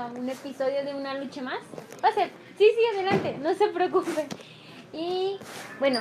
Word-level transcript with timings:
a 0.00 0.06
un 0.06 0.28
episodio 0.28 0.84
de 0.84 0.94
una 0.94 1.14
lucha 1.14 1.42
más. 1.42 1.60
Pase, 2.00 2.30
sí, 2.56 2.66
sí, 2.74 2.80
adelante, 2.94 3.36
no 3.38 3.52
se 3.54 3.68
preocupen. 3.68 4.26
Y 4.92 5.38
bueno, 5.78 6.00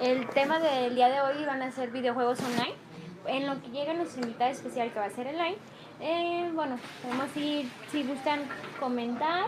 el 0.00 0.28
tema 0.30 0.58
del 0.58 0.94
día 0.94 1.08
de 1.08 1.20
hoy 1.20 1.44
van 1.44 1.62
a 1.62 1.70
ser 1.70 1.90
videojuegos 1.90 2.40
online. 2.40 2.74
En 3.26 3.46
lo 3.46 3.60
que 3.62 3.68
llega 3.70 3.92
nuestra 3.92 4.22
invitada 4.22 4.50
especial 4.50 4.92
que 4.92 4.98
va 4.98 5.06
a 5.06 5.10
ser 5.10 5.28
online. 5.28 5.56
Eh, 6.00 6.50
bueno, 6.54 6.78
podemos 7.02 7.36
ir, 7.36 7.70
si 7.92 8.02
gustan 8.02 8.48
comentar, 8.80 9.46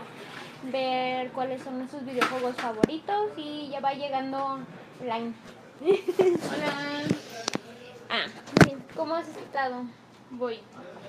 ver 0.71 1.31
cuáles 1.31 1.61
son 1.63 1.89
sus 1.89 2.05
videojuegos 2.05 2.55
favoritos 2.55 3.31
y 3.35 3.69
ya 3.69 3.81
va 3.81 3.93
llegando 3.93 4.59
online. 5.01 5.33
Hola. 5.81 6.73
Ah, 8.09 8.25
¿cómo 8.95 9.15
has 9.15 9.27
estado? 9.27 9.83
Voy. 10.29 10.59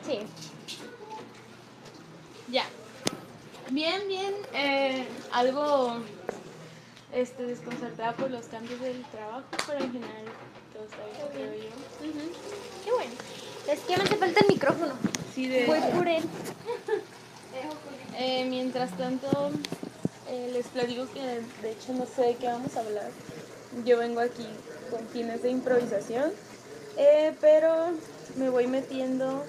Sí. 0.03 0.21
Ya. 2.49 2.65
Bien, 3.71 4.07
bien. 4.07 4.35
Eh, 4.53 5.07
algo 5.33 5.99
este, 7.13 7.45
desconcertada 7.45 8.13
por 8.13 8.31
los 8.31 8.47
cambios 8.47 8.81
del 8.81 9.03
trabajo, 9.07 9.45
pero 9.67 9.85
en 9.85 9.93
general 9.93 10.25
todo 10.73 10.85
está 10.85 11.05
bien, 11.07 11.29
creo 11.33 11.55
yo. 11.55 12.13
Qué 12.85 12.93
bueno. 12.93 13.13
Es 13.69 13.81
que 13.81 13.97
me 13.97 14.03
hace 14.03 14.17
falta 14.17 14.41
el 14.41 14.49
micrófono. 14.49 14.93
Sí, 15.35 15.49
de 15.49 15.67
Voy 15.67 15.81
por 15.97 16.09
él. 16.09 16.23
Eh, 18.17 18.45
mientras 18.49 18.97
tanto, 18.97 19.51
eh, 20.29 20.51
les 20.53 20.67
platico 20.67 21.07
que 21.13 21.21
de 21.63 21.73
hecho 21.73 21.93
no 21.93 22.07
sé 22.07 22.23
de 22.23 22.37
qué 22.37 22.47
vamos 22.47 22.77
a 22.77 22.81
hablar. 22.81 23.11
Yo 23.85 23.99
vengo 23.99 24.21
aquí 24.21 24.47
con 24.91 25.07
fines 25.09 25.43
de 25.43 25.51
improvisación, 25.51 26.31
eh, 26.97 27.35
pero 27.41 27.93
me 28.37 28.51
voy 28.51 28.67
metiendo 28.67 29.45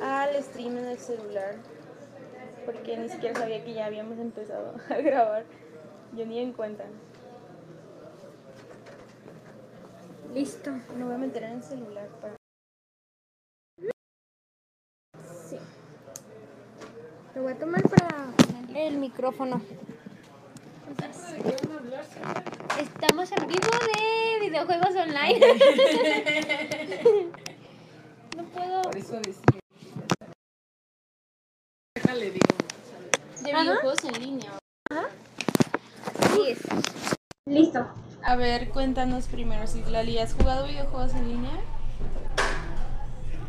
al 0.00 0.42
stream 0.42 0.78
en 0.78 0.86
el 0.86 0.98
celular 0.98 1.56
porque 2.66 2.96
ni 2.96 3.08
siquiera 3.08 3.38
sabía 3.38 3.64
que 3.64 3.72
ya 3.72 3.86
habíamos 3.86 4.18
empezado 4.18 4.74
a 4.90 4.94
grabar. 4.96 5.44
Yo 6.12 6.26
ni 6.26 6.40
en 6.40 6.52
cuenta. 6.52 6.84
Listo. 10.34 10.72
Me 10.96 11.04
voy 11.04 11.14
a 11.14 11.18
meter 11.18 11.44
en 11.44 11.52
el 11.52 11.62
celular 11.62 12.08
para... 12.20 12.34
Sí. 15.48 15.58
Lo 17.34 17.42
voy 17.42 17.52
a 17.52 17.58
tomar 17.58 17.82
para 17.88 18.26
ponerle 18.36 18.88
el 18.88 18.98
micrófono. 18.98 19.62
Estamos 22.80 23.32
en 23.32 23.46
vivo 23.46 23.68
de 23.94 24.40
videojuegos 24.40 24.96
online. 24.96 25.40
no 28.36 28.44
puedo. 28.44 28.82
Por 28.82 28.96
eso 28.96 29.20
decía. 29.20 29.65
Déjale, 31.96 32.30
digo. 32.30 32.46
De 33.42 33.52
Ajá. 33.52 33.62
videojuegos 33.62 34.04
en 34.04 34.22
línea. 34.22 34.50
Así 36.20 36.40
es. 36.48 36.58
Listo. 37.46 37.86
A 38.22 38.36
ver, 38.36 38.68
cuéntanos 38.68 39.26
primero, 39.28 39.66
si 39.66 39.82
Lali, 39.84 40.18
¿has 40.18 40.34
jugado 40.34 40.66
videojuegos 40.66 41.14
en 41.14 41.28
línea? 41.28 41.52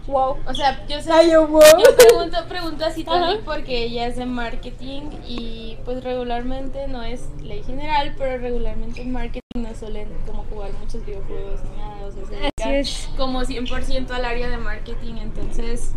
Wow. 0.08 0.38
O 0.48 0.54
sea, 0.54 0.88
yo 0.88 1.02
sé... 1.02 1.12
Ay, 1.12 1.31
yo, 1.31 1.45
wow. 1.45 1.62
Yo 1.62 1.94
pregunto, 1.98 2.38
pregunto 2.48 2.86
así 2.86 3.04
Ajá. 3.08 3.20
Tony 3.31 3.42
porque 3.44 3.84
ella 3.84 4.08
es 4.08 4.16
de 4.16 4.26
marketing 4.26 5.09
y 5.28 5.78
pues 5.84 6.02
regularmente 6.02 6.88
no 6.88 7.04
es 7.04 7.28
ley 7.42 7.64
general, 7.64 8.16
pero 8.17 8.38
regularmente 8.38 9.02
en 9.02 9.11
marketing 9.11 9.42
no 9.56 9.76
suelen 9.76 10.08
como 10.26 10.45
jugar 10.45 10.72
muchos 10.80 11.06
videojuegos 11.06 11.59
ni 11.64 11.78
nada, 11.82 12.06
o 12.06 12.11
sea, 12.11 12.52
se 12.64 12.80
es. 12.80 13.09
como 13.17 13.42
100% 13.42 14.09
al 14.11 14.23
área 14.23 14.48
de 14.48 14.58
marketing, 14.58 15.16
entonces 15.17 15.92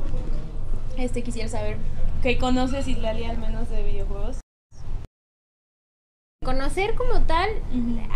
este 0.96 1.22
quisiera 1.22 1.48
saber 1.48 1.76
qué 2.22 2.38
conoces 2.38 2.86
Islali 2.86 3.24
al 3.24 3.38
menos 3.38 3.68
de 3.70 3.82
videojuegos. 3.82 4.40
Conocer 6.44 6.94
como 6.94 7.22
tal, 7.22 7.50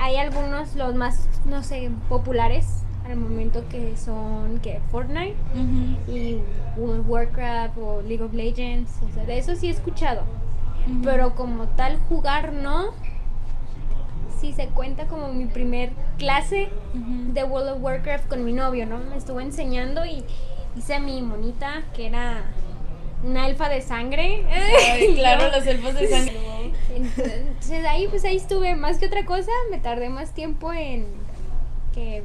hay 0.01 0.17
algunos, 0.17 0.75
los 0.77 0.95
más, 0.95 1.29
no 1.45 1.63
sé, 1.63 1.91
populares 2.09 2.83
al 3.05 3.17
momento 3.17 3.69
que 3.69 3.97
son 3.99 4.61
que 4.61 4.81
Fortnite 4.91 5.37
y 6.09 6.41
Warcraft 6.77 7.77
o 7.79 8.03
League 8.03 8.23
of 8.23 8.33
Legends. 8.33 8.91
O 9.03 9.13
sea, 9.13 9.25
de 9.25 9.39
eso 9.39 9.55
sí 9.57 9.69
he 9.69 9.71
escuchado. 9.71 10.23
Pero 11.03 11.35
como 11.35 11.67
tal 11.69 11.99
jugar 12.09 12.53
no. 12.53 12.93
Sí 14.41 14.53
se 14.53 14.69
cuenta 14.69 15.07
como 15.07 15.33
mi 15.33 15.47
primer 15.47 15.93
clase 16.19 16.71
de 16.95 17.45
World 17.45 17.77
of 17.77 17.83
Warcraft 17.83 18.27
con 18.27 18.45
mi 18.45 18.53
novio, 18.53 18.85
¿no? 18.85 18.99
Me 18.99 19.17
estuvo 19.17 19.41
enseñando 19.41 20.05
y 20.05 20.25
hice 20.77 20.95
a 20.95 21.01
mi 21.01 21.23
monita 21.23 21.83
que 21.95 22.07
era 22.07 22.43
una 23.25 23.47
elfa 23.47 23.69
de 23.69 23.81
sangre. 23.83 24.45
Ay, 24.93 25.15
claro, 25.17 25.51
los 25.51 25.67
elfos 25.67 25.95
de 25.95 26.09
sangre. 26.09 26.37
Entonces 26.95 27.85
ahí 27.87 28.07
pues 28.09 28.25
ahí 28.25 28.37
estuve 28.37 28.75
más 28.77 28.99
que 28.99 29.07
otra 29.07 29.25
cosa, 29.25 29.51
me 29.71 29.79
tardé 29.79 30.09
más 30.11 30.33
tiempo 30.33 30.73
en 30.73 31.07
que 31.93 32.23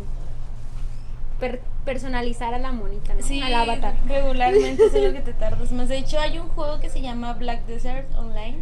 per- 1.39 1.61
personalizar 1.85 2.53
a 2.53 2.59
la 2.59 2.71
monita, 2.71 3.13
¿no? 3.15 3.23
Sí, 3.23 3.41
al 3.41 3.53
avatar. 3.53 3.95
regularmente 4.07 4.85
es 4.85 4.93
lo 4.93 5.13
que 5.13 5.21
te 5.21 5.33
tardas 5.39 5.71
más. 5.71 5.89
De 5.89 5.97
hecho, 5.97 6.19
hay 6.19 6.38
un 6.38 6.49
juego 6.49 6.79
que 6.79 6.89
se 6.89 7.01
llama 7.01 7.33
Black 7.33 7.65
Desert 7.65 8.13
Online 8.15 8.57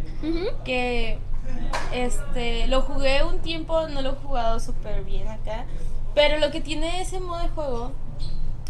que 0.64 1.18
este 1.92 2.66
lo 2.66 2.82
jugué 2.82 3.22
un 3.24 3.38
tiempo, 3.40 3.88
no 3.88 4.02
lo 4.02 4.10
he 4.12 4.16
jugado 4.16 4.60
súper 4.60 5.02
bien 5.04 5.26
acá, 5.28 5.64
pero 6.14 6.38
lo 6.38 6.50
que 6.50 6.60
tiene 6.60 7.00
ese 7.00 7.20
modo 7.20 7.42
de 7.42 7.48
juego, 7.48 7.92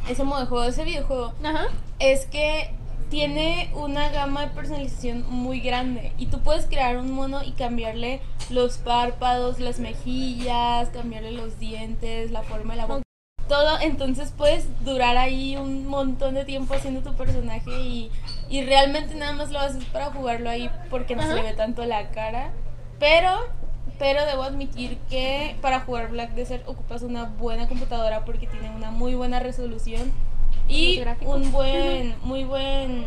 ese 0.08 0.22
modo 0.24 0.40
de 0.40 0.46
juego, 0.46 0.64
ese 0.64 0.84
videojuego, 0.84 1.32
Ajá. 1.42 1.66
es 1.98 2.26
que 2.26 2.70
tiene 3.10 3.70
una 3.74 4.10
gama 4.10 4.42
de 4.42 4.48
personalización 4.48 5.24
muy 5.28 5.60
grande 5.60 6.12
y 6.18 6.26
tú 6.26 6.40
puedes 6.40 6.66
crear 6.66 6.98
un 6.98 7.10
mono 7.10 7.42
y 7.42 7.52
cambiarle 7.52 8.20
los 8.50 8.78
párpados, 8.78 9.60
las 9.60 9.78
mejillas, 9.78 10.90
cambiarle 10.90 11.32
los 11.32 11.58
dientes, 11.58 12.30
la 12.30 12.42
forma 12.42 12.74
de 12.74 12.78
la 12.78 12.86
boca. 12.86 13.02
Todo, 13.48 13.80
entonces 13.80 14.32
puedes 14.36 14.66
durar 14.84 15.16
ahí 15.16 15.56
un 15.56 15.86
montón 15.86 16.34
de 16.34 16.44
tiempo 16.44 16.74
haciendo 16.74 17.00
tu 17.00 17.16
personaje 17.16 17.70
y, 17.80 18.10
y 18.50 18.62
realmente 18.62 19.14
nada 19.14 19.32
más 19.32 19.50
lo 19.50 19.58
haces 19.58 19.84
para 19.86 20.12
jugarlo 20.12 20.50
ahí 20.50 20.70
porque 20.90 21.16
no 21.16 21.22
se 21.22 21.34
le 21.34 21.42
ve 21.42 21.52
tanto 21.54 21.84
la 21.86 22.10
cara. 22.10 22.52
Pero, 22.98 23.30
pero 23.98 24.26
debo 24.26 24.42
admitir 24.42 24.98
que 25.08 25.56
para 25.62 25.80
jugar 25.80 26.10
Black 26.10 26.34
Desert 26.34 26.68
ocupas 26.68 27.00
una 27.00 27.24
buena 27.24 27.68
computadora 27.68 28.26
porque 28.26 28.46
tiene 28.46 28.70
una 28.70 28.90
muy 28.90 29.14
buena 29.14 29.40
resolución 29.40 30.12
y 30.68 31.02
un 31.24 31.50
buen, 31.50 32.14
muy 32.22 32.44
buen. 32.44 33.06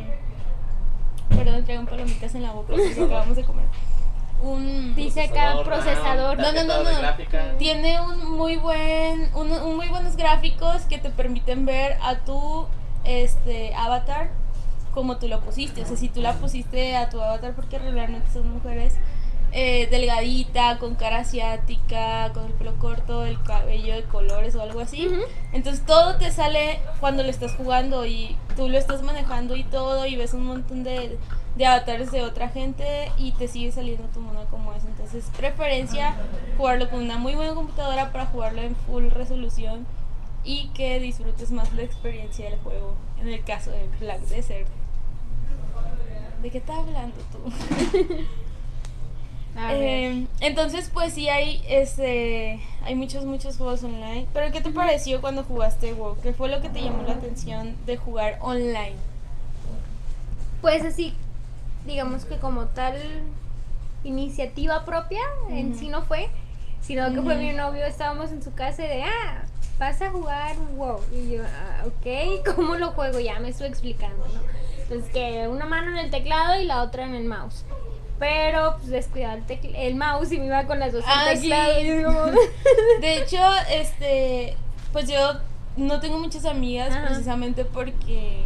Perdón, 1.29 1.63
traigo 1.63 1.85
palomitas 1.85 2.35
en 2.35 2.43
la 2.43 2.51
boca 2.51 2.73
porque 2.73 2.91
acabamos 3.03 3.35
de 3.35 3.43
comer. 3.43 3.65
Un. 4.41 4.95
Dice 4.95 5.21
acá 5.21 5.61
procesador. 5.63 6.37
No, 6.37 6.51
no, 6.51 6.63
no, 6.63 6.83
no. 6.83 7.57
Tiene 7.57 8.01
un 8.01 8.31
muy 8.31 8.57
buen, 8.57 9.29
un, 9.35 9.51
un 9.51 9.75
muy 9.75 9.87
buenos 9.87 10.15
gráficos 10.15 10.81
que 10.83 10.97
te 10.97 11.11
permiten 11.11 11.65
ver 11.65 11.97
a 12.01 12.15
tu 12.15 12.65
este 13.03 13.73
avatar 13.75 14.31
como 14.93 15.17
tú 15.17 15.27
lo 15.27 15.41
pusiste. 15.41 15.83
O 15.83 15.85
sea, 15.85 15.97
si 15.97 16.09
tú 16.09 16.21
la 16.21 16.33
pusiste 16.33 16.95
a 16.95 17.09
tu 17.09 17.21
avatar 17.21 17.53
porque 17.53 17.79
regularmente 17.79 18.29
son 18.31 18.51
mujeres 18.51 18.95
eh, 19.53 19.87
delgadita, 19.91 20.77
con 20.79 20.95
cara 20.95 21.19
asiática, 21.19 22.31
con 22.33 22.45
el 22.45 22.53
pelo 22.53 22.77
corto, 22.79 23.25
el 23.25 23.41
cabello 23.43 23.95
de 23.95 24.03
colores 24.03 24.55
o 24.55 24.61
algo 24.61 24.79
así. 24.79 25.09
Entonces 25.51 25.85
todo 25.85 26.15
te 26.15 26.31
sale 26.31 26.79
cuando 26.99 27.23
lo 27.23 27.29
estás 27.29 27.55
jugando 27.55 28.05
y 28.05 28.37
tú 28.55 28.69
lo 28.69 28.77
estás 28.77 29.03
manejando 29.03 29.57
y 29.57 29.63
todo 29.63 30.05
y 30.05 30.15
ves 30.15 30.33
un 30.33 30.45
montón 30.45 30.83
de, 30.83 31.17
de 31.57 31.65
avatares 31.65 32.11
de 32.11 32.21
otra 32.21 32.47
gente 32.47 33.11
y 33.17 33.33
te 33.33 33.49
sigue 33.49 33.73
saliendo 33.73 34.05
tu 34.13 34.21
mono 34.21 34.45
como 34.49 34.73
es. 34.73 34.85
Entonces 34.85 35.29
preferencia 35.35 36.15
jugarlo 36.57 36.89
con 36.89 37.01
una 37.01 37.17
muy 37.17 37.35
buena 37.35 37.53
computadora 37.53 38.13
para 38.13 38.27
jugarlo 38.27 38.61
en 38.61 38.75
full 38.75 39.09
resolución 39.09 39.85
y 40.45 40.69
que 40.69 40.99
disfrutes 40.99 41.51
más 41.51 41.73
la 41.73 41.83
experiencia 41.83 42.49
del 42.49 42.59
juego. 42.59 42.95
En 43.19 43.27
el 43.27 43.43
caso 43.43 43.71
de 43.71 43.87
Black 43.99 44.21
Desert. 44.21 44.67
¿De 46.41 46.49
qué 46.49 46.57
estás 46.57 46.77
hablando 46.77 47.17
tú? 47.31 47.51
A 49.55 49.73
ver. 49.73 49.81
Eh, 49.81 50.27
entonces, 50.39 50.89
pues 50.93 51.13
sí 51.13 51.29
hay 51.29 51.63
este 51.67 52.61
hay 52.83 52.95
muchos 52.95 53.25
muchos 53.25 53.57
juegos 53.57 53.83
online. 53.83 54.27
Pero 54.33 54.51
¿qué 54.51 54.61
te 54.61 54.69
pareció 54.71 55.21
cuando 55.21 55.43
jugaste 55.43 55.93
WoW? 55.93 56.17
¿Qué 56.21 56.33
fue 56.33 56.49
lo 56.49 56.61
que 56.61 56.69
te 56.69 56.81
llamó 56.81 57.03
la 57.03 57.13
atención 57.13 57.75
de 57.85 57.97
jugar 57.97 58.37
online? 58.41 58.95
Pues 60.61 60.83
así, 60.85 61.15
digamos 61.85 62.25
que 62.25 62.37
como 62.37 62.65
tal 62.65 62.95
iniciativa 64.03 64.85
propia, 64.85 65.21
en 65.49 65.75
sí 65.75 65.87
no 65.87 66.03
fue, 66.03 66.29
sino 66.81 67.13
que 67.13 67.21
fue 67.21 67.35
mi 67.35 67.51
novio, 67.53 67.85
estábamos 67.85 68.31
en 68.31 68.41
su 68.41 68.53
casa 68.53 68.83
y 68.85 68.87
de, 68.87 69.03
ah, 69.03 69.43
vas 69.79 70.01
a 70.01 70.11
jugar 70.11 70.55
WoW. 70.75 71.01
Y 71.13 71.33
yo, 71.33 71.43
ah, 71.43 71.85
ok, 71.85 72.45
¿cómo 72.55 72.75
lo 72.75 72.91
juego? 72.91 73.19
Ya 73.19 73.39
me 73.39 73.49
estuvo 73.49 73.67
explicando, 73.67 74.25
¿no? 74.27 74.41
Entonces 74.83 75.11
que 75.11 75.47
una 75.47 75.65
mano 75.65 75.91
en 75.91 75.97
el 75.97 76.11
teclado 76.11 76.59
y 76.59 76.65
la 76.65 76.83
otra 76.83 77.05
en 77.05 77.15
el 77.15 77.25
mouse. 77.25 77.63
Pero 78.21 78.75
pues 78.77 78.89
descuidaba 78.89 79.33
el, 79.33 79.75
el 79.75 79.95
mouse 79.95 80.31
y 80.31 80.37
me 80.37 80.45
iba 80.45 80.65
con 80.67 80.77
las 80.79 80.93
dos 80.93 81.03
Ah, 81.07 81.33
sí. 81.35 81.49
De 83.01 83.17
hecho, 83.17 83.39
este 83.71 84.55
pues 84.93 85.09
yo 85.09 85.39
no 85.75 85.99
tengo 85.99 86.19
muchas 86.19 86.45
amigas 86.45 86.91
Ajá. 86.91 87.07
precisamente 87.07 87.65
porque 87.65 88.45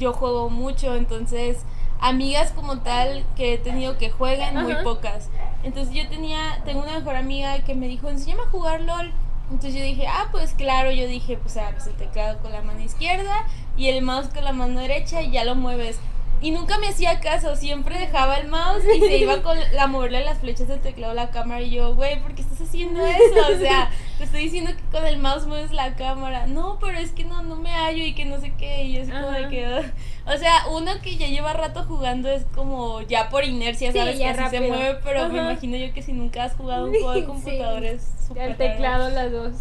yo 0.00 0.12
juego 0.12 0.50
mucho, 0.50 0.96
entonces 0.96 1.58
amigas 2.00 2.50
como 2.50 2.80
tal 2.80 3.24
que 3.36 3.54
he 3.54 3.58
tenido 3.58 3.98
que 3.98 4.10
jueguen, 4.10 4.60
muy 4.60 4.74
pocas. 4.82 5.30
Entonces 5.62 5.94
yo 5.94 6.08
tenía, 6.08 6.60
tengo 6.64 6.82
una 6.82 6.98
mejor 6.98 7.14
amiga 7.14 7.60
que 7.60 7.76
me 7.76 7.86
dijo, 7.86 8.08
enséñame 8.08 8.42
a 8.42 8.46
jugar 8.46 8.80
LOL. 8.80 9.12
Entonces 9.50 9.74
yo 9.74 9.82
dije, 9.82 10.08
ah, 10.08 10.26
pues 10.32 10.54
claro, 10.54 10.90
yo 10.90 11.06
dije, 11.06 11.36
pues 11.36 11.56
el 11.56 11.94
teclado 11.94 12.38
con 12.40 12.50
la 12.50 12.62
mano 12.62 12.80
izquierda 12.80 13.46
y 13.76 13.88
el 13.88 14.02
mouse 14.02 14.28
con 14.28 14.42
la 14.42 14.52
mano 14.52 14.80
derecha 14.80 15.22
y 15.22 15.30
ya 15.30 15.44
lo 15.44 15.54
mueves. 15.54 16.00
Y 16.44 16.50
nunca 16.50 16.76
me 16.78 16.88
hacía 16.88 17.20
caso, 17.20 17.56
siempre 17.56 17.98
dejaba 17.98 18.36
el 18.36 18.48
mouse 18.48 18.84
y 18.94 19.00
se 19.00 19.16
iba 19.16 19.40
con 19.42 19.56
la 19.72 19.86
moverle 19.86 20.22
las 20.24 20.38
flechas 20.38 20.68
del 20.68 20.80
teclado 20.80 21.12
a 21.12 21.14
la 21.14 21.30
cámara 21.30 21.62
y 21.62 21.70
yo, 21.70 21.94
güey, 21.94 22.20
¿por 22.20 22.34
qué 22.34 22.42
estás 22.42 22.60
haciendo 22.60 23.00
eso? 23.06 23.54
O 23.54 23.58
sea, 23.58 23.90
te 24.18 24.24
estoy 24.24 24.42
diciendo 24.42 24.72
que 24.76 24.82
con 24.96 25.06
el 25.06 25.16
mouse 25.16 25.46
mueves 25.46 25.72
la 25.72 25.94
cámara. 25.96 26.46
No, 26.46 26.78
pero 26.80 26.98
es 26.98 27.12
que 27.12 27.24
no, 27.24 27.42
no 27.42 27.56
me 27.56 27.70
hallo 27.70 28.04
y 28.04 28.14
que 28.14 28.26
no 28.26 28.38
sé 28.40 28.52
qué. 28.58 28.84
Y 28.84 28.98
así 28.98 29.10
como 29.10 29.30
de 29.30 29.48
que... 29.48 29.84
O 30.26 30.38
sea, 30.38 30.66
uno 30.70 30.90
que 31.02 31.16
ya 31.16 31.28
lleva 31.28 31.52
rato 31.54 31.84
jugando 31.84 32.30
es 32.30 32.44
como 32.54 33.00
ya 33.02 33.28
por 33.30 33.44
inercia, 33.44 33.92
Sí, 33.92 33.98
¿sabes? 33.98 34.16
que 34.18 34.26
así 34.26 34.50
se 34.50 34.60
mueve, 34.60 34.98
pero 35.04 35.28
me 35.30 35.38
imagino 35.38 35.76
yo 35.78 35.92
que 35.94 36.02
si 36.02 36.12
nunca 36.12 36.44
has 36.44 36.54
jugado 36.54 36.86
un 36.86 36.92
juego 36.92 37.12
de 37.12 37.20
Sí. 37.20 37.26
computador 37.26 37.84
es 37.84 38.06
súper 38.26 38.42
El 38.42 38.58
raro. 38.58 38.70
teclado, 38.72 39.08
las 39.10 39.32
dos. 39.32 39.52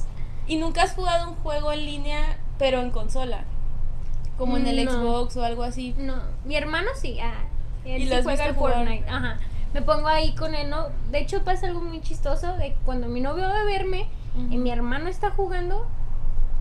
Y 0.48 0.58
nunca 0.58 0.84
has 0.84 0.94
jugado 0.94 1.30
un 1.30 1.36
juego 1.36 1.72
en 1.72 1.86
línea, 1.86 2.38
pero 2.58 2.82
en 2.82 2.92
consola. 2.92 3.46
Como 4.44 4.58
en 4.58 4.68
el 4.68 4.86
No. 4.86 4.92
Xbox 4.92 5.38
o 5.38 5.44
algo 5.44 5.64
así. 5.64 5.96
No, 5.98 6.16
mi 6.46 6.56
hermano 6.56 6.90
sí, 6.96 7.20
ah, 7.22 7.46
él 7.86 8.04
¿Y 8.04 8.08
sí 8.10 8.16
juega 8.24 8.54
jugar? 8.54 8.74
Fortnite, 8.74 9.10
ajá. 9.10 9.40
Me 9.74 9.82
pongo 9.82 10.08
ahí 10.08 10.36
con 10.36 10.54
él, 10.54 10.70
¿no? 10.70 10.90
De 11.12 11.20
hecho 11.20 11.44
pasa 11.44 11.68
algo 11.68 11.82
muy 11.82 12.02
chistoso 12.02 12.58
de 12.58 12.74
que 12.74 12.78
cuando 12.86 13.08
mi 13.08 13.22
novio 13.22 13.48
va 13.48 13.62
a 13.62 13.66
verme 13.66 14.08
y 14.50 14.58
mi 14.58 14.70
hermano 14.70 15.10
está 15.10 15.32
jugando, 15.32 15.86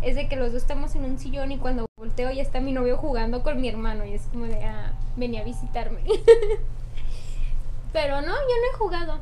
es 0.01 0.17
de 0.17 0.29
que 0.29 0.37
los 0.37 0.53
dos 0.53 0.63
estamos 0.63 0.95
en 0.95 1.05
un 1.05 1.19
sillón 1.19 1.53
y 1.53 1.59
cuando 1.59 1.87
volteo 1.99 2.31
ya 2.31 2.43
está 2.43 2.61
mi 2.61 2.73
novio 2.73 2.97
jugando 2.97 3.43
con 3.43 3.61
mi 3.61 3.69
hermano 3.69 4.05
y 4.05 4.15
es 4.15 4.23
como 4.33 4.47
de, 4.47 4.65
ah, 4.65 4.93
venía 5.17 5.41
a 5.41 5.45
visitarme. 5.45 6.01
Pero 7.93 8.21
no, 8.21 8.29
yo 8.29 8.33
no 8.33 8.73
he 8.73 8.77
jugado. 8.79 9.19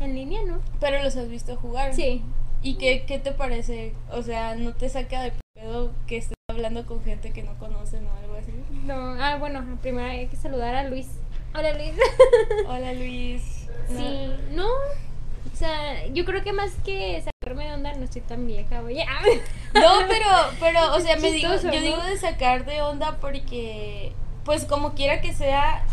En 0.00 0.14
línea, 0.14 0.40
¿no? 0.46 0.60
Pero 0.80 1.02
los 1.02 1.16
has 1.16 1.28
visto 1.28 1.56
jugar. 1.56 1.94
Sí. 1.94 2.22
¿Y 2.62 2.74
qué, 2.74 3.04
qué 3.06 3.18
te 3.18 3.32
parece? 3.32 3.94
O 4.10 4.22
sea, 4.22 4.54
¿no 4.56 4.72
te 4.72 4.88
saca 4.88 5.22
de 5.22 5.32
pedo 5.54 5.92
que 6.06 6.18
estés 6.18 6.36
hablando 6.50 6.86
con 6.86 7.02
gente 7.02 7.32
que 7.32 7.42
no 7.42 7.58
conocen 7.58 8.06
o 8.06 8.12
algo 8.22 8.34
así? 8.34 8.52
No, 8.84 8.94
ah, 9.22 9.36
bueno, 9.38 9.64
primero 9.82 10.08
hay 10.08 10.26
que 10.26 10.36
saludar 10.36 10.74
a 10.74 10.84
Luis. 10.84 11.08
Hola 11.54 11.72
Luis. 11.72 11.92
Hola 12.68 12.92
Luis. 12.92 13.66
No. 13.90 13.98
Sí, 13.98 14.30
no. 14.52 14.66
O 14.66 15.56
sea, 15.56 16.06
yo 16.08 16.24
creo 16.24 16.42
que 16.42 16.52
más 16.52 16.70
que 16.84 17.22
sacarme 17.22 17.64
de 17.66 17.72
onda, 17.74 17.92
no 17.94 18.04
estoy 18.04 18.22
tan 18.22 18.46
vieja, 18.46 18.80
oye. 18.82 19.04
No, 19.74 20.00
pero, 20.08 20.26
pero, 20.58 20.94
o 20.96 21.00
sea, 21.00 21.16
me 21.16 21.30
digo, 21.30 21.54
yo 21.54 21.70
¿no? 21.70 21.80
digo 21.80 22.02
de 22.02 22.16
sacar 22.16 22.64
de 22.64 22.82
onda 22.82 23.18
porque, 23.20 24.12
pues 24.44 24.64
como 24.64 24.94
quiera 24.94 25.20
que 25.20 25.32
sea, 25.32 25.84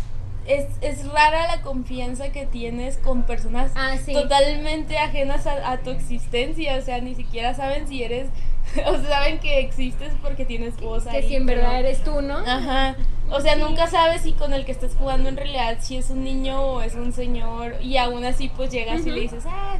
es, 0.46 0.66
es 0.80 1.06
rara 1.12 1.46
la 1.46 1.62
confianza 1.62 2.30
que 2.32 2.44
tienes 2.44 2.96
con 2.98 3.22
personas 3.22 3.70
Ah, 3.76 3.96
sí. 4.04 4.12
totalmente 4.14 4.98
ajenas 4.98 5.46
a, 5.46 5.70
a 5.70 5.78
tu 5.78 5.90
existencia, 5.90 6.76
o 6.76 6.82
sea, 6.82 7.00
ni 7.00 7.14
siquiera 7.14 7.54
saben 7.54 7.86
si 7.86 8.02
eres, 8.02 8.28
o 8.86 8.98
sea, 9.00 9.08
saben 9.08 9.38
que 9.38 9.60
existes 9.60 10.12
porque 10.22 10.44
tienes 10.44 10.76
voz 10.80 11.04
que 11.04 11.16
ahí, 11.18 11.28
si 11.28 11.36
en 11.36 11.46
pero- 11.46 11.62
verdad 11.62 11.80
eres 11.80 12.02
tú, 12.04 12.20
¿no? 12.22 12.38
Ajá. 12.38 12.96
O 13.30 13.40
sea, 13.40 13.54
Sí. 13.54 13.60
nunca 13.60 13.86
sabes 13.88 14.22
si 14.22 14.32
con 14.32 14.52
el 14.54 14.64
que 14.64 14.72
estás 14.72 14.94
jugando 14.98 15.28
en 15.28 15.36
realidad 15.36 15.76
si 15.80 15.96
es 15.98 16.08
un 16.10 16.24
niño 16.24 16.60
o 16.62 16.80
es 16.80 16.94
un 16.94 17.12
señor. 17.12 17.76
Y 17.82 17.96
aún 17.98 18.24
así, 18.24 18.48
pues 18.48 18.70
llegas 18.70 19.04
y 19.06 19.10
le 19.10 19.20
dices, 19.20 19.44
ah, 19.46 19.76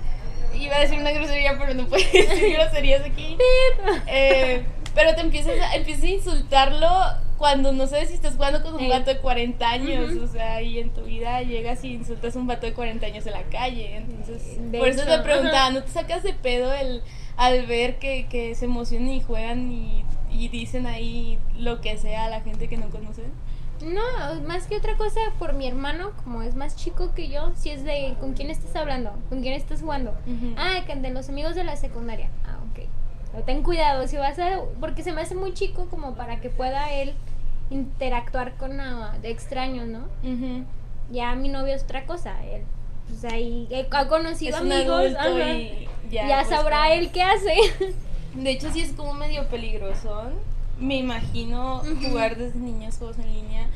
iba 0.55 0.77
a 0.77 0.81
decir 0.81 0.99
una 0.99 1.13
grosería, 1.13 1.57
pero 1.59 1.73
no 1.75 1.87
puedes 1.87 2.13
decir 2.13 2.53
groserías 2.59 3.05
aquí. 3.05 3.37
Eh, 4.07 4.65
pero 4.95 5.15
te 5.15 5.21
empiezas 5.23 5.59
a, 5.61 5.75
empiezas 5.77 6.05
a 6.05 6.09
insultarlo 6.09 6.89
cuando 7.39 7.73
no 7.73 7.87
sabes 7.87 8.09
si 8.09 8.15
estás 8.15 8.35
jugando 8.35 8.63
con 8.63 8.75
un 8.75 8.81
Ey. 8.81 8.91
vato 8.91 9.11
de 9.15 9.19
40 9.19 9.69
años. 9.69 10.13
O 10.23 10.27
sea, 10.29 10.61
y 10.61 10.79
en 10.79 10.91
tu 10.91 11.03
vida 11.05 11.41
llegas 11.43 11.83
y 11.85 11.95
insultas 11.95 12.37
a 12.37 12.39
un 12.39 12.47
vato 12.47 12.67
de 12.67 12.73
40 12.75 13.07
años 13.07 13.27
en 13.27 13.33
la 13.33 13.45
calle. 13.45 13.97
Entonces, 13.97 14.71
De 14.71 14.79
por 14.79 14.89
eso 14.89 15.05
te 15.07 15.19
preguntaba. 15.21 15.71
¿no 15.71 15.83
te 15.83 15.91
sacas 15.91 16.23
de 16.23 16.33
pedo 16.35 16.73
el 16.75 17.03
al 17.37 17.67
ver 17.67 17.99
que, 18.01 18.27
que 18.29 18.55
se 18.57 18.65
emocionan 18.65 19.11
y 19.11 19.21
juegan 19.23 19.71
y, 19.71 20.05
y 20.31 20.49
dicen 20.49 20.87
ahí 20.87 21.39
lo 21.57 21.81
que 21.81 21.97
sea 21.97 22.25
a 22.25 22.29
la 22.29 22.41
gente 22.41 22.69
que 22.69 22.77
no 22.77 22.91
conocen? 22.91 23.33
No, 23.81 24.03
más 24.45 24.67
que 24.67 24.77
otra 24.77 24.97
cosa, 24.97 25.21
por 25.39 25.53
mi 25.53 25.69
hermano, 25.69 26.11
como 26.25 26.43
es 26.43 26.57
más 26.57 26.75
chico 26.75 27.15
que 27.15 27.29
yo, 27.29 27.53
si 27.55 27.71
es 27.71 27.85
de 27.85 28.17
con 28.19 28.33
quién 28.35 28.51
estás 28.51 28.75
hablando, 28.75 29.13
con 29.29 29.41
quién 29.41 29.55
estás 29.55 29.83
jugando. 29.83 30.15
Ah, 30.57 30.81
que 30.85 30.97
de 30.97 31.11
los 31.11 31.29
amigos 31.29 31.55
de 31.55 31.63
la 31.63 31.77
secundaria. 31.77 32.29
Ah, 32.45 32.59
ten 33.45 33.63
cuidado, 33.63 34.07
si 34.09 34.17
vas 34.17 34.39
a. 34.39 34.61
Porque 34.81 35.03
se 35.03 35.13
me 35.13 35.21
hace 35.21 35.35
muy 35.35 35.55
chico 35.55 35.87
como 35.91 36.15
para 36.15 36.41
que 36.41 36.51
pueda 36.51 36.93
él 36.93 37.15
interactuar 37.71 38.55
con 38.57 38.81
ah, 38.81 39.17
de 39.21 39.31
extraños, 39.31 39.87
¿no? 39.87 40.05
Ya 41.11 41.35
mi 41.35 41.49
novio 41.49 41.75
es 41.75 41.85
otra 41.85 42.05
cosa. 42.07 42.45
Él, 42.45 42.63
pues 43.09 43.25
ahí 43.33 43.67
eh, 43.71 43.87
ha 43.91 44.09
conocido 44.09 44.57
Es 44.57 44.63
amigos. 44.63 45.07
ajá. 45.19 45.51
y 45.53 45.89
ya 46.11 46.27
ya, 46.29 46.37
pues, 46.39 46.49
sabrá 46.49 46.93
él 46.95 47.11
qué 47.13 47.23
hace. 47.23 47.55
De 48.35 48.51
hecho, 48.51 48.71
sí 48.73 48.81
es 48.83 48.93
como 48.93 49.15
medio 49.15 49.47
peligroso. 49.49 50.31
Me 50.79 50.97
imagino 50.97 51.81
Ujú. 51.83 52.09
jugar 52.11 52.37
desde 52.37 52.59
niños 52.59 52.97
juegos 52.99 53.19
en 53.19 53.33
línea. 53.33 53.67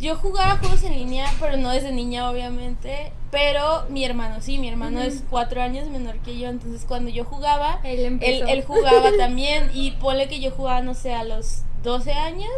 Yo 0.00 0.16
jugaba 0.16 0.56
juegos 0.56 0.82
en 0.84 0.94
línea, 0.94 1.26
pero 1.38 1.56
no 1.58 1.70
desde 1.70 1.92
niña, 1.92 2.30
obviamente. 2.30 3.12
Pero 3.30 3.84
mi 3.90 4.04
hermano 4.04 4.40
sí, 4.40 4.58
mi 4.58 4.68
hermano 4.68 4.98
Ujú. 5.00 5.08
es 5.08 5.22
cuatro 5.28 5.60
años 5.62 5.88
menor 5.88 6.16
que 6.20 6.38
yo. 6.38 6.48
Entonces, 6.48 6.84
cuando 6.88 7.10
yo 7.10 7.24
jugaba, 7.24 7.80
Él 7.84 8.18
él, 8.22 8.44
él 8.48 8.64
jugaba 8.64 9.10
también. 9.18 9.70
Y 9.74 9.92
ponle 9.92 10.26
que 10.28 10.40
yo 10.40 10.50
jugaba, 10.52 10.80
no 10.80 10.94
sé, 10.94 11.14
a 11.14 11.22
los 11.24 11.62
12 11.82 12.12
años. 12.12 12.50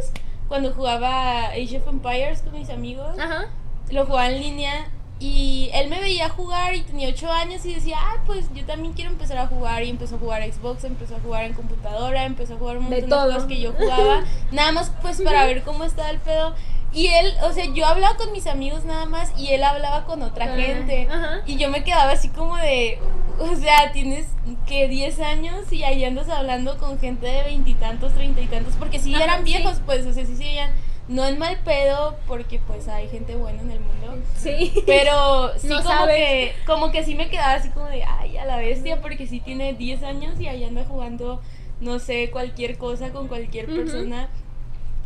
Cuando 0.48 0.72
jugaba 0.72 1.46
Age 1.48 1.78
of 1.78 1.88
Empires 1.88 2.42
con 2.42 2.52
mis 2.52 2.68
amigos 2.68 3.18
Ajá. 3.18 3.46
lo 3.90 4.04
jugaba 4.04 4.28
en 4.28 4.38
línea 4.40 4.90
y 5.18 5.70
él 5.72 5.88
me 5.88 5.98
veía 5.98 6.28
jugar 6.28 6.74
y 6.74 6.82
tenía 6.82 7.08
8 7.08 7.30
años 7.32 7.64
y 7.64 7.72
decía, 7.74 7.96
ah, 7.98 8.16
pues 8.26 8.52
yo 8.52 8.64
también 8.66 8.92
quiero 8.92 9.10
empezar 9.12 9.38
a 9.38 9.46
jugar 9.46 9.82
y 9.84 9.88
empezó 9.88 10.16
a 10.16 10.18
jugar 10.18 10.42
Xbox, 10.52 10.84
empezó 10.84 11.16
a 11.16 11.20
jugar 11.20 11.44
en 11.44 11.54
computadora, 11.54 12.24
empezó 12.24 12.54
a 12.54 12.58
jugar 12.58 12.76
un 12.78 12.90
De 12.90 13.00
montón 13.00 13.08
de, 13.08 13.16
todo. 13.16 13.24
juegos 13.26 13.44
que 13.44 13.60
yo 13.60 13.72
jugaba, 13.72 14.24
nada 14.52 14.72
más 14.72 14.92
pues 15.00 15.22
para 15.22 15.46
ver 15.46 15.62
cómo 15.62 15.84
estaba 15.84 16.10
el 16.10 16.18
pedo. 16.18 16.54
Y 16.94 17.06
él, 17.06 17.32
o 17.42 17.52
sea, 17.52 17.64
yo 17.66 17.86
hablaba 17.86 18.16
con 18.16 18.32
mis 18.32 18.46
amigos 18.46 18.84
nada 18.84 19.06
más 19.06 19.32
y 19.38 19.48
él 19.48 19.64
hablaba 19.64 20.04
con 20.04 20.22
otra 20.22 20.52
Ah, 20.52 20.56
gente. 20.56 21.08
ajá. 21.10 21.40
Y 21.46 21.56
yo 21.56 21.70
me 21.70 21.84
quedaba 21.84 22.12
así 22.12 22.28
como 22.28 22.56
de, 22.58 22.98
o 23.38 23.54
sea, 23.56 23.92
tienes 23.92 24.26
que 24.66 24.88
10 24.88 25.20
años 25.20 25.72
y 25.72 25.84
ahí 25.84 26.04
andas 26.04 26.28
hablando 26.28 26.76
con 26.78 26.98
gente 26.98 27.26
de 27.26 27.44
veintitantos, 27.44 28.12
treinta 28.12 28.40
y 28.42 28.46
tantos, 28.46 28.74
porque 28.76 28.98
sí 28.98 29.14
Ajá, 29.14 29.24
eran 29.24 29.38
sí. 29.38 29.44
viejos, 29.44 29.80
pues, 29.86 30.04
o 30.04 30.12
sea, 30.12 30.26
sí 30.26 30.36
se 30.36 30.44
veían, 30.44 30.70
no 31.08 31.26
en 31.26 31.38
mal 31.38 31.58
pedo, 31.64 32.16
porque 32.26 32.58
pues 32.66 32.86
hay 32.88 33.08
gente 33.08 33.36
buena 33.36 33.62
en 33.62 33.70
el 33.70 33.80
mundo. 33.80 34.22
Sí. 34.36 34.72
Pero 34.86 35.52
sí 35.58 35.68
No 35.68 35.76
como 35.78 35.88
sabes. 35.88 36.16
que 36.16 36.54
como 36.66 36.90
que 36.92 37.04
sí 37.04 37.14
me 37.14 37.30
quedaba 37.30 37.54
así 37.54 37.70
como 37.70 37.86
de, 37.86 38.04
ay, 38.04 38.36
a 38.36 38.44
la 38.44 38.56
bestia, 38.58 39.00
porque 39.00 39.26
sí 39.26 39.40
tiene 39.40 39.72
10 39.72 40.02
años 40.02 40.38
y 40.38 40.46
ahí 40.46 40.62
anda 40.64 40.84
jugando, 40.84 41.40
no 41.80 41.98
sé, 41.98 42.30
cualquier 42.30 42.76
cosa 42.76 43.10
con 43.12 43.28
cualquier 43.28 43.66
Ujú. 43.70 43.76
persona. 43.76 44.28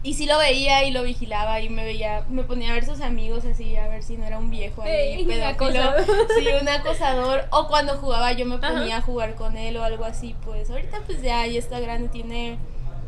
Y 0.07 0.15
sí 0.15 0.25
lo 0.27 0.39
veía 0.39 0.85
y 0.85 0.93
lo 0.93 1.03
vigilaba 1.03 1.61
y 1.61 1.69
me 1.69 1.85
veía, 1.85 2.25
me 2.29 2.45
ponía 2.45 2.71
a 2.71 2.75
ver 2.75 2.87
sus 2.87 3.01
amigos 3.01 3.45
así, 3.45 3.75
a 3.77 3.89
ver 3.89 4.05
si 4.05 4.17
no 4.17 4.25
era 4.25 4.39
un 4.39 4.51
viejo 4.51 4.83
ahí, 4.83 4.91
Ey, 4.93 5.23
un 5.23 5.29
pedófilo. 5.29 5.49
acosador. 5.83 6.07
Sí, 6.39 6.47
un 6.63 6.69
acosador. 6.69 7.45
O 7.51 7.67
cuando 7.67 7.95
jugaba 7.97 8.31
yo 8.33 8.47
me 8.47 8.59
ponía 8.59 8.87
Ajá. 8.87 8.97
a 8.99 9.03
jugar 9.03 9.35
con 9.35 9.57
él 9.57 9.77
o 9.77 9.83
algo 9.83 10.05
así, 10.05 10.37
pues 10.45 10.71
ahorita 10.71 11.01
pues 11.07 11.23
ya, 11.23 11.45
ya 11.49 11.59
está 11.59 11.81
grande, 11.81 12.09
tiene 12.09 12.57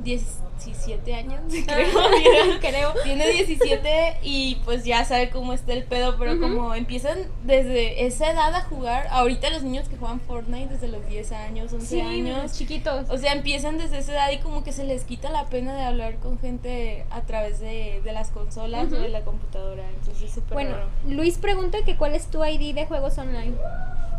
17 0.05 1.15
años, 1.15 1.41
creo. 1.67 1.89
mira. 2.11 2.59
Creo. 2.61 2.93
Tiene 3.05 3.29
17 3.29 4.19
y 4.23 4.57
pues 4.65 4.85
ya 4.85 5.05
sabe 5.05 5.31
cómo 5.31 5.53
está 5.53 5.73
el 5.73 5.85
pedo, 5.85 6.17
pero 6.19 6.41
como 6.41 6.75
empiezan 6.75 7.19
desde 7.45 8.07
esa 8.07 8.31
edad 8.31 8.55
a 8.55 8.63
jugar, 8.63 9.07
ahorita 9.11 9.51
los 9.51 9.63
niños 9.63 9.89
que 9.89 9.97
juegan 9.97 10.21
Fortnite 10.21 10.75
desde 10.75 10.89
los 10.89 11.07
10 11.07 11.33
años, 11.33 11.73
11 11.73 11.87
Sí, 11.87 12.01
años, 12.01 12.53
chiquitos. 12.53 13.09
o 13.11 13.19
sea, 13.19 13.33
empiezan 13.33 13.79
desde 13.79 13.99
esa 13.99 14.13
edad 14.13 14.31
y 14.33 14.39
como 14.39 14.65
que 14.65 14.73
se 14.73 14.85
les 14.85 15.05
quita 15.05 15.31
la 15.31 15.47
pena 15.47 15.75
de 15.77 15.83
hablar 15.83 16.17
con 16.17 16.39
gente 16.39 17.05
a 17.11 17.23
través 17.23 17.61
de, 17.61 18.01
de 18.05 18.13
las 18.13 18.31
consolas 18.31 18.93
o 18.93 18.97
de 18.97 19.09
la 19.09 19.21
computadora, 19.23 19.85
entonces 19.91 20.25
es 20.25 20.33
súper 20.33 20.55
Bueno, 20.55 20.71
raro. 20.73 20.89
Luis 21.09 21.39
pregunta 21.39 21.79
que 21.85 21.97
cuál 21.97 22.15
es 22.15 22.27
tu 22.27 22.45
ID 22.45 22.75
de 22.75 22.87
juegos 22.87 23.17
online. 23.19 23.55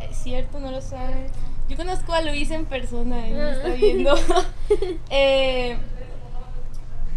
Es 0.10 0.18
cierto, 0.18 0.60
no 0.60 0.72
lo 0.72 0.82
sabe. 0.82 1.28
Yo 1.70 1.78
conozco 1.78 2.14
a 2.14 2.22
Luis 2.22 2.50
en 2.52 2.66
persona 2.66 3.28
y 3.28 3.32
me 3.32 3.42
Ah. 3.42 3.52
está 3.52 3.70
viendo. 3.70 4.16
Eh, 5.10 5.78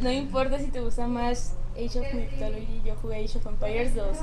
no 0.01 0.11
importa 0.11 0.59
si 0.59 0.67
te 0.69 0.81
gusta 0.81 1.07
más 1.07 1.55
Age 1.75 2.01
of 2.01 2.13
Mythology, 2.15 2.81
yo 2.85 2.95
jugué 3.01 3.25
Age 3.25 3.39
of 3.39 3.47
Empires 3.47 3.95
2. 3.95 4.19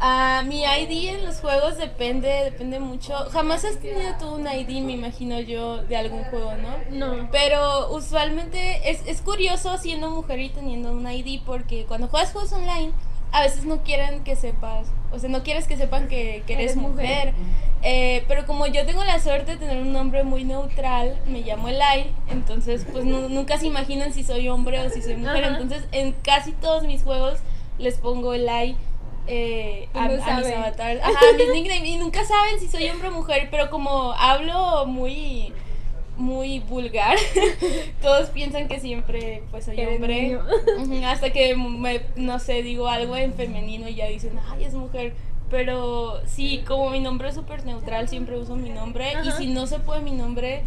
Ah, 0.00 0.42
mi 0.46 0.62
ID 0.64 1.08
en 1.10 1.24
los 1.24 1.40
juegos 1.40 1.76
depende, 1.76 2.28
depende 2.44 2.78
mucho. 2.78 3.14
Jamás 3.30 3.64
has 3.64 3.78
tenido 3.78 4.12
tú 4.20 4.28
un 4.34 4.46
ID, 4.46 4.82
me 4.82 4.92
imagino 4.92 5.40
yo, 5.40 5.78
de 5.84 5.96
algún 5.96 6.22
juego, 6.24 6.52
¿no? 6.56 6.76
No. 7.14 7.28
Pero 7.32 7.90
usualmente 7.92 8.90
es, 8.90 9.02
es 9.06 9.22
curioso 9.22 9.76
siendo 9.78 10.10
mujer 10.10 10.38
y 10.40 10.50
teniendo 10.50 10.92
un 10.92 11.08
ID 11.10 11.40
porque 11.44 11.84
cuando 11.86 12.08
juegas 12.08 12.32
juegos 12.32 12.52
online 12.52 12.92
a 13.34 13.42
veces 13.42 13.64
no 13.64 13.82
quieren 13.82 14.22
que 14.24 14.36
sepas, 14.36 14.86
o 15.12 15.18
sea, 15.18 15.28
no 15.28 15.42
quieres 15.42 15.66
que 15.66 15.76
sepan 15.76 16.08
que, 16.08 16.42
que 16.46 16.52
eres, 16.54 16.72
Eres 16.72 16.76
mujer. 16.76 17.32
mujer. 17.32 17.34
Eh, 17.82 18.24
pero 18.28 18.46
como 18.46 18.66
yo 18.66 18.86
tengo 18.86 19.04
la 19.04 19.18
suerte 19.20 19.52
de 19.52 19.58
tener 19.58 19.76
un 19.76 19.92
nombre 19.92 20.24
muy 20.24 20.44
neutral, 20.44 21.18
me 21.26 21.40
llamo 21.42 21.68
Elai, 21.68 22.10
entonces 22.30 22.86
pues 22.90 23.04
nu- 23.04 23.28
nunca 23.28 23.58
se 23.58 23.66
imaginan 23.66 24.12
si 24.14 24.22
soy 24.24 24.48
hombre 24.48 24.78
o 24.80 24.88
si 24.88 25.02
soy 25.02 25.16
mujer. 25.16 25.44
Ajá. 25.44 25.54
Entonces 25.58 25.86
en 25.92 26.12
casi 26.22 26.52
todos 26.52 26.84
mis 26.84 27.02
juegos 27.02 27.40
les 27.78 27.98
pongo 27.98 28.32
el 28.34 28.46
like 28.46 28.78
eh, 29.26 29.88
a, 29.94 30.08
no 30.08 30.22
a 30.24 30.36
mis 30.38 30.46
avatars. 30.54 31.00
Ajá, 31.04 31.20
mis 31.36 31.48
nicknames. 31.52 31.88
Y 31.88 31.96
nunca 31.96 32.24
saben 32.24 32.58
si 32.60 32.68
soy 32.68 32.88
hombre 32.88 33.08
o 33.08 33.12
mujer, 33.12 33.48
pero 33.50 33.68
como 33.68 34.12
hablo 34.12 34.86
muy 34.86 35.52
muy 36.16 36.60
vulgar, 36.60 37.16
todos 38.02 38.30
piensan 38.30 38.68
que 38.68 38.80
siempre 38.80 39.42
pues 39.50 39.64
soy 39.64 39.80
hombre. 39.84 40.38
Hasta 41.06 41.32
que 41.32 41.56
me, 41.56 42.02
no 42.16 42.38
sé, 42.38 42.62
digo 42.62 42.88
algo 42.88 43.16
en 43.16 43.34
femenino 43.34 43.88
y 43.88 43.96
ya 43.96 44.06
dicen, 44.06 44.38
ay, 44.50 44.64
es 44.64 44.74
mujer. 44.74 45.14
Pero 45.50 46.20
sí, 46.26 46.64
como 46.66 46.90
mi 46.90 47.00
nombre 47.00 47.28
es 47.28 47.34
súper 47.34 47.64
neutral, 47.64 48.08
siempre 48.08 48.38
uso 48.38 48.56
mi 48.56 48.70
nombre. 48.70 49.12
Y 49.24 49.30
si 49.32 49.48
no 49.48 49.66
se 49.66 49.78
puede 49.78 50.00
mi 50.00 50.12
nombre, 50.12 50.62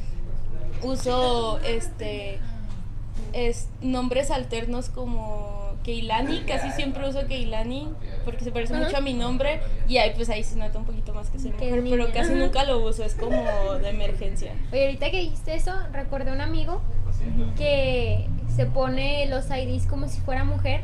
uso 0.84 1.60
este 1.60 2.39
es 3.34 3.68
nombres 3.82 4.32
alternos 4.32 4.89
como 4.89 5.66
Keilani, 5.88 6.41
casi 6.41 6.70
siempre 6.72 7.08
uso 7.08 7.25
Keilani 7.27 7.88
porque 8.25 8.44
se 8.44 8.51
parece 8.51 8.74
Ajá. 8.75 8.84
mucho 8.84 8.98
a 8.98 9.01
mi 9.01 9.13
nombre 9.13 9.62
y 9.88 9.98
ahí 9.98 10.12
pues 10.15 10.29
ahí 10.29 10.44
se 10.44 10.58
nota 10.58 10.77
un 10.79 10.86
poquito 10.86 11.13
más 11.13 11.29
que 11.29 11.39
soy 11.39 11.51
mujer, 11.51 11.70
pero 11.89 12.03
niña. 12.03 12.12
casi 12.13 12.32
Ajá. 12.34 12.39
nunca 12.39 12.63
lo 12.65 12.79
uso, 12.86 13.06
es 13.06 13.15
como 13.15 13.41
de 13.82 13.89
emergencia. 13.89 14.51
Oye, 14.74 14.86
ahorita 14.88 15.10
que 15.12 15.22
dijiste 15.22 15.56
eso, 15.56 15.72
recordé 15.94 16.32
a 16.32 16.34
un 16.34 16.41
amigo 16.41 16.82
que 17.58 18.27
se 18.56 18.65
pone 18.65 19.25
los 19.27 19.46
IDs 19.50 19.86
como 19.88 20.08
si 20.10 20.20
fuera 20.22 20.44
mujer 20.44 20.82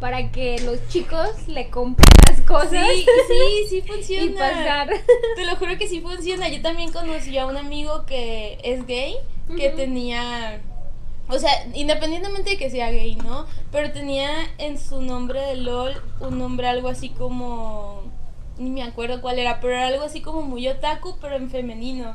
para 0.00 0.30
que 0.30 0.60
los 0.60 0.86
chicos 0.88 1.48
le 1.48 1.70
compren 1.70 2.06
las 2.28 2.40
cosas 2.42 2.70
Sí, 2.94 3.06
sí, 3.28 3.66
sí 3.70 3.82
funciona. 3.86 4.24
y 4.24 4.28
pasar. 4.34 4.88
Te 5.36 5.46
lo 5.46 5.56
juro 5.56 5.78
que 5.78 5.88
sí 5.88 6.00
funciona. 6.00 6.48
Yo 6.48 6.60
también 6.60 6.92
conocí 6.92 7.38
a 7.38 7.46
un 7.46 7.56
amigo 7.56 8.04
que 8.04 8.58
es 8.62 8.86
gay, 8.86 9.14
que 9.56 9.70
tenía, 9.70 10.60
o 11.34 11.38
sea, 11.38 11.50
independientemente 11.74 12.50
de 12.50 12.56
que 12.56 12.70
sea 12.70 12.90
gay, 12.90 13.16
¿no? 13.16 13.46
Pero 13.72 13.92
tenía 13.92 14.30
en 14.58 14.78
su 14.78 15.00
nombre 15.02 15.40
de 15.40 15.56
LOL 15.56 15.94
un 16.20 16.38
nombre 16.38 16.66
algo 16.68 16.88
así 16.88 17.08
como, 17.10 18.02
ni 18.58 18.70
me 18.70 18.82
acuerdo 18.82 19.20
cuál 19.20 19.38
era, 19.38 19.60
pero 19.60 19.74
era 19.74 19.88
algo 19.88 20.04
así 20.04 20.20
como 20.20 20.42
muy 20.42 20.66
otaku, 20.68 21.16
pero 21.20 21.36
en 21.36 21.50
femenino. 21.50 22.14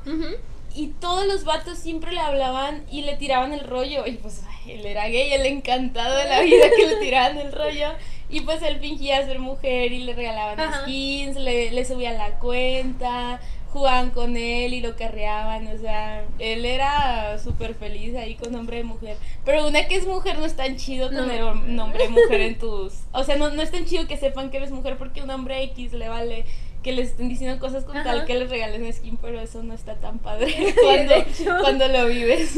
Y 0.76 0.88
todos 1.00 1.26
los 1.26 1.46
vatos 1.46 1.78
siempre 1.80 2.12
le 2.12 2.20
hablaban 2.20 2.84
y 2.92 3.02
le 3.02 3.16
tiraban 3.18 3.54
el 3.54 3.62
rollo. 3.62 4.06
Y 4.06 4.14
pues 4.14 4.44
ay, 4.48 4.74
él 4.74 4.86
era 4.86 5.08
gay, 5.08 5.34
él 5.34 5.46
encantado 5.46 6.16
de 6.16 6.26
la 6.26 6.42
vida 6.44 6.66
que 6.76 6.86
le 6.88 6.96
tiraban 6.98 7.38
el 7.40 7.52
rollo. 7.52 7.90
Y 8.30 8.42
pues 8.42 8.62
él 8.62 8.80
fingía 8.80 9.26
ser 9.26 9.40
mujer 9.40 9.92
y 9.92 10.04
le 10.04 10.14
regalaban 10.14 10.60
Ajá. 10.60 10.82
skins, 10.84 11.36
le, 11.38 11.72
le 11.72 11.84
subían 11.86 12.18
la 12.18 12.38
cuenta, 12.38 13.40
jugaban 13.72 14.12
con 14.12 14.36
él 14.38 14.74
y 14.74 14.82
lo 14.82 14.96
carreaban. 14.96 15.68
O 15.68 15.78
sea, 15.78 16.26
él 16.40 16.66
era 16.66 17.38
súper 17.40 17.76
feliz 17.76 18.16
ahí 18.16 18.36
con 18.36 18.52
nombre 18.52 18.78
de 18.78 18.84
mujer. 18.84 19.18
Pero 19.46 19.68
una 19.68 19.88
que 19.88 19.96
es 19.96 20.08
mujer 20.08 20.38
no 20.38 20.46
es 20.46 20.56
tan 20.56 20.78
chido 20.78 21.10
tener 21.10 21.44
nombre 21.44 22.04
de 22.04 22.10
mujer 22.10 22.42
en 22.42 22.58
tus... 22.58 22.94
O 23.12 23.24
sea, 23.24 23.36
no, 23.36 23.50
no 23.50 23.62
es 23.62 23.72
tan 23.72 23.86
chido 23.86 24.08
que 24.08 24.18
sepan 24.18 24.50
que 24.50 24.58
eres 24.58 24.72
mujer 24.72 24.98
porque 24.98 25.22
un 25.22 25.30
hombre 25.30 25.64
X 25.64 25.94
le 25.94 26.10
vale 26.10 26.46
que 26.84 26.94
les 26.94 27.10
estén 27.10 27.28
diciendo 27.28 27.60
cosas 27.60 27.84
con 27.84 27.98
Ajá. 27.98 28.06
tal 28.06 28.26
que 28.26 28.36
les 28.36 28.50
regalen 28.50 28.92
skin, 28.94 29.18
pero 29.18 29.40
eso 29.40 29.62
no 29.64 29.74
está 29.74 29.96
tan 29.96 30.20
padre 30.20 30.74
cuando, 30.82 31.16
cuando 31.62 31.88
lo 31.88 32.06
vives. 32.08 32.58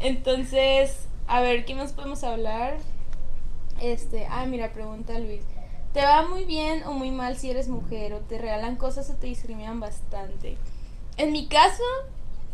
Entonces, 0.00 1.06
a 1.26 1.40
ver, 1.40 1.64
¿qué 1.64 1.74
más 1.74 1.92
podemos 1.92 2.24
hablar? 2.24 2.78
Este, 3.82 4.26
ah, 4.30 4.46
mira, 4.46 4.72
pregunta 4.72 5.18
Luis. 5.18 5.42
¿Te 5.94 6.02
va 6.02 6.26
muy 6.26 6.44
bien 6.44 6.82
o 6.86 6.92
muy 6.92 7.12
mal 7.12 7.36
si 7.36 7.50
eres 7.50 7.68
mujer? 7.68 8.14
¿O 8.14 8.18
te 8.18 8.36
regalan 8.36 8.74
cosas 8.74 9.08
o 9.10 9.14
te 9.14 9.28
discriminan 9.28 9.78
bastante? 9.78 10.56
En 11.16 11.30
mi 11.30 11.46
caso, 11.46 11.84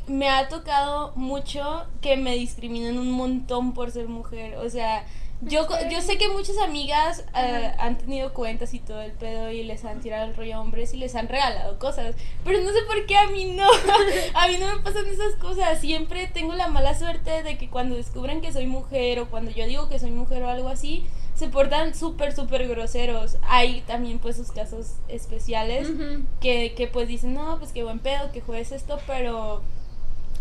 me 0.06 0.28
ha 0.28 0.48
tocado 0.48 1.12
mucho 1.16 1.86
que 2.02 2.18
me 2.18 2.34
discriminen 2.34 2.98
un 2.98 3.10
montón 3.10 3.72
por 3.72 3.90
ser 3.92 4.08
mujer. 4.08 4.58
O 4.58 4.68
sea, 4.68 5.06
yo, 5.40 5.66
yo 5.90 6.02
sé 6.02 6.18
que 6.18 6.28
muchas 6.28 6.58
amigas 6.58 7.24
eh, 7.34 7.72
han 7.78 7.96
tenido 7.96 8.34
cuentas 8.34 8.74
y 8.74 8.78
todo 8.78 9.00
el 9.00 9.12
pedo 9.12 9.50
y 9.50 9.64
les 9.64 9.86
han 9.86 10.00
tirado 10.00 10.26
el 10.26 10.36
rollo 10.36 10.56
a 10.56 10.60
hombres 10.60 10.92
y 10.92 10.98
les 10.98 11.14
han 11.14 11.26
regalado 11.26 11.78
cosas. 11.78 12.14
Pero 12.44 12.60
no 12.60 12.70
sé 12.72 12.80
por 12.86 13.06
qué 13.06 13.16
a 13.16 13.30
mí 13.30 13.52
no. 13.52 13.66
A 14.34 14.48
mí 14.48 14.58
no 14.58 14.66
me 14.66 14.82
pasan 14.82 15.06
esas 15.06 15.34
cosas. 15.36 15.80
Siempre 15.80 16.26
tengo 16.26 16.52
la 16.52 16.68
mala 16.68 16.94
suerte 16.94 17.42
de 17.42 17.56
que 17.56 17.70
cuando 17.70 17.96
descubren 17.96 18.42
que 18.42 18.52
soy 18.52 18.66
mujer 18.66 19.18
o 19.18 19.30
cuando 19.30 19.50
yo 19.50 19.64
digo 19.64 19.88
que 19.88 19.98
soy 19.98 20.10
mujer 20.10 20.42
o 20.42 20.50
algo 20.50 20.68
así, 20.68 21.06
se 21.40 21.48
portan 21.48 21.94
súper, 21.94 22.32
súper 22.34 22.68
groseros. 22.68 23.36
Hay 23.48 23.80
también 23.88 24.20
pues 24.20 24.36
sus 24.36 24.52
casos 24.52 24.92
especiales 25.08 25.88
que, 26.40 26.74
que 26.76 26.86
pues 26.86 27.08
dicen, 27.08 27.34
no, 27.34 27.58
pues 27.58 27.72
qué 27.72 27.82
buen 27.82 27.98
pedo, 27.98 28.30
que 28.32 28.40
juegues 28.40 28.70
esto, 28.70 28.98
pero 29.06 29.62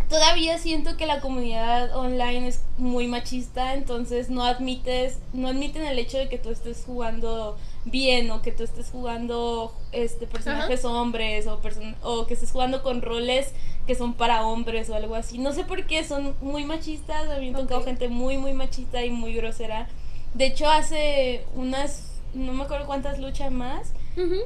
todavía 0.09 0.57
siento 0.57 0.97
que 0.97 1.05
la 1.05 1.21
comunidad 1.21 1.95
online 1.95 2.47
es 2.47 2.61
muy 2.77 3.07
machista, 3.07 3.75
entonces 3.75 4.29
no 4.29 4.43
admites, 4.43 5.19
no 5.33 5.47
admiten 5.47 5.83
el 5.85 5.99
hecho 5.99 6.17
de 6.17 6.29
que 6.29 6.37
tú 6.39 6.49
estés 6.49 6.83
jugando 6.85 7.57
bien 7.85 8.29
o 8.31 8.41
que 8.41 8.51
tú 8.51 8.63
estés 8.63 8.89
jugando 8.91 9.73
este 9.91 10.25
personajes 10.27 10.83
hombres 10.85 11.47
o, 11.47 11.61
person- 11.61 11.95
o 12.03 12.25
que 12.27 12.33
estés 12.33 12.51
jugando 12.51 12.81
con 12.83 13.01
roles 13.01 13.53
que 13.87 13.95
son 13.95 14.13
para 14.13 14.45
hombres 14.45 14.89
o 14.89 14.95
algo 14.95 15.15
así. 15.15 15.37
No 15.37 15.53
sé 15.53 15.63
por 15.63 15.85
qué, 15.85 16.03
son 16.03 16.35
muy 16.41 16.63
machistas, 16.65 17.29
a 17.29 17.37
mí 17.39 17.51
me 17.51 17.59
tocado 17.59 17.83
gente 17.83 18.07
muy, 18.09 18.37
muy 18.37 18.53
machista 18.53 19.05
y 19.05 19.11
muy 19.11 19.33
grosera. 19.33 19.87
De 20.33 20.45
hecho, 20.45 20.69
hace 20.69 21.43
unas, 21.55 22.21
no 22.33 22.53
me 22.53 22.63
acuerdo 22.63 22.85
cuántas 22.85 23.19
luchas 23.19 23.51
más, 23.51 23.93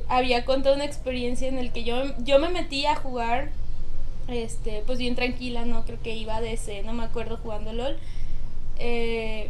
había 0.08 0.46
contado 0.46 0.76
una 0.76 0.86
experiencia 0.86 1.48
en 1.48 1.58
el 1.58 1.72
que 1.72 1.84
yo, 1.84 1.96
yo 2.20 2.38
me 2.38 2.50
metí 2.50 2.86
a 2.86 2.96
jugar, 2.96 3.50
este, 4.28 4.84
pues 4.86 5.00
bien 5.00 5.16
tranquila, 5.16 5.66
no 5.66 5.84
creo 5.84 6.00
que 6.02 6.16
iba 6.16 6.40
de 6.42 6.54
ese, 6.54 6.84
no 6.84 6.94
me 6.94 7.04
acuerdo 7.04 7.38
jugando 7.38 7.74
LOL. 7.74 7.98
Eh, 8.78 9.50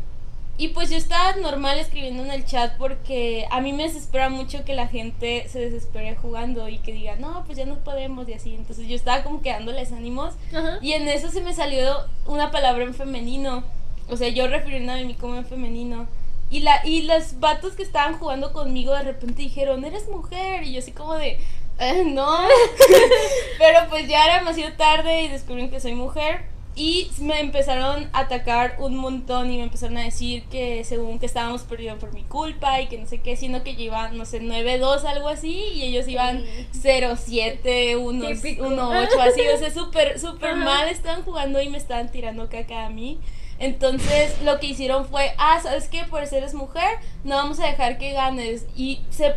y 0.57 0.67
pues 0.69 0.91
yo 0.91 0.97
estaba 0.97 1.35
normal 1.37 1.79
escribiendo 1.79 2.23
en 2.23 2.29
el 2.29 2.45
chat 2.45 2.77
porque 2.77 3.47
a 3.49 3.59
mí 3.59 3.73
me 3.73 3.83
desespera 3.83 4.29
mucho 4.29 4.63
que 4.63 4.75
la 4.75 4.87
gente 4.87 5.47
se 5.49 5.59
desespere 5.59 6.15
jugando 6.15 6.69
y 6.69 6.77
que 6.77 6.93
diga, 6.93 7.15
no, 7.15 7.43
pues 7.45 7.57
ya 7.57 7.65
no 7.65 7.79
podemos 7.79 8.29
y 8.29 8.33
así. 8.33 8.53
Entonces 8.53 8.87
yo 8.87 8.95
estaba 8.95 9.23
como 9.23 9.41
que 9.41 9.49
dándoles 9.49 9.91
ánimos 9.91 10.35
y 10.81 10.93
en 10.93 11.07
eso 11.07 11.31
se 11.31 11.41
me 11.41 11.53
salió 11.53 12.05
una 12.27 12.51
palabra 12.51 12.83
en 12.83 12.93
femenino. 12.93 13.63
O 14.09 14.15
sea, 14.15 14.29
yo 14.29 14.47
refiriéndome 14.47 15.01
a 15.01 15.05
mí 15.05 15.15
como 15.15 15.35
en 15.35 15.45
femenino. 15.45 16.07
Y, 16.53 16.59
la, 16.59 16.85
y 16.85 17.01
los 17.01 17.39
vatos 17.39 17.73
que 17.73 17.83
estaban 17.83 18.19
jugando 18.19 18.53
conmigo 18.53 18.93
de 18.93 19.03
repente 19.03 19.41
dijeron, 19.41 19.83
eres 19.85 20.07
mujer. 20.07 20.63
Y 20.63 20.73
yo 20.73 20.79
así 20.79 20.91
como 20.91 21.15
de, 21.15 21.39
"Eh, 21.79 22.03
no. 22.05 22.27
Pero 23.57 23.79
pues 23.89 24.07
ya 24.07 24.23
era 24.25 24.39
demasiado 24.39 24.73
tarde 24.77 25.23
y 25.23 25.27
descubrieron 25.29 25.71
que 25.71 25.79
soy 25.79 25.93
mujer. 25.93 26.45
Y 26.75 27.11
me 27.19 27.39
empezaron 27.39 28.09
a 28.13 28.21
atacar 28.21 28.77
un 28.79 28.95
montón 28.95 29.51
y 29.51 29.57
me 29.57 29.63
empezaron 29.63 29.95
a 29.97 30.03
decir 30.03 30.43
que 30.45 30.83
según 30.83 31.19
que 31.19 31.27
estábamos 31.27 31.61
perdiendo 31.61 31.99
por 31.99 32.13
mi 32.15 32.23
culpa 32.23 32.81
y 32.81 32.87
que 32.87 32.97
no 32.97 33.05
sé 33.05 33.21
qué, 33.21 33.35
siendo 33.35 33.63
que 33.63 33.75
yo 33.75 33.81
iba, 33.81 34.09
no 34.09 34.25
sé, 34.25 34.41
9-2, 34.41 35.05
algo 35.05 35.27
así, 35.29 35.51
y 35.51 35.83
ellos 35.83 36.07
iban 36.07 36.43
0-7, 36.73 37.95
1 37.97 38.27
Típico. 38.27 38.65
1-8, 38.65 39.07
así, 39.21 39.41
o 39.53 39.57
sea, 39.59 39.71
súper, 39.71 40.19
súper 40.19 40.55
mal 40.55 40.87
estaban 40.89 41.23
jugando 41.23 41.61
y 41.61 41.69
me 41.69 41.77
estaban 41.77 42.11
tirando 42.11 42.49
caca 42.49 42.85
a 42.85 42.89
mí. 42.89 43.19
Entonces 43.63 44.41
lo 44.43 44.59
que 44.59 44.67
hicieron 44.67 45.05
fue, 45.05 45.33
ah, 45.37 45.59
¿sabes 45.63 45.87
qué? 45.87 46.03
Por 46.03 46.25
ser 46.27 46.39
eres 46.39 46.53
mujer, 46.53 46.97
no 47.23 47.35
vamos 47.37 47.59
a 47.61 47.67
dejar 47.67 47.97
que 47.97 48.11
ganes. 48.11 48.65
Y 48.75 49.01
se 49.09 49.35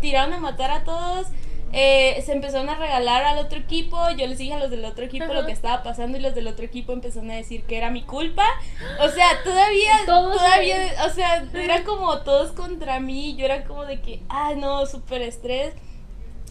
tiraron 0.00 0.32
a 0.32 0.38
matar 0.38 0.70
a 0.70 0.84
todos. 0.84 1.26
eh, 1.76 2.22
se 2.24 2.30
empezaron 2.30 2.68
a 2.68 2.76
regalar 2.76 3.24
al 3.24 3.38
otro 3.38 3.58
equipo. 3.58 3.98
Yo 4.16 4.28
les 4.28 4.38
dije 4.38 4.52
a 4.54 4.60
los 4.60 4.70
del 4.70 4.84
otro 4.84 5.04
equipo 5.04 5.24
Ajá. 5.24 5.34
lo 5.34 5.44
que 5.44 5.50
estaba 5.50 5.82
pasando 5.82 6.16
y 6.16 6.20
los 6.20 6.32
del 6.36 6.46
otro 6.46 6.64
equipo 6.64 6.92
empezaron 6.92 7.32
a 7.32 7.34
decir 7.34 7.64
que 7.64 7.76
era 7.76 7.90
mi 7.90 8.02
culpa. 8.02 8.44
O 9.00 9.08
sea, 9.08 9.42
todavía, 9.42 9.92
Todos 10.06 10.36
todavía, 10.36 10.76
o 11.04 11.10
sea, 11.10 11.44
era 11.54 11.82
como 11.82 12.18
todos 12.20 12.52
contra 12.52 13.00
mí. 13.00 13.34
Yo 13.36 13.44
era 13.46 13.64
como 13.64 13.84
de 13.86 14.00
que, 14.00 14.22
ah, 14.28 14.52
no, 14.56 14.86
súper 14.86 15.22
estrés. 15.22 15.74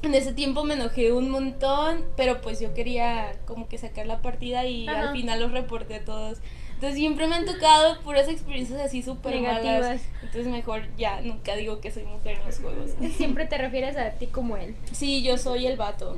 En 0.02 0.14
ese 0.14 0.34
tiempo 0.34 0.66
me 0.66 0.74
enojé 0.74 1.14
un 1.14 1.30
montón, 1.30 2.04
pero 2.18 2.42
pues 2.42 2.60
yo 2.60 2.74
quería 2.74 3.32
como 3.46 3.70
que 3.70 3.78
sacar 3.78 4.06
la 4.06 4.22
partida 4.22 4.66
y 4.66 4.90
Ajá. 4.90 5.04
al 5.04 5.12
final 5.14 5.40
los 5.40 5.54
reporté 5.54 6.02
todos. 6.02 6.40
Entonces 6.84 7.00
siempre 7.00 7.28
me 7.28 7.36
han 7.36 7.46
tocado 7.46 7.98
puras 8.02 8.28
experiencias 8.28 8.82
así 8.82 9.02
súper 9.02 9.40
malas. 9.40 10.02
Entonces 10.22 10.48
mejor 10.48 10.82
ya 10.98 11.22
nunca 11.22 11.56
digo 11.56 11.80
que 11.80 11.92
soy 11.92 12.04
mujer 12.04 12.40
en 12.40 12.46
los 12.46 12.60
juegos. 12.60 12.92
Siempre 13.16 13.46
te 13.46 13.58
refieres 13.58 13.96
a 13.96 14.10
ti 14.10 14.28
como 14.28 14.58
él. 14.58 14.76
Sí, 14.92 15.24
yo 15.24 15.38
soy 15.38 15.66
el 15.66 15.78
vato. 15.78 16.14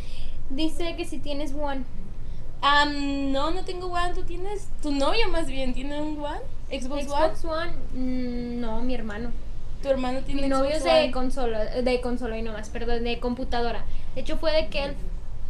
Dice 0.50 0.94
que 0.94 1.06
si 1.06 1.20
tienes 1.20 1.54
one. 1.54 1.84
Am, 2.60 3.32
no, 3.32 3.50
no 3.50 3.64
tengo 3.64 3.86
One. 3.86 4.12
¿Tú 4.12 4.24
tienes? 4.24 4.68
Tu 4.82 4.92
novia 4.92 5.26
más 5.26 5.46
bien 5.46 5.72
tiene 5.72 5.98
un 6.02 6.22
One. 6.22 6.40
Xbox, 6.70 7.04
Xbox 7.04 7.44
One. 7.46 7.54
One, 7.54 7.72
mm, 7.94 8.60
no, 8.60 8.82
mi 8.82 8.94
hermano. 8.94 9.30
Tu 9.82 9.88
hermano 9.88 10.20
tiene 10.20 10.42
Mi 10.42 10.48
novio 10.48 10.68
es 10.68 10.82
Xbox 10.82 10.94
de 10.94 11.00
One. 11.00 11.10
consola, 11.12 11.64
de 11.64 12.00
consola 12.02 12.36
y 12.36 12.42
no 12.42 12.52
más, 12.52 12.68
perdón, 12.68 13.04
de 13.04 13.18
computadora. 13.20 13.86
De 14.14 14.20
hecho 14.20 14.36
fue 14.36 14.52
de 14.52 14.68
que 14.68 14.84
él 14.84 14.96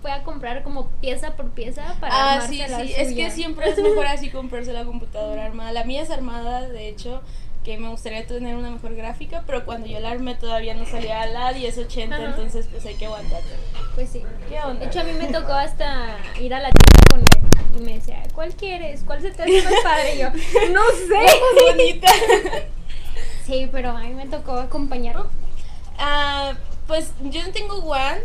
fue 0.03 0.13
a 0.13 0.23
comprar 0.23 0.63
como 0.63 0.89
pieza 1.01 1.37
por 1.37 1.51
pieza 1.51 1.97
para 2.01 2.35
Ah, 2.37 2.41
sí, 2.49 2.59
la 2.59 2.81
sí. 2.85 2.93
Es 2.97 3.13
que 3.15 3.31
siempre 3.31 3.69
es 3.71 3.79
mejor 3.79 4.07
así 4.07 4.31
comprarse 4.31 4.73
la 4.73 4.85
computadora 4.85 5.45
armada. 5.45 5.73
La 5.73 5.85
mía 5.85 6.03
es 6.03 6.11
armada, 6.11 6.69
de 6.69 6.89
hecho, 6.89 7.23
que 7.65 7.77
me 7.79 7.89
gustaría 7.91 8.27
tener 8.27 8.57
una 8.57 8.71
mejor 8.71 8.95
gráfica, 8.95 9.43
pero 9.47 9.65
cuando 9.67 9.87
yo 9.87 10.01
la 10.01 10.11
armé 10.11 10.35
todavía 10.35 10.75
no 10.75 10.87
salía 10.87 11.27
la 11.27 11.53
1080, 11.53 12.15
Ajá. 12.17 12.25
entonces 12.25 12.67
pues 12.71 12.87
hay 12.87 12.95
que 12.95 13.07
aguantarte. 13.07 13.51
Pues 13.95 14.09
sí. 14.09 14.23
¿Qué 14.49 14.59
onda? 14.63 14.81
De 14.81 14.87
hecho 14.87 15.01
a 15.01 15.05
mí 15.05 15.13
me 15.13 15.27
tocó 15.27 15.53
hasta 15.53 16.17
ir 16.41 16.55
a 16.55 16.61
la 16.61 16.71
tienda 16.71 17.03
con 17.11 17.21
él 17.21 17.79
y 17.79 17.85
me 17.85 17.95
decía, 17.99 18.23
¿cuál 18.35 18.55
quieres? 18.55 19.03
¿Cuál 19.05 19.21
se 19.21 19.31
te 19.33 19.43
hace 19.43 19.63
más 19.63 19.75
padre? 19.85 20.15
Y 20.15 20.19
yo, 20.21 20.31
no 20.73 20.81
sé. 21.09 21.71
Bonita. 21.71 22.09
Sí, 23.47 23.69
pero 23.73 23.91
a 23.91 24.01
mí 24.03 24.15
me 24.15 24.27
tocó 24.27 24.53
acompañarlo. 24.53 25.27
Ah, 25.99 26.53
pues 26.87 27.13
yo 27.25 27.43
no 27.45 27.51
tengo 27.53 27.75
One 27.79 28.21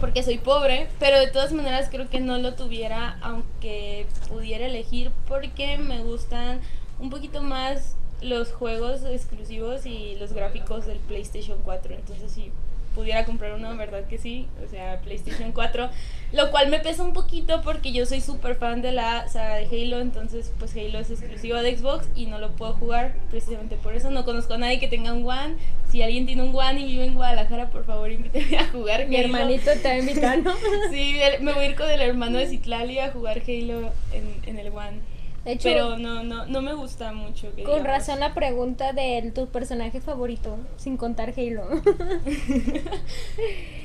porque 0.00 0.22
soy 0.22 0.38
pobre, 0.38 0.88
pero 0.98 1.18
de 1.18 1.28
todas 1.28 1.52
maneras 1.52 1.88
creo 1.90 2.08
que 2.08 2.20
no 2.20 2.38
lo 2.38 2.54
tuviera 2.54 3.18
aunque 3.20 4.06
pudiera 4.28 4.66
elegir 4.66 5.10
porque 5.26 5.78
me 5.78 6.02
gustan 6.02 6.60
un 6.98 7.10
poquito 7.10 7.42
más 7.42 7.96
los 8.20 8.52
juegos 8.52 9.04
exclusivos 9.04 9.86
y 9.86 10.16
los 10.16 10.32
gráficos 10.32 10.86
del 10.86 10.98
PlayStation 10.98 11.58
4. 11.64 11.94
Entonces 11.94 12.30
sí, 12.30 12.50
pudiera 12.98 13.24
comprar 13.24 13.54
uno, 13.54 13.76
verdad 13.76 14.08
que 14.08 14.18
sí, 14.18 14.48
o 14.66 14.68
sea, 14.68 15.00
PlayStation 15.02 15.52
4, 15.52 15.88
lo 16.32 16.50
cual 16.50 16.68
me 16.68 16.80
pesa 16.80 17.04
un 17.04 17.12
poquito 17.12 17.62
porque 17.62 17.92
yo 17.92 18.04
soy 18.06 18.20
súper 18.20 18.56
fan 18.56 18.82
de 18.82 18.90
la 18.90 19.28
saga 19.28 19.54
de 19.54 19.66
Halo, 19.66 20.00
entonces 20.00 20.52
pues 20.58 20.74
Halo 20.74 20.98
es 20.98 21.08
exclusivo 21.08 21.58
de 21.58 21.76
Xbox 21.76 22.08
y 22.16 22.26
no 22.26 22.40
lo 22.40 22.50
puedo 22.56 22.72
jugar 22.72 23.14
precisamente 23.30 23.76
por 23.76 23.94
eso, 23.94 24.10
no 24.10 24.24
conozco 24.24 24.54
a 24.54 24.58
nadie 24.58 24.80
que 24.80 24.88
tenga 24.88 25.12
un 25.12 25.24
One, 25.24 25.54
si 25.88 26.02
alguien 26.02 26.26
tiene 26.26 26.42
un 26.42 26.52
One 26.52 26.80
y 26.80 26.86
vive 26.86 27.04
en 27.04 27.14
Guadalajara, 27.14 27.70
por 27.70 27.84
favor 27.84 28.10
invíteme 28.10 28.58
a 28.58 28.66
jugar 28.66 29.06
Mi 29.06 29.14
hermanito 29.14 29.70
te 29.80 29.88
va 29.88 29.94
a 29.94 29.98
invitar, 29.98 30.38
¿no? 30.40 30.52
sí, 30.90 31.20
me 31.40 31.52
voy 31.52 31.66
a 31.66 31.68
ir 31.68 31.76
con 31.76 31.88
el 31.88 32.00
hermano 32.00 32.38
de 32.38 32.48
Citlali 32.48 32.98
a 32.98 33.12
jugar 33.12 33.42
Halo 33.46 33.92
en, 34.12 34.40
en 34.44 34.58
el 34.58 34.72
One. 34.72 35.17
Pero 35.62 35.98
no, 35.98 36.22
no, 36.22 36.46
no 36.46 36.62
me 36.62 36.74
gusta 36.74 37.12
mucho. 37.12 37.52
con 37.64 37.84
razón 37.84 38.20
la 38.20 38.34
pregunta 38.34 38.92
de 38.92 39.32
tu 39.34 39.48
personaje 39.48 40.00
favorito, 40.00 40.58
sin 40.76 40.96
contar 40.96 41.32
Halo. 41.36 41.68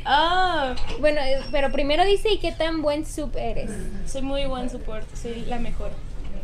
ah. 0.05 0.75
Bueno, 0.99 1.21
eh, 1.21 1.39
pero 1.51 1.71
primero 1.71 2.03
dice, 2.05 2.31
¿y 2.31 2.39
qué 2.39 2.51
tan 2.51 2.81
buen 2.81 3.05
sub 3.05 3.35
eres? 3.37 3.71
Soy 4.05 4.21
muy 4.21 4.45
buen 4.45 4.69
support, 4.69 5.07
soy 5.15 5.45
la 5.45 5.59
mejor. 5.59 5.91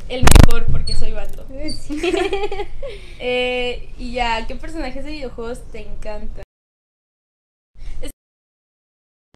El 0.08 0.24
mejor 0.24 0.66
porque 0.72 0.96
soy 0.96 1.12
vato. 1.12 1.46
eh, 3.20 3.89
y 3.98 4.13
ya, 4.13 4.48
¿qué 4.48 4.56
personajes 4.56 5.04
de 5.04 5.12
videojuegos 5.12 5.62
te 5.72 5.82
encantan? 5.82 6.44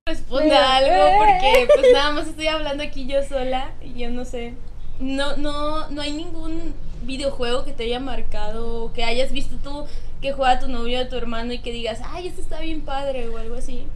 responda 0.05 0.75
algo 0.75 1.17
porque 1.17 1.67
pues 1.73 1.93
nada 1.93 2.11
más 2.11 2.27
estoy 2.27 2.47
hablando 2.47 2.83
aquí 2.83 3.07
yo 3.07 3.23
sola 3.23 3.71
y 3.81 3.93
yo 3.93 4.09
no 4.09 4.25
sé 4.25 4.53
no, 4.99 5.37
no, 5.37 5.89
no 5.89 6.01
hay 6.01 6.13
ningún 6.13 6.73
videojuego 7.03 7.65
que 7.65 7.73
te 7.73 7.83
haya 7.83 7.99
marcado, 7.99 8.91
que 8.93 9.03
hayas 9.03 9.31
visto 9.31 9.57
tú 9.57 9.85
que 10.21 10.31
juega 10.31 10.59
tu 10.59 10.69
novio 10.69 11.01
o 11.01 11.07
tu 11.07 11.17
hermano 11.17 11.53
y 11.53 11.59
que 11.59 11.71
digas, 11.71 11.99
ay, 12.05 12.27
este 12.27 12.41
está 12.41 12.61
bien 12.61 12.81
padre 12.81 13.27
o 13.27 13.37
algo 13.37 13.55
así. 13.55 13.87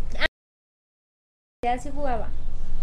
Ya 1.64 1.78
se 1.80 1.92
jugaba. 1.92 2.30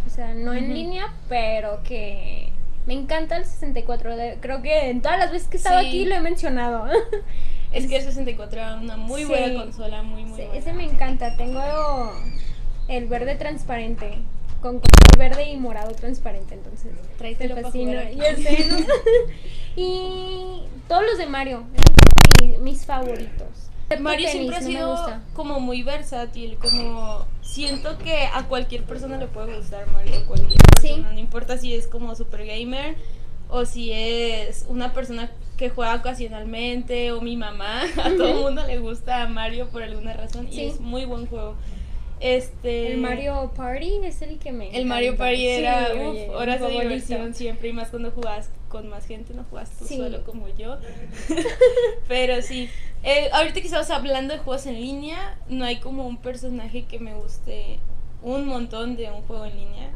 O 0.07 0.11
sea, 0.11 0.35
no 0.35 0.55
en 0.55 0.73
línea, 0.73 1.13
pero 1.29 1.83
que 1.83 2.53
me 2.87 2.95
encanta 2.95 3.37
el 3.37 3.45
64. 3.45 4.11
Creo 4.41 4.63
que 4.63 4.91
en 4.91 5.03
todas 5.03 5.19
las 5.19 5.31
veces 5.31 5.49
que 5.49 5.57
he 5.57 5.59
estado 5.59 5.79
aquí 5.79 6.05
lo 6.05 6.15
he 6.15 6.21
mencionado. 6.21 6.87
Es 7.73 7.87
que 7.87 7.97
el 7.97 8.03
64 8.05 8.61
era 8.61 8.75
una 8.77 8.97
muy 8.97 9.25
buena 9.25 9.63
consola, 9.63 10.03
muy, 10.03 10.25
muy 10.25 10.41
Ese 10.55 10.73
me 10.73 10.85
encanta. 10.85 11.37
Tengo 11.37 11.61
el 12.89 13.07
verde 13.07 13.37
transparente 13.37 14.19
con 14.65 14.81
color 14.81 15.19
verde 15.19 15.51
y 15.51 15.59
morado 15.59 15.91
transparente, 15.93 16.55
entonces 16.55 16.91
te 17.19 17.63
fascina. 17.63 18.03
y 19.77 20.63
todos 20.89 21.03
los 21.03 21.19
de 21.19 21.27
Mario, 21.27 21.65
mis, 22.63 22.87
favoritos. 22.87 23.69
Mario 24.01 24.27
siempre 24.31 24.57
ha 24.57 24.63
sido 24.63 25.21
como 25.35 25.61
muy 25.61 25.83
versátil, 25.83 26.57
como 26.57 27.27
siento 27.43 27.99
que 27.99 28.27
a 28.33 28.45
cualquier 28.45 28.85
persona 28.85 29.19
le 29.19 29.27
puede 29.27 29.55
gustar 29.55 29.87
Mario, 29.91 30.27
cualquier 30.27 30.63
persona, 30.63 31.13
no 31.13 31.19
importa 31.19 31.59
si 31.59 31.75
es 31.75 31.87
como 31.87 32.15
super 32.15 32.47
gamer 32.47 32.97
o 33.51 33.67
si 33.67 33.93
es 33.93 34.65
una 34.71 34.95
persona 34.95 35.31
que 35.59 35.69
juega 35.69 35.95
ocasionalmente 35.97 37.13
o 37.13 37.21
mi 37.21 37.37
mamá, 37.37 37.83
a 38.03 38.09
todo 38.17 38.29
el 38.29 38.37
mundo 38.37 38.67
le 38.67 38.79
gusta 38.79 39.27
Mario 39.29 39.69
por 39.69 39.83
alguna 39.83 40.15
razón 40.15 40.49
y 40.51 40.61
es 40.61 40.81
muy 40.81 41.05
buen 41.05 41.27
juego. 41.27 41.55
Este, 42.21 42.93
el 42.93 43.01
Mario 43.01 43.53
Party 43.57 44.01
es 44.05 44.23
el 44.23 44.39
que 44.39 44.53
me. 44.53 44.77
El 44.77 44.87
Mario 44.87 45.17
Party 45.17 45.47
era 45.47 45.89
horas 46.33 46.61
de 46.61 46.69
diversión 46.69 47.35
siempre, 47.35 47.69
y 47.69 47.73
más 47.73 47.91
cuando 47.91 48.11
jugabas 48.11 48.51
con 48.69 48.89
más 48.89 49.07
gente, 49.07 49.35
no 49.35 49.45
jugabas 49.45 49.71
tú 49.79 49.87
solo 49.87 50.25
como 50.25 50.49
yo. 50.49 50.79
Pero 52.09 52.41
sí. 52.43 52.69
Eh, 53.03 53.29
ahorita 53.33 53.61
que 53.61 53.67
estamos 53.67 53.91
hablando 53.91 54.35
de 54.35 54.41
juegos 54.41 54.67
en 54.67 54.81
línea, 54.81 55.39
no 55.49 55.65
hay 55.65 55.77
como 55.77 56.07
un 56.07 56.17
personaje 56.17 56.85
que 56.85 56.99
me 56.99 57.15
guste 57.15 57.79
un 58.23 58.47
montón 58.47 58.97
de 58.97 59.11
un 59.11 59.23
juego 59.23 59.45
en 59.45 59.57
línea. 59.57 59.91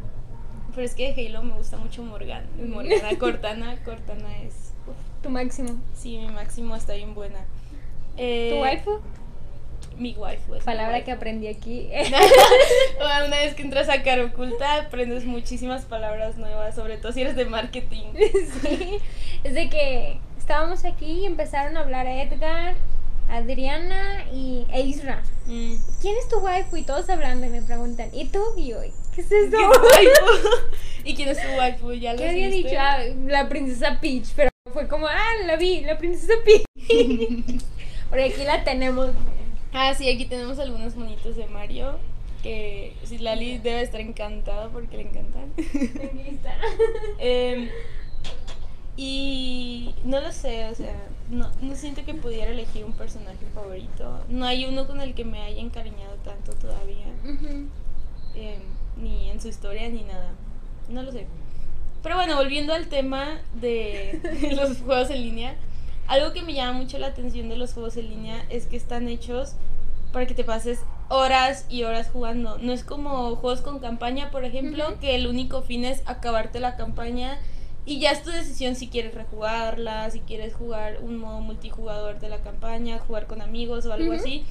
Pero 0.75 0.83
es 0.83 0.95
que 0.95 1.13
de 1.13 1.27
Halo 1.27 1.43
me 1.43 1.55
gusta 1.55 1.77
mucho 1.77 2.03
Morgan. 2.03 2.47
Morgana 2.69 3.09
Cortana. 3.19 3.77
Cortana 3.85 4.43
es. 4.43 4.73
Tu 5.23 5.31
máximo. 5.31 5.81
Sí, 5.95 6.19
mi 6.19 6.29
máximo 6.29 6.77
está 6.77 6.95
bien 6.95 7.15
buena. 7.15 7.45
Eh, 8.17 8.51
¿Tu 8.53 8.61
waifu? 8.61 9.01
Mi 9.99 10.15
waifu. 10.15 10.55
Es 10.55 10.65
Palabra 10.65 11.05
que 11.05 11.13
aprendí 11.13 11.49
aquí. 11.49 11.91
Una 13.27 13.39
vez 13.39 13.55
que 13.55 13.63
entras 13.63 13.89
a 13.89 14.03
Cara 14.03 14.25
Oculta 14.25 14.77
aprendes 14.83 15.25
muchísimas 15.25 15.85
palabras 15.85 16.37
nuevas, 16.37 16.75
sobre 16.75 16.97
todo 16.97 17.13
si 17.13 17.23
eres 17.23 17.37
de 17.37 17.45
marketing. 17.45 18.07
sí, 18.63 18.99
es 19.45 19.55
de 19.55 19.69
que 19.69 20.21
estábamos 20.39 20.85
aquí 20.85 21.07
y 21.07 21.27
empezaron 21.27 21.77
a 21.77 21.81
hablar 21.81 22.07
Edgar, 22.07 22.75
Adriana 23.29 24.25
y 24.33 24.67
Isra. 24.75 25.23
Mm. 25.47 25.75
¿Quién 26.01 26.17
es 26.17 26.29
tu 26.29 26.39
waifu? 26.39 26.77
Y 26.77 26.83
todos 26.83 27.09
hablando 27.11 27.47
y 27.47 27.51
me 27.51 27.63
preguntan, 27.63 28.09
¿y 28.13 28.27
tú? 28.27 28.41
Y 28.57 28.73
hoy, 28.73 28.93
¿qué 29.15 29.21
es 29.21 29.31
eso? 29.31 29.57
¿Y 31.05 31.15
quién 31.15 31.29
es 31.29 31.43
tu 31.43 31.49
waifu? 31.59 31.93
¿Ya 31.93 32.13
lo 32.13 32.19
¿Qué 32.19 32.29
había 32.29 32.49
dicho? 32.49 32.75
Ah, 32.79 32.99
la 33.27 33.49
princesa 33.49 33.99
Peach, 34.01 34.29
pero 34.35 34.51
fue 34.73 34.89
como, 34.89 35.07
ah, 35.07 35.35
la 35.47 35.57
vi, 35.57 35.83
la 35.83 35.99
princesa 35.99 36.35
Peach. 36.45 36.65
Porque 38.09 38.25
aquí 38.25 38.45
la 38.45 38.65
tenemos 38.65 39.11
Ah, 39.81 39.95
sí, 39.95 40.11
aquí 40.11 40.25
tenemos 40.25 40.59
algunos 40.59 40.97
monitos 40.97 41.37
de 41.37 41.47
Mario 41.47 42.01
que 42.43 42.97
si 43.05 43.17
Lali 43.19 43.59
debe 43.59 43.81
estar 43.81 44.01
encantada 44.01 44.69
porque 44.71 44.97
le 44.97 45.05
encantan. 45.05 45.53
eh, 47.21 47.71
y 48.97 49.95
no 50.03 50.21
lo 50.21 50.33
sé, 50.33 50.69
o 50.69 50.75
sea, 50.75 50.97
no, 51.31 51.49
no 51.63 51.77
siento 51.77 52.05
que 52.05 52.13
pudiera 52.15 52.51
elegir 52.51 52.85
un 52.85 52.93
personaje 52.95 53.47
favorito. 53.55 54.19
No 54.29 54.47
hay 54.47 54.65
uno 54.65 54.89
con 54.89 55.01
el 55.01 55.15
que 55.15 55.25
me 55.25 55.43
haya 55.43 55.61
encariñado 55.61 56.17
tanto 56.25 56.55
todavía. 56.55 57.07
Em, 58.35 58.61
ni 59.01 59.31
en 59.31 59.41
su 59.41 59.47
historia 59.47 59.89
ni 59.89 60.03
nada. 60.03 60.33
No 60.89 61.05
lo 61.05 61.13
sé. 61.13 61.29
Pero 62.03 62.17
bueno, 62.17 62.35
volviendo 62.35 62.75
al 62.75 62.89
tema 62.89 63.41
de 63.55 64.21
los 64.57 64.79
juegos 64.79 65.11
en 65.11 65.23
línea. 65.23 65.55
Algo 66.09 66.33
que 66.33 66.43
me 66.43 66.55
llama 66.55 66.73
mucho 66.73 66.99
la 66.99 67.09
atención 67.09 67.49
de 67.49 67.57
los 67.57 67.75
juegos 67.75 67.97
en 67.99 68.09
línea 68.09 68.45
es 68.49 68.67
que 68.67 68.77
están 68.77 69.09
hechos 69.09 69.55
para 70.13 70.27
que 70.27 70.35
te 70.35 70.43
pases 70.43 70.81
horas 71.11 71.67
y 71.69 71.83
horas 71.85 72.09
jugando. 72.11 72.59
No 72.59 72.73
es 72.73 72.83
como 72.83 73.37
juegos 73.37 73.61
con 73.61 73.79
campaña, 73.79 74.31
por 74.31 74.45
ejemplo, 74.45 74.99
que 75.01 75.15
el 75.15 75.27
único 75.27 75.63
fin 75.63 75.85
es 75.85 76.03
acabarte 76.07 76.61
la 76.61 76.77
campaña 76.77 77.39
y 77.85 78.01
ya 78.01 78.11
es 78.11 78.23
tu 78.23 78.31
decisión 78.31 78.75
si 78.75 78.89
quieres 78.89 79.15
rejugarla, 79.15 80.11
si 80.11 80.21
quieres 80.21 80.55
jugar 80.55 80.99
un 81.03 81.19
modo 81.19 81.41
multijugador 81.41 82.21
de 82.21 82.29
la 82.29 82.39
campaña, 82.39 82.99
jugar 82.99 83.27
con 83.27 83.43
amigos 83.43 83.87
o 83.87 83.93
algo 83.93 84.13
así. 84.13 84.45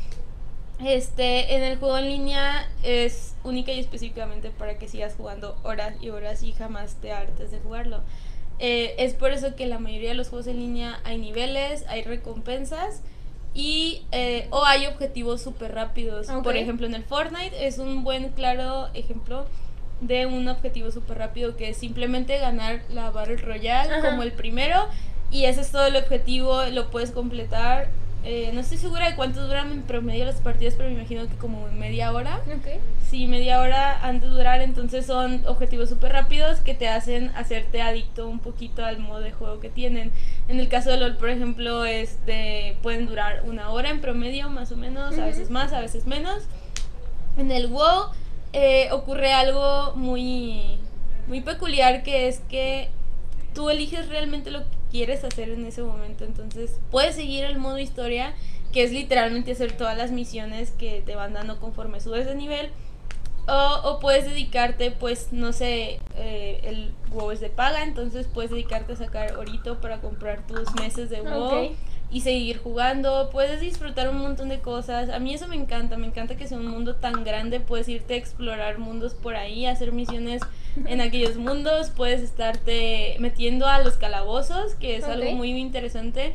Este, 0.83 1.55
en 1.55 1.63
el 1.63 1.77
juego 1.77 1.97
en 1.97 2.05
línea 2.05 2.69
es 2.83 3.35
única 3.43 3.71
y 3.71 3.79
específicamente 3.79 4.51
para 4.51 4.77
que 4.77 4.87
sigas 4.87 5.15
jugando 5.15 5.57
horas 5.63 5.95
y 6.01 6.09
horas 6.09 6.43
y 6.43 6.51
jamás 6.51 6.95
te 6.95 7.11
hartes 7.11 7.49
de 7.49 7.59
jugarlo. 7.59 8.01
Eh, 8.59 8.95
es 8.97 9.13
por 9.13 9.31
eso 9.31 9.55
que 9.55 9.67
la 9.67 9.79
mayoría 9.79 10.09
de 10.09 10.15
los 10.15 10.29
juegos 10.29 10.47
en 10.47 10.59
línea 10.59 10.99
hay 11.03 11.17
niveles, 11.17 11.85
hay 11.87 12.03
recompensas 12.03 13.01
y 13.53 14.03
eh, 14.11 14.47
o 14.51 14.65
hay 14.65 14.87
objetivos 14.87 15.41
súper 15.41 15.73
rápidos. 15.73 16.27
Por 16.43 16.57
ejemplo, 16.57 16.87
en 16.87 16.95
el 16.95 17.03
Fortnite 17.03 17.67
es 17.67 17.77
un 17.77 18.03
buen, 18.03 18.29
claro 18.29 18.89
ejemplo 18.93 19.45
de 20.01 20.25
un 20.27 20.47
objetivo 20.47 20.91
súper 20.91 21.17
rápido 21.17 21.55
que 21.55 21.69
es 21.69 21.77
simplemente 21.77 22.37
ganar 22.37 22.83
la 22.89 23.09
Battle 23.09 23.37
Royale 23.37 24.01
como 24.01 24.21
el 24.21 24.31
primero 24.31 24.87
y 25.31 25.45
ese 25.45 25.61
es 25.61 25.71
todo 25.71 25.87
el 25.87 25.95
objetivo, 25.95 26.63
lo 26.65 26.89
puedes 26.89 27.11
completar 27.11 27.89
eh, 28.23 28.51
no 28.53 28.59
estoy 28.59 28.77
segura 28.77 29.09
de 29.09 29.15
cuánto 29.15 29.45
duran 29.45 29.71
en 29.71 29.83
promedio 29.83 30.25
las 30.25 30.41
partidas, 30.41 30.73
pero 30.75 30.89
me 30.89 30.95
imagino 30.95 31.27
que 31.27 31.35
como 31.35 31.67
media 31.69 32.11
hora. 32.11 32.41
Okay. 32.59 32.79
Sí, 33.09 33.25
media 33.27 33.61
hora 33.61 34.01
han 34.05 34.19
de 34.19 34.27
durar, 34.27 34.61
entonces 34.61 35.05
son 35.05 35.43
objetivos 35.47 35.87
súper 35.87 36.11
rápidos 36.11 36.59
que 36.59 36.73
te 36.73 36.89
hacen 36.89 37.31
hacerte 37.35 37.81
adicto 37.81 38.27
un 38.27 38.39
poquito 38.39 38.83
al 38.83 38.99
modo 38.99 39.21
de 39.21 39.31
juego 39.31 39.59
que 39.59 39.69
tienen. 39.69 40.11
En 40.49 40.59
el 40.59 40.67
caso 40.67 40.89
de 40.89 40.97
LOL, 40.97 41.15
por 41.15 41.29
ejemplo, 41.29 41.85
este, 41.85 42.77
pueden 42.81 43.05
durar 43.05 43.43
una 43.45 43.69
hora 43.69 43.89
en 43.89 44.01
promedio, 44.01 44.49
más 44.49 44.71
o 44.71 44.77
menos, 44.77 45.17
a 45.17 45.25
veces 45.25 45.49
más, 45.49 45.71
a 45.71 45.79
veces 45.79 46.05
menos. 46.05 46.43
En 47.37 47.51
el 47.51 47.67
WoW 47.67 48.11
eh, 48.51 48.89
ocurre 48.91 49.31
algo 49.31 49.93
muy, 49.95 50.79
muy 51.27 51.41
peculiar 51.41 52.03
que 52.03 52.27
es 52.27 52.39
que 52.49 52.89
tú 53.57 53.71
eliges 53.71 54.07
realmente 54.07 54.51
lo 54.51 54.59
que 54.59 54.77
quieres 54.91 55.23
hacer 55.23 55.49
en 55.49 55.65
ese 55.65 55.81
momento. 55.81 56.25
Entonces, 56.25 56.79
puedes 56.91 57.15
seguir 57.15 57.43
el 57.43 57.57
modo 57.57 57.79
historia, 57.79 58.35
que 58.71 58.83
es 58.83 58.91
literalmente 58.91 59.53
hacer 59.53 59.71
todas 59.75 59.97
las 59.97 60.11
misiones 60.11 60.69
que 60.69 61.01
te 61.03 61.15
van 61.15 61.33
dando 61.33 61.59
conforme 61.59 61.99
subes 61.99 62.27
de 62.27 62.35
nivel. 62.35 62.69
O, 63.47 63.97
puedes 63.99 64.25
dedicarte, 64.25 64.91
pues, 64.91 65.29
no 65.31 65.53
sé, 65.53 65.99
eh, 66.17 66.59
el 66.65 66.91
WoW 67.09 67.31
es 67.31 67.39
de 67.39 67.49
paga, 67.49 67.81
entonces 67.81 68.27
puedes 68.31 68.51
dedicarte 68.51 68.93
a 68.93 68.95
sacar 68.95 69.37
orito 69.37 69.81
para 69.81 70.01
comprar 70.01 70.45
tus 70.45 70.75
meses 70.75 71.09
de 71.09 71.21
WoW. 71.21 71.71
Y 72.09 72.21
seguir 72.21 72.59
jugando, 72.59 73.29
puedes 73.31 73.59
disfrutar 73.59 74.07
un 74.09 74.19
montón 74.19 74.47
de 74.47 74.59
cosas. 74.59 75.09
A 75.09 75.19
mí 75.19 75.33
eso 75.33 75.47
me 75.47 75.57
encanta, 75.57 75.97
me 75.97 76.07
encanta 76.07 76.37
que 76.37 76.47
sea 76.47 76.57
un 76.57 76.67
mundo 76.67 76.95
tan 76.95 77.23
grande, 77.23 77.59
puedes 77.59 77.89
irte 77.89 78.13
a 78.13 78.17
explorar 78.17 78.79
mundos 78.79 79.13
por 79.13 79.35
ahí, 79.35 79.65
hacer 79.65 79.91
misiones 79.91 80.41
en 80.85 81.01
aquellos 81.01 81.35
mundos, 81.35 81.89
puedes 81.89 82.21
estarte 82.21 83.17
metiendo 83.19 83.67
a 83.67 83.81
los 83.81 83.97
calabozos, 83.97 84.75
que 84.75 84.95
es 84.95 85.03
algo 85.03 85.31
muy 85.31 85.49
interesante. 85.51 86.33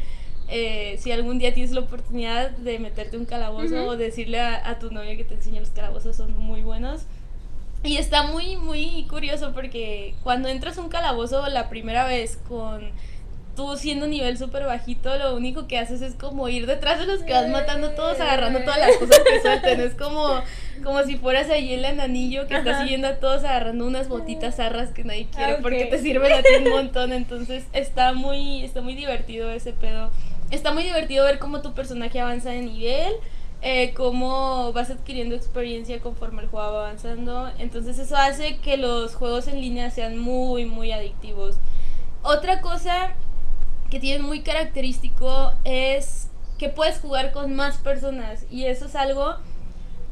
Eh, 0.49 0.99
si 0.99 1.11
algún 1.11 1.39
día 1.39 1.55
tienes 1.55 1.73
la 1.73 1.81
oportunidad 1.81 2.51
de 2.51 2.79
meterte 2.79 3.17
un 3.17 3.25
calabozo 3.25 3.87
o 3.87 3.97
decirle 3.97 4.41
a, 4.41 4.69
a, 4.69 4.79
tu 4.79 4.91
novio 4.91 5.17
que 5.17 5.25
te 5.25 5.35
enseñe 5.35 5.61
los 5.61 5.71
calabozos, 5.71 6.17
son 6.17 6.37
muy 6.37 6.61
buenos. 6.61 7.07
Y 7.85 7.97
está 7.97 8.25
muy, 8.25 8.57
muy 8.57 9.07
curioso 9.09 9.53
porque 9.55 10.15
cuando 10.23 10.49
entras 10.49 10.77
a 10.77 10.83
un 10.83 10.91
calabozo 10.91 11.47
la 11.49 11.71
primera 11.71 12.07
vez 12.07 12.37
con 12.49 12.91
tú 13.55 13.77
siendo 13.77 14.07
nivel 14.07 14.38
súper 14.38 14.65
bajito, 14.65 15.17
lo 15.19 15.35
único 15.37 15.67
que 15.67 15.79
haces 15.79 16.01
es 16.01 16.15
como 16.15 16.49
ir 16.49 16.67
detrás 16.67 16.99
de 16.99 17.07
los 17.07 17.23
que 17.23 17.33
vas 17.33 17.49
matando 17.49 17.91
todos, 17.91 18.19
agarrando 18.21 18.61
todas 18.61 18.79
las 18.79 18.97
cosas 18.97 19.21
que 19.21 19.41
suelten. 19.41 19.81
Es 19.81 19.95
como, 19.95 20.43
como 20.83 21.03
si 21.03 21.17
fueras 21.17 21.51
ahí 21.51 21.75
el 21.75 21.85
anillo 21.85 22.47
que 22.47 22.57
estás 22.57 22.83
siguiendo 22.83 23.09
a 23.09 23.17
todos 23.17 23.45
agarrando 23.45 23.87
unas 23.87 24.09
botitas 24.09 24.57
zarras 24.57 24.91
que 24.91 25.05
nadie 25.05 25.27
quiere 25.35 25.57
porque 25.57 25.87
te 25.87 25.99
sirven 25.99 26.33
a 26.33 26.43
ti 26.43 26.49
un 26.65 26.71
montón. 26.71 27.12
Entonces 27.12 27.65
está 27.73 28.12
muy, 28.12 28.65
está 28.65 28.81
muy 28.81 28.95
divertido 28.95 29.51
ese 29.51 29.73
pedo. 29.73 30.11
Está 30.51 30.73
muy 30.73 30.83
divertido 30.83 31.25
ver 31.25 31.38
cómo 31.38 31.61
tu 31.61 31.73
personaje 31.75 32.21
avanza 32.21 32.51
de 32.51 32.62
nivel. 32.62 33.12
Eh, 33.65 33.95
cómo 33.95 34.73
vas 34.73 34.91
adquiriendo 34.91 35.37
experiencia 35.37 36.01
conforme 36.01 36.43
el 36.43 36.49
juego 36.49 36.73
va 36.73 36.87
avanzando. 36.87 37.51
Entonces 37.59 37.99
eso 37.99 38.17
hace 38.17 38.57
que 38.57 38.77
los 38.77 39.15
juegos 39.15 39.47
en 39.47 39.61
línea 39.61 39.91
sean 39.91 40.19
muy, 40.19 40.65
muy 40.65 40.91
adictivos. 40.91 41.59
Otra 42.25 42.61
cosa 42.61 43.15
que 43.93 44.01
tiene 44.01 44.23
muy 44.23 44.41
característico 44.41 45.53
es 45.65 46.31
que 46.57 46.71
puedes 46.71 46.99
jugar 46.99 47.31
con 47.31 47.55
más 47.55 47.77
personas 47.77 48.47
y 48.51 48.65
eso 48.65 48.87
es 48.87 48.95
algo 48.97 49.37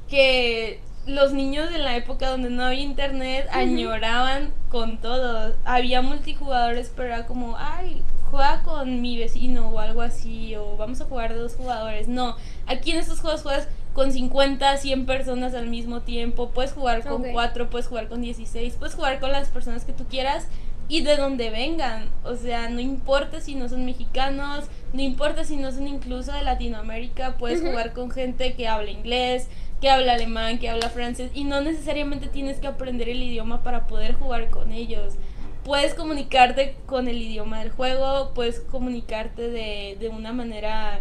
que 0.06 0.80
los 1.06 1.32
niños 1.32 1.70
de 1.70 1.78
la 1.78 1.96
época 1.96 2.28
donde 2.28 2.50
no 2.50 2.62
había 2.62 2.82
internet 2.82 3.48
añoraban 3.50 4.52
con 4.68 4.98
todo. 4.98 5.54
Había 5.64 6.02
multijugadores, 6.02 6.92
pero 6.94 7.08
era 7.08 7.26
como, 7.26 7.56
ay, 7.56 8.02
juega 8.30 8.62
con 8.64 9.00
mi 9.00 9.16
vecino 9.16 9.70
o 9.70 9.78
algo 9.78 10.02
así, 10.02 10.54
o 10.56 10.76
vamos 10.76 11.00
a 11.00 11.06
jugar 11.06 11.32
de 11.32 11.40
dos 11.40 11.54
jugadores. 11.54 12.06
No, 12.06 12.36
aquí 12.66 12.90
en 12.90 12.98
estos 12.98 13.20
juegos 13.20 13.40
juegas 13.40 13.66
con 13.94 14.12
50, 14.12 14.76
100 14.76 15.06
personas 15.06 15.54
al 15.54 15.68
mismo 15.68 16.02
tiempo, 16.02 16.50
puedes 16.50 16.72
jugar 16.72 17.02
con 17.02 17.22
4, 17.22 17.70
puedes 17.70 17.86
jugar 17.86 18.08
con 18.08 18.20
16, 18.20 18.74
puedes 18.74 18.94
jugar 18.94 19.20
con 19.20 19.32
las 19.32 19.48
personas 19.48 19.86
que 19.86 19.94
tú 19.94 20.04
quieras 20.04 20.48
y 20.90 21.02
de 21.02 21.16
donde 21.16 21.50
vengan. 21.50 22.10
O 22.24 22.34
sea, 22.34 22.68
no 22.68 22.80
importa 22.80 23.40
si 23.40 23.54
no 23.54 23.68
son 23.68 23.86
mexicanos, 23.86 24.64
no 24.92 25.00
importa 25.00 25.44
si 25.44 25.56
no 25.56 25.70
son 25.70 25.86
incluso 25.86 26.32
de 26.32 26.42
Latinoamérica, 26.42 27.36
puedes 27.38 27.62
jugar 27.62 27.92
con 27.92 28.10
gente 28.10 28.54
que 28.54 28.66
habla 28.66 28.90
inglés, 28.90 29.48
que 29.80 29.88
habla 29.88 30.14
alemán, 30.14 30.58
que 30.58 30.68
habla 30.68 30.90
francés 30.90 31.30
y 31.32 31.44
no 31.44 31.60
necesariamente 31.60 32.26
tienes 32.26 32.58
que 32.58 32.66
aprender 32.66 33.08
el 33.08 33.22
idioma 33.22 33.62
para 33.62 33.86
poder 33.86 34.14
jugar 34.14 34.50
con 34.50 34.72
ellos. 34.72 35.14
Puedes 35.62 35.94
comunicarte 35.94 36.74
con 36.86 37.06
el 37.06 37.22
idioma 37.22 37.60
del 37.60 37.70
juego, 37.70 38.32
puedes 38.34 38.58
comunicarte 38.60 39.48
de, 39.48 39.96
de 39.98 40.08
una 40.08 40.32
manera... 40.32 41.00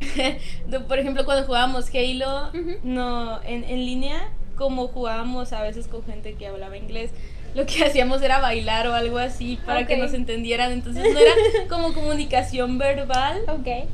por 0.88 0.98
ejemplo, 0.98 1.24
cuando 1.24 1.44
jugábamos 1.44 1.90
Halo 1.94 2.50
no, 2.82 3.42
en, 3.42 3.62
en 3.64 3.84
línea, 3.84 4.32
como 4.56 4.88
jugábamos 4.88 5.52
a 5.52 5.62
veces 5.62 5.86
con 5.86 6.02
gente 6.02 6.34
que 6.34 6.46
hablaba 6.46 6.76
inglés, 6.76 7.10
lo 7.54 7.66
que 7.66 7.84
hacíamos 7.86 8.22
era 8.22 8.40
bailar 8.40 8.86
o 8.86 8.94
algo 8.94 9.18
así 9.18 9.58
para 9.64 9.86
que 9.86 9.96
nos 9.96 10.14
entendieran. 10.14 10.72
Entonces 10.72 11.12
no 11.12 11.18
era 11.18 11.32
como 11.68 11.92
comunicación 11.92 12.78
verbal. 12.78 13.42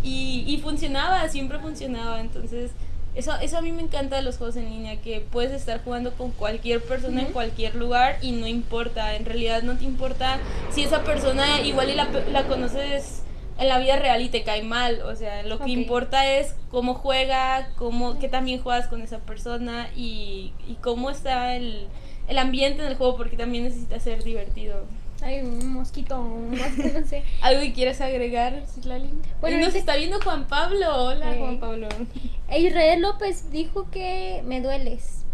Y, 0.02 0.44
y 0.46 0.58
funcionaba, 0.58 1.28
siempre 1.28 1.58
funcionaba. 1.58 2.20
Entonces, 2.20 2.70
eso, 3.14 3.34
eso 3.40 3.58
a 3.58 3.62
mí 3.62 3.72
me 3.72 3.82
encanta 3.82 4.16
de 4.16 4.22
los 4.22 4.36
juegos 4.36 4.56
en 4.56 4.70
línea, 4.70 5.00
que 5.00 5.20
puedes 5.20 5.50
estar 5.50 5.82
jugando 5.82 6.12
con 6.12 6.30
cualquier 6.30 6.80
persona 6.80 7.22
en 7.22 7.32
cualquier 7.32 7.74
lugar 7.74 8.18
y 8.22 8.30
no 8.30 8.46
importa, 8.46 9.16
en 9.16 9.24
realidad 9.24 9.62
no 9.64 9.76
te 9.76 9.84
importa 9.84 10.38
si 10.70 10.84
esa 10.84 11.02
persona 11.02 11.60
igual 11.62 11.90
y 11.90 11.94
la, 11.96 12.08
la 12.30 12.44
conoces 12.44 13.22
en 13.58 13.68
la 13.68 13.80
vida 13.80 13.96
real 13.96 14.22
y 14.22 14.28
te 14.28 14.44
cae 14.44 14.62
mal, 14.62 15.02
o 15.02 15.16
sea, 15.16 15.42
lo 15.42 15.58
que 15.58 15.70
importa 15.70 16.30
es 16.30 16.54
cómo 16.70 16.94
juega, 16.94 17.70
cómo, 17.76 18.20
que 18.20 18.28
también 18.28 18.62
juegas 18.62 18.86
con 18.86 19.02
esa 19.02 19.18
persona 19.18 19.88
y, 19.96 20.52
y 20.68 20.74
cómo 20.74 21.10
está 21.10 21.56
el, 21.56 21.88
el 22.28 22.38
ambiente 22.38 22.82
en 22.82 22.88
el 22.88 22.96
juego 22.96 23.16
porque 23.16 23.36
también 23.36 23.64
necesita 23.64 23.98
ser 23.98 24.22
divertido. 24.22 24.84
Hay 25.22 25.40
un 25.40 25.72
mosquito, 25.72 26.20
un 26.20 26.50
mosquito, 26.50 27.00
no 27.00 27.06
sé. 27.06 27.24
¿Algo 27.42 27.60
que 27.60 27.72
quieras 27.72 28.00
agregar, 28.00 28.62
Citlali? 28.72 29.10
Bueno, 29.40 29.58
y 29.58 29.60
nos 29.60 29.74
está 29.74 29.96
viendo 29.96 30.20
Juan 30.22 30.46
Pablo. 30.46 31.06
Hola, 31.06 31.34
Juan 31.36 31.58
Pablo. 31.58 31.88
Israel 32.56 33.02
López 33.02 33.50
dijo 33.50 33.90
que 33.90 34.42
me 34.44 34.60
dueles. 34.60 35.24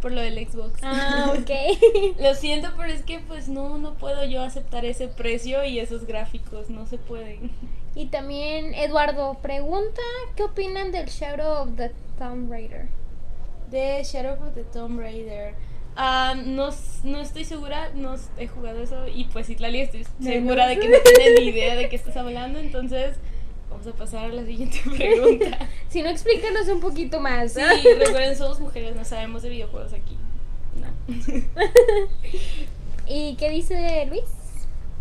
Por 0.00 0.10
lo 0.10 0.20
del 0.20 0.44
Xbox. 0.44 0.80
Ah, 0.82 1.32
ok. 1.38 2.18
lo 2.20 2.34
siento, 2.34 2.70
pero 2.76 2.92
es 2.92 3.04
que 3.04 3.20
pues 3.20 3.48
no, 3.48 3.78
no 3.78 3.94
puedo 3.94 4.24
yo 4.24 4.42
aceptar 4.42 4.84
ese 4.84 5.06
precio 5.06 5.64
y 5.64 5.78
esos 5.78 6.06
gráficos, 6.06 6.68
no 6.68 6.86
se 6.88 6.98
pueden. 6.98 7.52
Y 7.94 8.06
también 8.06 8.74
Eduardo 8.74 9.34
pregunta, 9.34 10.00
¿qué 10.34 10.42
opinan 10.42 10.90
del 10.90 11.06
Shadow 11.06 11.62
of 11.62 11.76
the 11.76 11.92
Tomb 12.18 12.50
Raider? 12.50 12.88
De 13.70 14.02
Shadow 14.02 14.32
of 14.44 14.54
the 14.54 14.64
Tomb 14.64 14.98
Raider. 14.98 15.54
Ah, 15.96 16.34
no, 16.42 16.70
no 17.04 17.20
estoy 17.20 17.44
segura, 17.44 17.90
no 17.94 18.16
he 18.38 18.48
jugado 18.48 18.82
eso 18.82 19.06
y 19.08 19.24
pues 19.24 19.50
Itlali 19.50 19.80
estoy 19.80 20.06
segura 20.22 20.66
de 20.66 20.78
que 20.78 20.88
no 20.88 20.96
tiene 21.04 21.34
ni 21.40 21.48
idea 21.48 21.76
de 21.76 21.88
qué 21.90 21.96
estás 21.96 22.16
hablando, 22.16 22.58
entonces 22.58 23.16
vamos 23.70 23.86
a 23.86 23.92
pasar 23.92 24.30
a 24.30 24.32
la 24.32 24.44
siguiente 24.44 24.80
pregunta. 24.96 25.68
si 25.88 26.02
no, 26.02 26.08
explícanos 26.08 26.68
un 26.68 26.80
poquito 26.80 27.20
más. 27.20 27.52
Sí, 27.52 27.60
recuerden, 27.98 28.36
somos 28.36 28.58
mujeres, 28.60 28.96
no 28.96 29.04
sabemos 29.04 29.42
de 29.42 29.50
videojuegos 29.50 29.92
aquí. 29.92 30.16
No. 30.80 31.14
¿Y 33.06 33.34
qué 33.34 33.50
dice 33.50 34.06
Luis? 34.06 34.24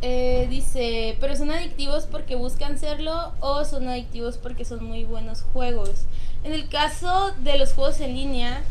Eh, 0.01 0.47
dice, 0.49 1.15
pero 1.19 1.35
son 1.35 1.51
adictivos 1.51 2.05
porque 2.05 2.35
buscan 2.35 2.79
serlo 2.79 3.33
o 3.39 3.63
son 3.65 3.87
adictivos 3.87 4.37
porque 4.37 4.65
son 4.65 4.83
muy 4.83 5.05
buenos 5.05 5.43
juegos. 5.53 6.05
En 6.43 6.53
el 6.53 6.67
caso 6.69 7.33
de 7.43 7.57
los 7.57 7.73
juegos 7.73 8.01
en 8.01 8.15
línea, 8.15 8.63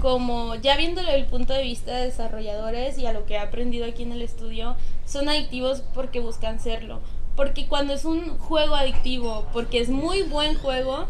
como 0.00 0.54
ya 0.56 0.76
viéndolo 0.76 1.10
el 1.10 1.26
punto 1.26 1.52
de 1.52 1.62
vista 1.62 1.94
de 1.94 2.06
desarrolladores 2.06 2.98
y 2.98 3.06
a 3.06 3.12
lo 3.12 3.26
que 3.26 3.34
he 3.34 3.38
aprendido 3.38 3.86
aquí 3.86 4.02
en 4.02 4.12
el 4.12 4.22
estudio, 4.22 4.76
son 5.06 5.28
adictivos 5.28 5.82
porque 5.94 6.20
buscan 6.20 6.58
serlo. 6.60 7.00
Porque 7.36 7.66
cuando 7.66 7.92
es 7.92 8.04
un 8.04 8.38
juego 8.38 8.74
adictivo, 8.74 9.46
porque 9.52 9.80
es 9.80 9.88
muy 9.88 10.22
buen 10.22 10.56
juego, 10.56 11.06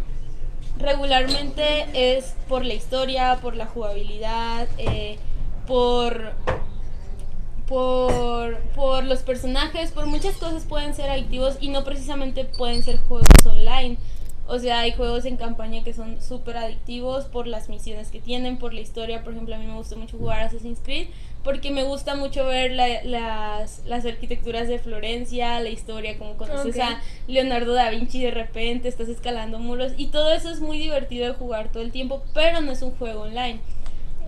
regularmente 0.79 1.87
es 1.95 2.35
por 2.49 2.65
la 2.65 2.75
historia, 2.75 3.39
por 3.41 3.57
la 3.57 3.67
jugabilidad, 3.67 4.69
eh, 4.79 5.19
por, 5.67 6.33
por, 7.67 8.59
por 8.75 9.05
los 9.05 9.21
personajes, 9.21 9.93
por 9.93 10.07
muchas 10.07 10.37
cosas 10.37 10.65
pueden 10.65 10.95
ser 10.95 11.11
adictivos 11.11 11.57
y 11.61 11.69
no 11.69 11.85
precisamente 11.85 12.45
pueden 12.45 12.83
ser 12.83 12.99
juegos 12.99 13.29
online. 13.45 13.97
O 14.51 14.59
sea, 14.59 14.81
hay 14.81 14.93
juegos 14.93 15.27
en 15.27 15.37
campaña 15.37 15.85
que 15.85 15.93
son 15.93 16.21
súper 16.21 16.57
adictivos 16.57 17.27
por 17.27 17.47
las 17.47 17.69
misiones 17.69 18.11
que 18.11 18.19
tienen, 18.19 18.59
por 18.59 18.75
la 18.75 18.81
historia. 18.81 19.23
Por 19.23 19.33
ejemplo, 19.33 19.55
a 19.55 19.59
mí 19.59 19.65
me 19.65 19.77
gusta 19.77 19.95
mucho 19.95 20.19
jugar 20.19 20.41
Assassin's 20.41 20.81
Creed 20.83 21.07
porque 21.45 21.71
me 21.71 21.85
gusta 21.85 22.17
mucho 22.17 22.45
ver 22.47 22.73
las, 22.73 23.85
las 23.87 24.05
arquitecturas 24.05 24.67
de 24.67 24.81
Florencia, 24.81 25.61
la 25.61 25.69
historia, 25.69 26.19
como 26.19 26.37
conoces 26.37 26.81
a 26.81 27.01
Leonardo 27.29 27.75
da 27.75 27.91
Vinci 27.91 28.21
de 28.21 28.33
repente, 28.33 28.89
estás 28.89 29.09
escalando 29.09 29.61
muros 29.61 29.93
y 29.97 30.09
todo 30.09 30.33
eso 30.33 30.51
es 30.51 30.61
muy 30.61 30.79
divertido 30.79 31.29
de 31.29 31.35
jugar 31.35 31.71
todo 31.71 31.85
el 31.85 31.93
tiempo, 31.93 32.23
pero 32.35 32.61
no 32.61 32.73
es 32.73 32.83
un 32.83 32.91
juego 32.91 33.23
online. 33.23 33.61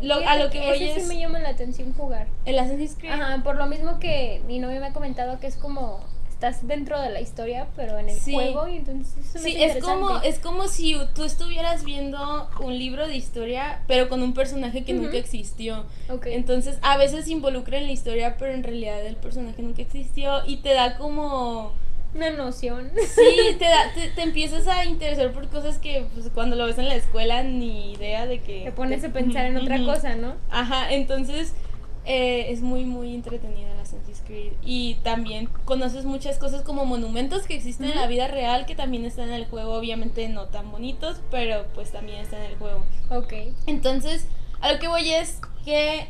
Lo, 0.01 0.15
a 0.15 0.37
lo 0.37 0.51
que 0.51 0.61
voy 0.61 0.85
es... 0.85 1.03
sí 1.03 1.09
me 1.09 1.21
llama 1.21 1.41
la 1.41 1.49
atención 1.49 1.93
jugar. 1.95 2.29
El 2.45 2.61
Assassin's 2.61 2.95
Creed. 2.97 3.13
Ajá, 3.13 3.43
por 3.43 3.57
lo 3.57 3.67
mismo 3.67 3.99
que 3.99 4.41
mi 4.47 4.61
novio 4.61 4.81
me 4.81 4.87
ha 4.87 4.93
comentado 4.93 5.41
que 5.41 5.49
es 5.49 5.57
como 5.57 6.01
estás 6.47 6.67
dentro 6.67 7.01
de 7.01 7.11
la 7.11 7.21
historia, 7.21 7.69
pero 7.77 7.99
en 7.99 8.09
el 8.09 8.19
juego 8.19 8.67
y 8.67 8.79
entonces 8.79 9.15
Sí, 9.41 9.55
es 9.63 9.83
como 9.83 10.21
es 10.23 10.41
como 10.41 10.67
si 10.67 10.97
tú 11.15 11.23
estuvieras 11.25 11.85
viendo 11.85 12.49
un 12.61 12.77
libro 12.77 13.07
de 13.07 13.17
historia, 13.17 13.83
pero 13.87 14.09
con 14.09 14.23
un 14.23 14.35
personaje 14.35 14.85
que 14.85 14.93
nunca 14.93 15.17
existió. 15.17 15.85
Entonces, 16.25 16.79
a 16.83 16.97
veces 16.97 17.27
se 17.27 17.31
involucra 17.31 17.79
en 17.79 17.87
la 17.87 17.93
historia, 17.93 18.37
pero 18.39 18.53
en 18.53 18.65
realidad 18.65 19.05
el 19.07 19.17
personaje 19.17 19.63
nunca 19.63 19.83
existió 19.83 20.45
y 20.45 20.57
te 20.57 20.75
da 20.75 20.97
como 20.99 21.73
una 22.15 22.31
noción. 22.31 22.91
Sí, 22.97 23.55
te, 23.59 23.65
da, 23.65 23.93
te, 23.95 24.23
empiezas 24.23 24.67
a 24.67 24.85
interesar 24.85 25.33
por 25.33 25.49
cosas 25.49 25.79
que 25.79 26.07
pues, 26.13 26.29
cuando 26.35 26.57
lo 26.57 26.67
ves 26.67 26.79
en 26.79 26.89
la 26.89 26.97
escuela 26.97 27.45
ni 27.45 27.93
idea 27.93 28.27
de 28.27 28.41
que... 28.41 28.65
Te 28.65 28.73
pones 28.73 29.05
a 29.05 29.11
pensar 29.11 29.47
en 29.47 29.57
otra 29.57 29.79
cosa, 29.85 30.17
¿no? 30.17 30.35
Ajá, 30.51 30.93
entonces 30.93 31.55
eh, 32.05 32.51
es 32.51 32.63
muy, 32.63 32.85
muy 32.85 33.15
entretenida 33.15 33.75
la 33.75 33.83
Assassin's 33.83 34.23
Creed. 34.27 34.53
Y 34.63 34.97
también 35.03 35.49
conoces 35.65 36.05
muchas 36.05 36.39
cosas 36.39 36.63
como 36.63 36.85
monumentos 36.85 37.45
que 37.45 37.55
existen 37.55 37.91
en 37.91 37.97
la 37.97 38.07
vida 38.07 38.29
real 38.29 38.67
que 38.67 38.75
también 38.75 39.05
están 39.05 39.29
en 39.29 39.35
el 39.35 39.47
juego. 39.47 39.75
Obviamente 39.75 40.29
no 40.29 40.47
tan 40.47 40.71
bonitos, 40.73 41.21
pero 41.31 41.67
pues 41.75 41.93
también 41.93 42.19
están 42.19 42.43
en 42.43 42.53
el 42.53 42.57
juego. 42.57 42.85
Ok. 43.11 43.33
Entonces, 43.67 44.27
a 44.61 44.73
lo 44.73 44.79
que 44.79 44.89
voy 44.89 45.11
es 45.11 45.41
que 45.65 46.09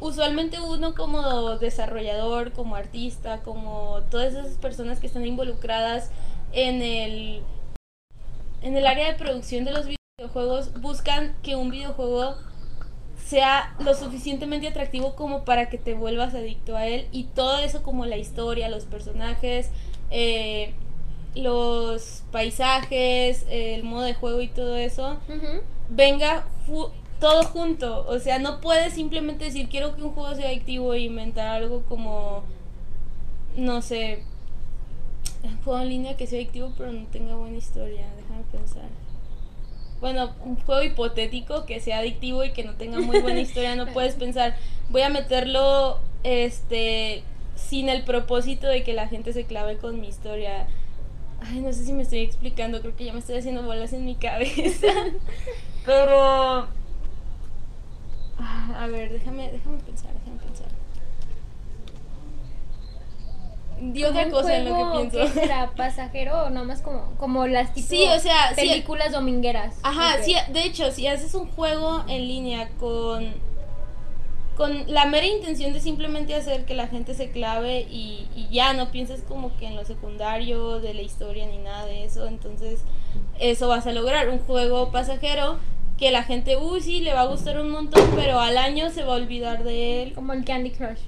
usualmente 0.00 0.60
uno 0.60 0.94
como 0.94 1.56
desarrollador, 1.58 2.52
como 2.52 2.76
artista, 2.76 3.40
como 3.42 4.00
todas 4.10 4.34
esas 4.34 4.58
personas 4.58 5.00
que 5.00 5.06
están 5.06 5.24
involucradas 5.24 6.10
en 6.52 6.82
el 6.82 7.42
en 8.60 8.76
el 8.76 8.86
área 8.86 9.08
de 9.08 9.14
producción 9.18 9.64
de 9.64 9.72
los 9.72 9.86
videojuegos 10.18 10.80
buscan 10.80 11.34
que 11.42 11.56
un 11.56 11.70
videojuego 11.70 12.36
sea 13.32 13.74
lo 13.82 13.94
suficientemente 13.94 14.68
atractivo 14.68 15.16
como 15.16 15.46
para 15.46 15.70
que 15.70 15.78
te 15.78 15.94
vuelvas 15.94 16.34
adicto 16.34 16.76
a 16.76 16.86
él 16.86 17.08
y 17.12 17.24
todo 17.24 17.60
eso 17.60 17.82
como 17.82 18.04
la 18.04 18.18
historia, 18.18 18.68
los 18.68 18.84
personajes, 18.84 19.70
eh, 20.10 20.74
los 21.34 22.24
paisajes, 22.30 23.46
el 23.48 23.84
modo 23.84 24.02
de 24.02 24.12
juego 24.12 24.42
y 24.42 24.48
todo 24.48 24.76
eso, 24.76 25.16
venga 25.88 26.44
todo 27.20 27.44
junto. 27.44 28.06
O 28.06 28.18
sea, 28.18 28.38
no 28.38 28.60
puedes 28.60 28.92
simplemente 28.92 29.46
decir 29.46 29.70
quiero 29.70 29.96
que 29.96 30.02
un 30.02 30.12
juego 30.12 30.34
sea 30.34 30.48
adictivo 30.48 30.92
e 30.92 31.00
inventar 31.00 31.48
algo 31.48 31.84
como, 31.88 32.44
no 33.56 33.80
sé, 33.80 34.24
un 35.42 35.56
juego 35.62 35.80
en 35.80 35.88
línea 35.88 36.18
que 36.18 36.26
sea 36.26 36.38
adictivo 36.38 36.70
pero 36.76 36.92
no 36.92 37.06
tenga 37.06 37.34
buena 37.34 37.56
historia. 37.56 38.04
Déjame 38.14 38.42
pensar. 38.52 38.90
Bueno, 40.02 40.34
un 40.44 40.56
juego 40.56 40.82
hipotético 40.82 41.64
que 41.64 41.78
sea 41.78 42.00
adictivo 42.00 42.44
y 42.44 42.50
que 42.50 42.64
no 42.64 42.74
tenga 42.74 42.98
muy 42.98 43.20
buena 43.20 43.40
historia, 43.40 43.76
no 43.76 43.86
puedes 43.86 44.16
pensar, 44.16 44.56
voy 44.90 45.02
a 45.02 45.08
meterlo 45.08 46.00
este 46.24 47.22
sin 47.54 47.88
el 47.88 48.02
propósito 48.02 48.66
de 48.66 48.82
que 48.82 48.94
la 48.94 49.06
gente 49.06 49.32
se 49.32 49.44
clave 49.44 49.76
con 49.76 50.00
mi 50.00 50.08
historia. 50.08 50.66
Ay, 51.40 51.60
no 51.60 51.72
sé 51.72 51.84
si 51.84 51.92
me 51.92 52.02
estoy 52.02 52.18
explicando, 52.18 52.80
creo 52.80 52.96
que 52.96 53.04
ya 53.04 53.12
me 53.12 53.20
estoy 53.20 53.36
haciendo 53.36 53.62
bolas 53.62 53.92
en 53.92 54.04
mi 54.04 54.16
cabeza. 54.16 54.88
Pero 55.86 56.66
a 58.38 58.86
ver, 58.88 59.12
déjame, 59.12 59.52
déjame 59.52 59.78
pensar, 59.78 60.10
Y 63.94 64.04
otra 64.04 64.30
cosa 64.30 64.56
en 64.56 64.64
lo 64.66 64.76
que 64.76 64.98
pienso. 64.98 65.34
¿qué 65.34 65.40
será 65.40 65.72
pasajero 65.76 66.44
o 66.44 66.50
nomás 66.50 66.82
como, 66.82 67.14
como 67.16 67.46
las 67.46 67.74
tipo 67.74 67.88
sí, 67.88 68.04
o 68.04 68.20
sea, 68.20 68.52
películas 68.54 69.12
domingueras? 69.12 69.74
Ajá, 69.82 70.22
sí, 70.22 70.34
de 70.52 70.64
hecho, 70.64 70.90
si 70.92 71.06
haces 71.06 71.34
un 71.34 71.48
juego 71.48 72.04
en 72.08 72.28
línea 72.28 72.68
con 72.78 73.52
con 74.56 74.84
la 74.92 75.06
mera 75.06 75.26
intención 75.26 75.72
de 75.72 75.80
simplemente 75.80 76.34
hacer 76.34 76.66
que 76.66 76.74
la 76.74 76.86
gente 76.86 77.14
se 77.14 77.30
clave 77.30 77.86
y, 77.90 78.28
y, 78.36 78.48
ya 78.50 78.74
no 78.74 78.90
pienses 78.90 79.22
como 79.22 79.56
que 79.56 79.66
en 79.66 79.76
lo 79.76 79.84
secundario 79.86 80.78
de 80.78 80.92
la 80.92 81.00
historia 81.00 81.46
ni 81.46 81.56
nada 81.56 81.86
de 81.86 82.04
eso, 82.04 82.26
entonces 82.26 82.84
eso 83.40 83.68
vas 83.68 83.86
a 83.86 83.92
lograr. 83.92 84.28
Un 84.28 84.40
juego 84.40 84.90
pasajero 84.92 85.58
que 85.98 86.10
la 86.10 86.22
gente, 86.22 86.56
uy, 86.56 86.80
sí, 86.80 87.00
le 87.00 87.14
va 87.14 87.22
a 87.22 87.26
gustar 87.26 87.60
un 87.60 87.70
montón, 87.70 88.02
pero 88.14 88.40
al 88.40 88.58
año 88.58 88.90
se 88.90 89.04
va 89.04 89.14
a 89.14 89.16
olvidar 89.16 89.64
de 89.64 90.02
él. 90.02 90.12
Como 90.14 90.32
el 90.32 90.44
Candy 90.44 90.70
Crush. 90.70 91.00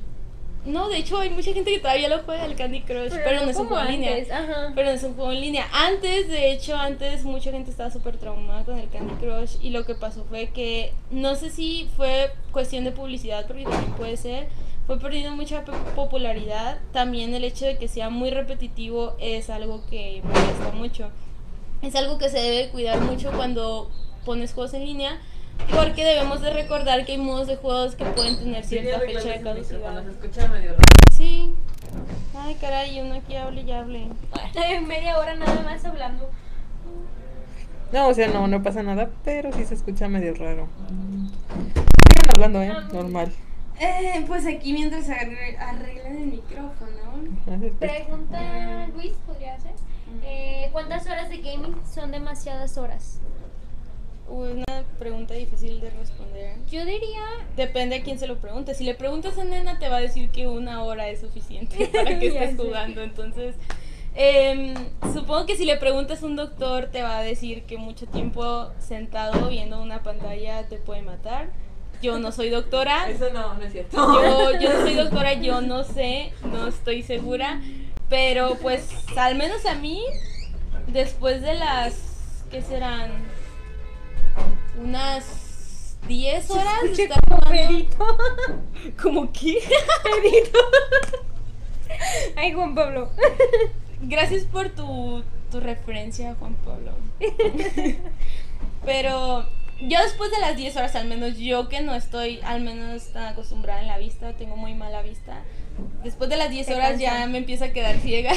No, 0.64 0.88
de 0.88 0.98
hecho 0.98 1.18
hay 1.18 1.30
mucha 1.30 1.52
gente 1.52 1.70
que 1.70 1.78
todavía 1.78 2.08
lo 2.08 2.22
juega 2.22 2.46
el 2.46 2.56
Candy 2.56 2.80
Crush, 2.80 3.12
pero, 3.22 3.44
no, 3.44 3.50
es 3.50 3.56
un 3.56 3.66
juego 3.66 3.82
en 3.82 3.92
línea. 3.92 4.72
Pero 4.74 4.88
no 4.88 4.94
es 4.94 5.02
un 5.02 5.14
juego 5.14 5.32
en 5.32 5.40
línea. 5.40 5.66
Antes, 5.72 6.28
de 6.28 6.52
hecho, 6.52 6.74
antes 6.76 7.24
mucha 7.24 7.50
gente 7.50 7.70
estaba 7.70 7.90
súper 7.90 8.16
traumada 8.16 8.64
con 8.64 8.78
el 8.78 8.88
Candy 8.88 9.14
Crush 9.14 9.56
y 9.60 9.70
lo 9.70 9.84
que 9.84 9.94
pasó 9.94 10.24
fue 10.24 10.48
que, 10.48 10.94
no 11.10 11.34
sé 11.34 11.50
si 11.50 11.90
fue 11.96 12.30
cuestión 12.50 12.84
de 12.84 12.92
publicidad, 12.92 13.46
porque 13.46 13.64
también 13.64 13.92
puede 13.92 14.16
ser, 14.16 14.48
fue 14.86 14.98
perdiendo 14.98 15.36
mucha 15.36 15.64
popularidad. 15.94 16.78
También 16.92 17.34
el 17.34 17.44
hecho 17.44 17.66
de 17.66 17.76
que 17.76 17.88
sea 17.88 18.08
muy 18.08 18.30
repetitivo 18.30 19.16
es 19.20 19.50
algo 19.50 19.84
que 19.90 20.22
molesta 20.24 20.72
mucho. 20.74 21.10
Es 21.82 21.94
algo 21.94 22.16
que 22.16 22.30
se 22.30 22.38
debe 22.38 22.70
cuidar 22.70 23.00
mucho 23.00 23.30
cuando 23.32 23.90
pones 24.24 24.54
juegos 24.54 24.72
en 24.72 24.86
línea, 24.86 25.20
porque 25.74 26.04
debemos 26.04 26.40
de 26.40 26.52
recordar 26.52 27.04
que 27.04 27.12
hay 27.12 27.18
modos 27.18 27.46
de 27.46 27.56
juegos 27.56 27.96
que 27.96 28.04
pueden 28.04 28.36
tener 28.38 28.64
cierta 28.64 29.00
fecha 29.00 29.28
de 29.28 29.40
caducidad. 29.40 30.04
Sí. 31.10 31.54
Ay, 32.36 32.56
caray, 32.56 33.00
uno 33.00 33.14
aquí 33.14 33.36
hable 33.36 33.62
y 33.62 33.72
hable. 33.72 34.08
Media 34.86 35.18
hora 35.18 35.34
nada 35.34 35.62
más 35.62 35.84
hablando. 35.84 36.28
No, 37.92 38.08
o 38.08 38.14
sea, 38.14 38.28
no, 38.28 38.48
no 38.48 38.62
pasa 38.62 38.82
nada, 38.82 39.10
pero 39.24 39.52
sí 39.52 39.64
se 39.64 39.74
escucha 39.74 40.08
medio 40.08 40.34
raro. 40.34 40.66
Sigan 40.88 42.30
hablando, 42.34 42.62
¿eh? 42.62 42.72
Normal. 42.92 43.32
Eh, 43.78 44.24
pues 44.26 44.46
aquí 44.46 44.72
mientras 44.72 45.08
arreglan 45.08 46.16
el 46.16 46.26
micrófono. 46.26 46.94
Pregunta 47.78 48.86
Luis, 48.94 49.12
¿podría 49.26 49.58
ser? 49.60 49.72
Eh, 50.22 50.68
¿Cuántas 50.72 51.06
horas 51.06 51.28
de 51.28 51.38
gaming 51.38 51.74
son 51.84 52.10
demasiadas 52.10 52.76
horas? 52.78 53.18
Una 54.28 54.84
pregunta 54.98 55.34
difícil 55.34 55.80
de 55.80 55.90
responder. 55.90 56.56
Yo 56.70 56.84
diría... 56.84 57.22
Depende 57.56 57.96
a 57.96 58.02
quién 58.02 58.18
se 58.18 58.26
lo 58.26 58.38
pregunte. 58.38 58.74
Si 58.74 58.84
le 58.84 58.94
preguntas 58.94 59.38
a 59.38 59.44
Nena 59.44 59.78
te 59.78 59.88
va 59.88 59.98
a 59.98 60.00
decir 60.00 60.30
que 60.30 60.46
una 60.46 60.82
hora 60.82 61.08
es 61.08 61.20
suficiente 61.20 61.86
para 61.92 62.18
que 62.18 62.28
estés 62.28 62.56
jugando. 62.56 63.02
Entonces, 63.02 63.54
em, 64.14 64.74
supongo 65.12 65.44
que 65.44 65.56
si 65.56 65.66
le 65.66 65.76
preguntas 65.76 66.22
a 66.22 66.26
un 66.26 66.36
doctor 66.36 66.86
te 66.86 67.02
va 67.02 67.18
a 67.18 67.22
decir 67.22 67.64
que 67.64 67.76
mucho 67.76 68.06
tiempo 68.06 68.70
sentado 68.78 69.48
viendo 69.48 69.80
una 69.80 70.02
pantalla 70.02 70.66
te 70.68 70.78
puede 70.78 71.02
matar. 71.02 71.50
Yo 72.00 72.18
no 72.18 72.32
soy 72.32 72.48
doctora. 72.48 73.08
Eso 73.10 73.30
no, 73.30 73.54
no 73.54 73.62
es 73.62 73.72
cierto. 73.72 73.96
Yo, 73.96 74.58
yo 74.58 74.72
no 74.72 74.80
soy 74.80 74.94
doctora, 74.94 75.34
yo 75.34 75.60
no 75.60 75.84
sé, 75.84 76.32
no 76.50 76.68
estoy 76.68 77.02
segura. 77.02 77.60
Pero 78.08 78.56
pues 78.60 78.88
al 79.16 79.34
menos 79.34 79.66
a 79.66 79.74
mí, 79.74 80.02
después 80.86 81.42
de 81.42 81.54
las, 81.54 82.44
¿qué 82.50 82.62
serán? 82.62 83.33
Unas 84.78 85.96
10 86.06 86.50
horas 86.50 86.82
de 86.82 87.02
estar 87.04 87.20
jugando. 87.26 88.18
¿Cómo 89.02 89.32
qué? 89.32 89.58
Pedito. 90.22 90.58
Ay, 92.36 92.52
Juan 92.52 92.74
Pablo. 92.74 93.10
Gracias 94.02 94.44
por 94.44 94.70
tu, 94.70 95.24
tu 95.50 95.60
referencia, 95.60 96.34
Juan 96.38 96.54
Pablo. 96.64 96.92
Pero 98.84 99.46
yo 99.80 100.02
después 100.02 100.30
de 100.30 100.40
las 100.40 100.56
10 100.56 100.76
horas, 100.76 100.94
al 100.94 101.08
menos 101.08 101.38
yo 101.38 101.68
que 101.68 101.80
no 101.80 101.94
estoy 101.94 102.40
al 102.44 102.60
menos 102.60 103.12
tan 103.12 103.24
acostumbrada 103.24 103.80
en 103.80 103.88
la 103.88 103.98
vista, 103.98 104.32
tengo 104.34 104.56
muy 104.56 104.74
mala 104.74 105.02
vista. 105.02 105.42
Después 106.04 106.30
de 106.30 106.36
las 106.36 106.50
10 106.50 106.70
horas 106.70 107.00
ya 107.00 107.26
me 107.26 107.38
empieza 107.38 107.66
a 107.66 107.72
quedar 107.72 107.96
ciega. 107.96 108.32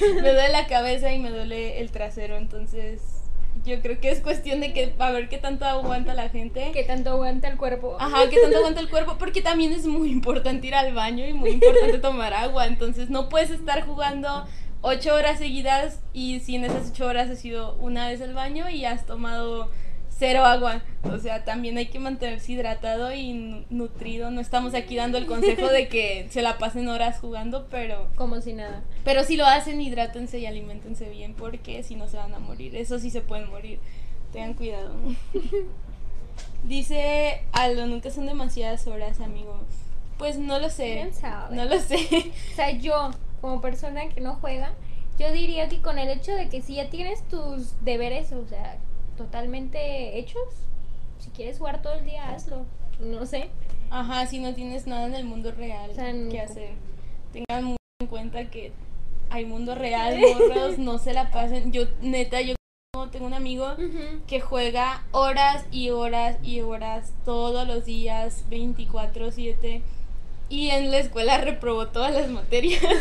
me 0.00 0.32
duele 0.32 0.48
la 0.50 0.66
cabeza 0.66 1.12
y 1.12 1.18
me 1.18 1.30
duele 1.30 1.80
el 1.80 1.90
trasero, 1.90 2.36
entonces 2.36 3.21
yo 3.64 3.80
creo 3.80 4.00
que 4.00 4.10
es 4.10 4.20
cuestión 4.20 4.60
de 4.60 4.72
que 4.72 4.92
a 4.98 5.10
ver 5.10 5.28
qué 5.28 5.38
tanto 5.38 5.64
aguanta 5.64 6.14
la 6.14 6.28
gente. 6.28 6.70
Qué 6.72 6.82
tanto 6.82 7.10
aguanta 7.10 7.48
el 7.48 7.56
cuerpo. 7.56 7.96
Ajá, 8.00 8.28
qué 8.28 8.38
tanto 8.40 8.58
aguanta 8.58 8.80
el 8.80 8.88
cuerpo, 8.88 9.16
porque 9.18 9.40
también 9.40 9.72
es 9.72 9.86
muy 9.86 10.10
importante 10.10 10.66
ir 10.66 10.74
al 10.74 10.92
baño 10.94 11.26
y 11.26 11.32
muy 11.32 11.50
importante 11.50 11.98
tomar 11.98 12.34
agua. 12.34 12.66
Entonces 12.66 13.08
no 13.08 13.28
puedes 13.28 13.50
estar 13.50 13.86
jugando 13.86 14.46
ocho 14.80 15.14
horas 15.14 15.38
seguidas 15.38 16.00
y 16.12 16.40
si 16.40 16.56
en 16.56 16.64
esas 16.64 16.90
ocho 16.90 17.06
horas 17.06 17.30
has 17.30 17.38
sido 17.38 17.76
una 17.76 18.08
vez 18.08 18.20
al 18.20 18.34
baño 18.34 18.68
y 18.68 18.84
has 18.84 19.06
tomado 19.06 19.70
cero 20.22 20.44
agua. 20.44 20.82
O 21.02 21.18
sea, 21.18 21.44
también 21.44 21.76
hay 21.78 21.86
que 21.86 21.98
mantenerse 21.98 22.52
hidratado 22.52 23.12
y 23.12 23.64
nutrido. 23.70 24.30
No 24.30 24.40
estamos 24.40 24.72
aquí 24.72 24.94
dando 24.94 25.18
el 25.18 25.26
consejo 25.26 25.66
de 25.66 25.88
que 25.88 26.28
se 26.30 26.42
la 26.42 26.58
pasen 26.58 26.86
horas 26.86 27.18
jugando, 27.18 27.66
pero... 27.68 28.06
Como 28.14 28.40
si 28.40 28.52
nada. 28.52 28.84
Pero 29.02 29.24
si 29.24 29.36
lo 29.36 29.44
hacen, 29.46 29.80
hidrátense 29.80 30.38
y 30.38 30.46
alimentense 30.46 31.10
bien 31.10 31.34
porque 31.34 31.82
si 31.82 31.96
no 31.96 32.06
se 32.06 32.18
van 32.18 32.32
a 32.34 32.38
morir. 32.38 32.76
Eso 32.76 33.00
sí 33.00 33.10
se 33.10 33.20
pueden 33.20 33.50
morir. 33.50 33.80
Tengan 34.32 34.54
cuidado. 34.54 34.94
Dice 36.62 37.42
Aldo, 37.50 37.86
nunca 37.86 38.12
son 38.12 38.26
demasiadas 38.26 38.86
horas, 38.86 39.20
amigos. 39.20 39.66
Pues 40.18 40.38
no 40.38 40.60
lo 40.60 40.70
sé. 40.70 41.10
No 41.50 41.64
lo 41.64 41.80
sé. 41.80 41.96
O 42.52 42.54
sea, 42.54 42.70
yo, 42.70 43.10
como 43.40 43.60
persona 43.60 44.08
que 44.08 44.20
no 44.20 44.36
juega, 44.36 44.72
yo 45.18 45.32
diría 45.32 45.68
que 45.68 45.82
con 45.82 45.98
el 45.98 46.10
hecho 46.10 46.32
de 46.32 46.48
que 46.48 46.62
si 46.62 46.76
ya 46.76 46.90
tienes 46.90 47.26
tus 47.28 47.72
deberes, 47.84 48.32
o 48.32 48.46
sea, 48.46 48.78
totalmente 49.16 50.18
hechos. 50.18 50.42
Si 51.18 51.30
quieres 51.30 51.58
jugar 51.58 51.82
todo 51.82 51.94
el 51.94 52.04
día, 52.04 52.30
hazlo. 52.30 52.66
No 53.00 53.26
sé. 53.26 53.50
Ajá, 53.90 54.26
si 54.26 54.40
no 54.40 54.54
tienes 54.54 54.86
nada 54.86 55.06
en 55.06 55.14
el 55.14 55.24
mundo 55.24 55.52
real 55.52 55.90
que 56.30 56.40
hacer. 56.40 56.70
Tengan 57.32 57.64
muy 57.64 57.76
en 58.00 58.06
cuenta 58.06 58.50
que 58.50 58.72
hay 59.30 59.44
mundo 59.44 59.74
real, 59.74 60.18
morros, 60.38 60.78
no 60.78 60.98
se 60.98 61.12
la 61.12 61.30
pasen. 61.30 61.72
Yo, 61.72 61.84
neta, 62.00 62.40
yo 62.40 62.54
tengo 63.10 63.26
un 63.26 63.34
amigo 63.34 63.74
que 64.26 64.40
juega 64.40 65.04
horas 65.12 65.64
y 65.70 65.90
horas 65.90 66.36
y 66.42 66.60
horas 66.60 67.12
todos 67.24 67.66
los 67.66 67.84
días, 67.84 68.44
24-7 68.50 69.82
y 70.52 70.68
en 70.68 70.90
la 70.90 70.98
escuela 70.98 71.38
reprobó 71.38 71.88
todas 71.88 72.12
las 72.12 72.28
materias. 72.28 72.82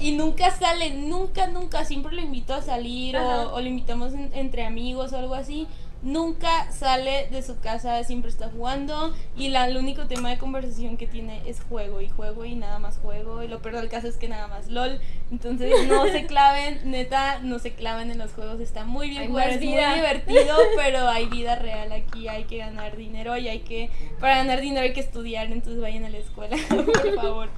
Y 0.00 0.12
nunca 0.12 0.50
sale, 0.50 0.90
nunca, 0.90 1.46
nunca, 1.46 1.84
siempre 1.84 2.14
lo 2.14 2.20
invito 2.20 2.54
a 2.54 2.62
salir 2.62 3.16
o, 3.16 3.58
lo 3.60 3.66
invitamos 3.66 4.12
entre 4.12 4.64
amigos 4.64 5.12
o 5.12 5.18
algo 5.18 5.34
así, 5.34 5.66
nunca 6.02 6.70
sale 6.70 7.28
de 7.30 7.42
su 7.42 7.58
casa, 7.58 8.02
siempre 8.04 8.30
está 8.30 8.48
jugando 8.50 9.14
y 9.36 9.48
la, 9.48 9.66
el 9.66 9.76
único 9.76 10.06
tema 10.06 10.30
de 10.30 10.38
conversación 10.38 10.96
que 10.96 11.06
tiene 11.06 11.42
es 11.46 11.60
juego 11.62 12.00
y 12.00 12.08
juego 12.08 12.44
y 12.44 12.54
nada 12.54 12.78
más 12.78 12.98
juego 12.98 13.42
y 13.42 13.48
lo 13.48 13.60
peor 13.60 13.76
del 13.76 13.88
caso 13.88 14.06
es 14.06 14.16
que 14.16 14.28
nada 14.28 14.46
más 14.46 14.68
LOL. 14.68 15.00
Entonces 15.30 15.72
no 15.88 16.06
se 16.12 16.26
claven, 16.26 16.80
neta, 16.84 17.40
no 17.40 17.58
se 17.58 17.72
claven 17.72 18.10
en 18.10 18.18
los 18.18 18.32
juegos, 18.32 18.60
está 18.60 18.84
muy 18.84 19.10
bien 19.10 19.22
Hay 19.22 19.28
jugar, 19.28 19.48
muy 19.48 19.58
divertido, 19.58 20.56
pero 20.76 21.08
hay 21.08 21.26
vida 21.26 21.56
real 21.56 21.90
aquí, 21.92 22.28
hay 22.28 22.44
que 22.44 22.58
ganar 22.58 22.96
dinero 22.96 23.36
y 23.36 23.48
hay 23.48 23.60
que, 23.60 23.90
para 24.20 24.36
ganar 24.36 24.60
dinero 24.60 24.82
hay 24.82 24.92
que 24.92 25.00
estudiar, 25.00 25.50
entonces 25.50 25.80
vayan 25.80 26.04
a 26.04 26.10
la 26.10 26.18
escuela, 26.18 26.56
por 26.68 27.14
favor. 27.16 27.48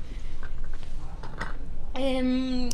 Em, 1.95 2.71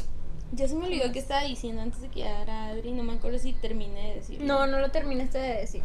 ya 0.52 0.68
se 0.68 0.74
me 0.74 0.86
olvidó 0.86 1.12
qué 1.12 1.18
estaba 1.18 1.42
diciendo 1.42 1.82
antes 1.82 2.00
de 2.00 2.08
que 2.08 2.20
llegara 2.20 2.66
Adri, 2.66 2.92
no 2.92 3.02
me 3.02 3.14
acuerdo 3.14 3.38
si 3.38 3.52
terminé 3.52 4.08
de 4.10 4.14
decir. 4.16 4.40
No, 4.40 4.66
no 4.66 4.78
lo 4.78 4.90
terminaste 4.90 5.38
de 5.38 5.54
decir. 5.60 5.82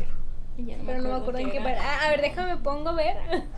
Ya 0.57 0.77
no 0.77 0.83
Pero 0.85 1.01
no 1.01 1.09
me 1.09 1.15
acuerdo 1.15 1.39
en 1.39 1.51
qué 1.51 1.59
parte. 1.61 1.79
Ah, 1.81 2.05
a 2.05 2.09
ver, 2.11 2.21
déjame 2.21 2.57
pongo 2.57 2.89
a 2.89 2.93
ver. 2.93 3.17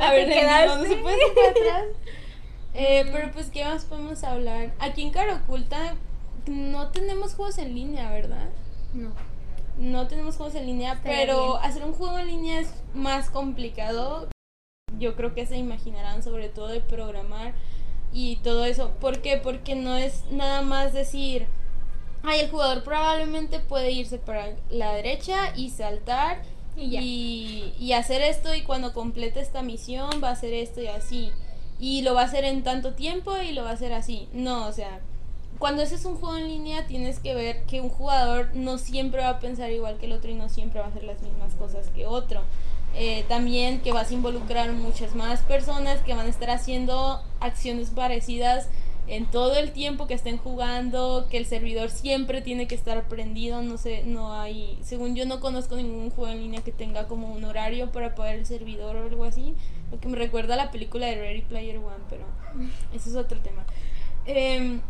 A 0.00 0.10
ver, 0.12 0.24
¿Te 0.28 0.34
¿de 0.34 0.40
quedaste? 0.40 0.88
se 0.88 0.96
puede 0.96 1.16
atrás? 1.50 1.84
Eh, 2.74 3.04
pero 3.12 3.30
pues, 3.32 3.50
¿qué 3.50 3.64
más 3.64 3.84
podemos 3.84 4.24
hablar? 4.24 4.72
Aquí 4.78 5.02
en 5.02 5.10
Cara 5.10 5.36
Oculta 5.36 5.96
no 6.46 6.88
tenemos 6.88 7.34
juegos 7.34 7.58
en 7.58 7.74
línea, 7.74 8.10
¿verdad? 8.10 8.48
No. 8.94 9.10
No 9.78 10.06
tenemos 10.08 10.36
juegos 10.36 10.54
en 10.54 10.66
línea, 10.66 11.00
pero 11.02 11.52
bien. 11.58 11.64
hacer 11.64 11.84
un 11.84 11.92
juego 11.92 12.18
en 12.18 12.26
línea 12.26 12.60
es 12.60 12.72
más 12.94 13.30
complicado. 13.30 14.28
Yo 14.98 15.14
creo 15.16 15.34
que 15.34 15.46
se 15.46 15.56
imaginarán 15.56 16.22
sobre 16.22 16.48
todo 16.48 16.68
de 16.68 16.80
programar 16.80 17.54
y 18.12 18.36
todo 18.36 18.64
eso. 18.64 18.90
¿Por 19.00 19.20
qué? 19.22 19.36
Porque 19.38 19.74
no 19.74 19.96
es 19.96 20.24
nada 20.30 20.62
más 20.62 20.92
decir, 20.92 21.46
ay, 22.22 22.40
el 22.40 22.50
jugador 22.50 22.84
probablemente 22.84 23.60
puede 23.60 23.90
irse 23.92 24.18
para 24.18 24.56
la 24.70 24.92
derecha 24.94 25.52
y 25.56 25.70
saltar 25.70 26.42
Y 26.76 26.90
ya. 26.90 27.00
y, 27.00 27.74
y 27.78 27.92
hacer 27.92 28.22
esto 28.22 28.54
y 28.54 28.62
cuando 28.62 28.92
complete 28.92 29.40
esta 29.40 29.62
misión 29.62 30.22
va 30.22 30.28
a 30.28 30.32
hacer 30.32 30.52
esto 30.54 30.80
y 30.82 30.86
así. 30.88 31.32
Y 31.78 32.02
lo 32.02 32.14
va 32.14 32.22
a 32.22 32.24
hacer 32.26 32.44
en 32.44 32.62
tanto 32.62 32.94
tiempo 32.94 33.36
y 33.38 33.52
lo 33.52 33.64
va 33.64 33.70
a 33.70 33.74
hacer 33.74 33.92
así. 33.92 34.28
No, 34.32 34.66
o 34.68 34.72
sea, 34.72 35.00
cuando 35.58 35.82
ese 35.82 35.94
es 35.96 36.04
un 36.04 36.16
juego 36.16 36.36
en 36.38 36.48
línea 36.48 36.86
tienes 36.86 37.18
que 37.20 37.34
ver 37.34 37.64
que 37.66 37.80
un 37.80 37.88
jugador 37.88 38.50
no 38.54 38.78
siempre 38.78 39.22
va 39.22 39.30
a 39.30 39.40
pensar 39.40 39.70
igual 39.72 39.98
que 39.98 40.06
el 40.06 40.12
otro 40.12 40.30
y 40.30 40.34
no 40.34 40.48
siempre 40.48 40.80
va 40.80 40.86
a 40.86 40.88
hacer 40.90 41.04
las 41.04 41.22
mismas 41.22 41.54
cosas 41.54 41.88
que 41.90 42.06
otro. 42.06 42.42
Eh, 42.94 43.24
también 43.28 43.80
que 43.80 43.92
vas 43.92 44.10
a 44.10 44.14
involucrar 44.14 44.70
muchas 44.72 45.14
más 45.14 45.40
personas 45.40 46.00
que 46.00 46.14
van 46.14 46.26
a 46.26 46.30
estar 46.30 46.50
haciendo 46.50 47.22
acciones 47.40 47.90
parecidas 47.90 48.68
en 49.08 49.26
todo 49.26 49.56
el 49.56 49.72
tiempo 49.72 50.06
que 50.06 50.14
estén 50.14 50.36
jugando, 50.36 51.26
que 51.30 51.36
el 51.36 51.46
servidor 51.46 51.90
siempre 51.90 52.40
tiene 52.40 52.68
que 52.68 52.74
estar 52.74 53.02
prendido, 53.08 53.60
no 53.60 53.76
sé, 53.76 54.04
no 54.04 54.32
hay, 54.32 54.78
según 54.82 55.16
yo 55.16 55.26
no 55.26 55.40
conozco 55.40 55.76
ningún 55.76 56.10
juego 56.10 56.32
en 56.32 56.40
línea 56.40 56.62
que 56.62 56.70
tenga 56.70 57.08
como 57.08 57.32
un 57.32 57.44
horario 57.44 57.90
para 57.90 58.08
apagar 58.08 58.36
el 58.36 58.46
servidor 58.46 58.96
o 58.96 59.06
algo 59.06 59.24
así, 59.24 59.54
lo 59.90 59.98
que 59.98 60.08
me 60.08 60.16
recuerda 60.16 60.54
a 60.54 60.56
la 60.56 60.70
película 60.70 61.06
de 61.06 61.16
Ready 61.16 61.42
Player 61.42 61.78
One, 61.78 62.04
pero 62.08 62.24
eso 62.94 63.10
es 63.10 63.16
otro 63.16 63.40
tema. 63.40 63.64
Em, 64.24 64.80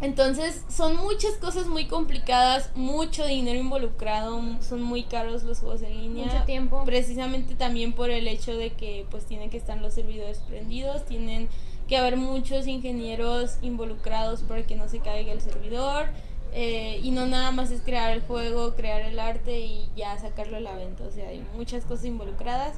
entonces, 0.00 0.64
son 0.68 0.96
muchas 0.96 1.34
cosas 1.34 1.66
muy 1.66 1.86
complicadas, 1.86 2.70
mucho 2.76 3.26
dinero 3.26 3.58
involucrado, 3.58 4.40
son 4.60 4.80
muy 4.80 5.02
caros 5.02 5.42
los 5.42 5.58
juegos 5.58 5.82
en 5.82 6.00
línea. 6.00 6.26
Mucho 6.26 6.44
tiempo. 6.44 6.82
Precisamente 6.84 7.56
también 7.56 7.92
por 7.92 8.10
el 8.10 8.28
hecho 8.28 8.56
de 8.56 8.70
que 8.70 9.06
pues 9.10 9.26
tienen 9.26 9.50
que 9.50 9.56
estar 9.56 9.76
los 9.80 9.94
servidores 9.94 10.38
prendidos, 10.46 11.04
tienen 11.04 11.48
que 11.88 11.96
haber 11.96 12.16
muchos 12.16 12.66
ingenieros 12.66 13.56
involucrados 13.60 14.42
para 14.42 14.62
que 14.62 14.76
no 14.76 14.88
se 14.88 15.00
caiga 15.00 15.32
el 15.32 15.40
servidor. 15.40 16.06
eh, 16.54 16.98
y 17.02 17.10
no 17.10 17.26
nada 17.26 17.50
más 17.50 17.70
es 17.70 17.82
crear 17.82 18.10
el 18.10 18.22
juego, 18.22 18.74
crear 18.74 19.02
el 19.02 19.18
arte 19.18 19.60
y 19.60 19.90
ya 19.94 20.18
sacarlo 20.18 20.56
a 20.56 20.60
la 20.60 20.74
venta. 20.74 21.04
O 21.04 21.10
sea, 21.10 21.28
hay 21.28 21.44
muchas 21.54 21.84
cosas 21.84 22.06
involucradas 22.06 22.74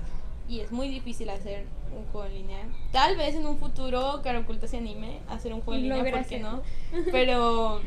y 0.51 0.61
es 0.61 0.73
muy 0.73 0.89
difícil 0.89 1.31
hacer 1.31 1.65
un 1.97 2.05
juego 2.07 2.27
en 2.27 2.35
línea. 2.35 2.59
Tal 2.91 3.17
vez 3.17 3.37
en 3.37 3.47
un 3.47 3.57
futuro 3.57 4.21
Cara 4.25 4.41
Oculta 4.41 4.67
se 4.67 4.79
anime 4.79 5.21
a 5.29 5.35
hacer 5.35 5.55
un 5.55 5.61
juego 5.61 5.81
en 5.81 5.89
línea, 5.89 6.13
¿por 6.13 6.27
qué 6.27 6.41
no? 6.41 6.63
Pero 7.13 7.81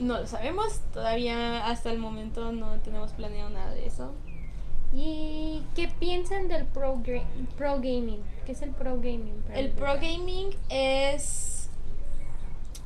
no 0.00 0.20
lo 0.20 0.26
sabemos, 0.26 0.80
todavía 0.92 1.66
hasta 1.66 1.90
el 1.90 1.98
momento 1.98 2.52
no 2.52 2.78
tenemos 2.80 3.12
planeado 3.12 3.48
nada 3.48 3.72
de 3.72 3.86
eso. 3.86 4.12
¿Y 4.92 5.62
qué 5.74 5.88
piensan 5.88 6.48
del 6.48 6.66
pro, 6.66 7.00
pro 7.56 7.76
gaming? 7.76 8.20
¿Qué 8.44 8.52
es 8.52 8.60
el 8.60 8.70
pro 8.70 8.96
gaming? 8.96 9.42
El 9.54 9.66
empezar? 9.66 9.78
pro 9.78 9.94
gaming 9.94 10.50
es... 10.68 11.70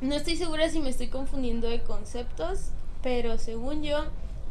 No 0.00 0.14
estoy 0.14 0.36
segura 0.36 0.68
si 0.68 0.78
me 0.78 0.90
estoy 0.90 1.08
confundiendo 1.08 1.68
de 1.68 1.82
conceptos, 1.82 2.70
pero 3.02 3.38
según 3.38 3.82
yo, 3.82 4.04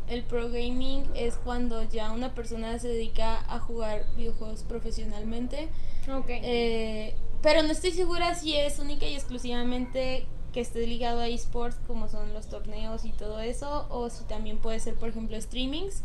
el 0.08 0.24
pro 0.24 0.50
gaming 0.50 1.06
es 1.16 1.36
cuando 1.36 1.84
ya 1.84 2.12
una 2.12 2.34
persona 2.34 2.78
se 2.80 2.88
dedica 2.88 3.44
a 3.48 3.60
jugar 3.60 4.06
videojuegos 4.16 4.64
profesionalmente. 4.64 5.70
Ok. 6.12 6.28
Eh, 6.30 7.16
pero 7.42 7.62
no 7.64 7.72
estoy 7.72 7.92
segura 7.92 8.36
si 8.36 8.56
es 8.56 8.80
única 8.80 9.06
y 9.06 9.16
exclusivamente 9.16 10.26
que 10.54 10.62
esté 10.62 10.86
ligado 10.86 11.20
a 11.20 11.28
esports, 11.28 11.78
como 11.88 12.08
son 12.08 12.34
los 12.34 12.48
torneos 12.48 13.06
y 13.06 13.12
todo 13.12 13.40
eso, 13.40 13.88
o 13.90 14.10
si 14.10 14.24
también 14.26 14.60
puede 14.60 14.80
ser, 14.80 14.94
por 14.96 15.10
ejemplo, 15.10 15.40
streamings. 15.42 16.04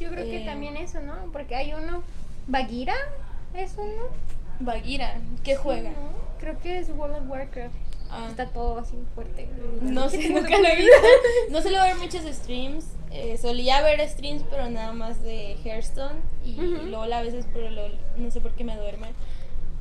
Yo 0.00 0.10
creo 0.10 0.24
que 0.24 0.42
eh, 0.42 0.44
también 0.44 0.76
eso, 0.76 1.00
¿no? 1.00 1.14
Porque 1.32 1.54
hay 1.54 1.72
uno. 1.72 2.02
¿Bagira? 2.46 2.94
¿Es 3.54 3.74
uno? 3.78 4.08
Bagira, 4.60 5.20
¿qué 5.42 5.56
juega? 5.56 5.90
Sí, 5.90 5.96
¿no? 5.96 6.38
Creo 6.38 6.58
que 6.60 6.78
es 6.78 6.90
World 6.90 7.16
of 7.16 7.30
Warcraft. 7.30 7.74
Ah. 8.10 8.26
Está 8.30 8.46
todo 8.46 8.78
así 8.78 8.96
fuerte. 9.14 9.48
No 9.80 10.08
sé, 10.08 10.28
nunca 10.30 10.58
lo 10.58 10.66
he 10.68 10.76
visto. 10.76 10.92
No 11.50 11.60
suelo 11.62 11.82
ver 11.82 11.96
muchos 11.96 12.22
streams. 12.34 12.84
eh, 13.10 13.36
solía 13.40 13.80
ver 13.82 14.00
streams, 14.08 14.42
pero 14.50 14.68
nada 14.70 14.92
más 14.92 15.22
de 15.22 15.56
Hearthstone. 15.64 16.20
Y 16.44 16.54
Ujú. 16.54 16.86
luego 16.86 17.02
a 17.04 17.22
veces 17.22 17.46
por 17.46 17.62
LOL. 17.62 17.96
No 18.16 18.30
sé 18.30 18.40
por 18.40 18.52
qué 18.52 18.64
me 18.64 18.76
duerme. 18.76 19.08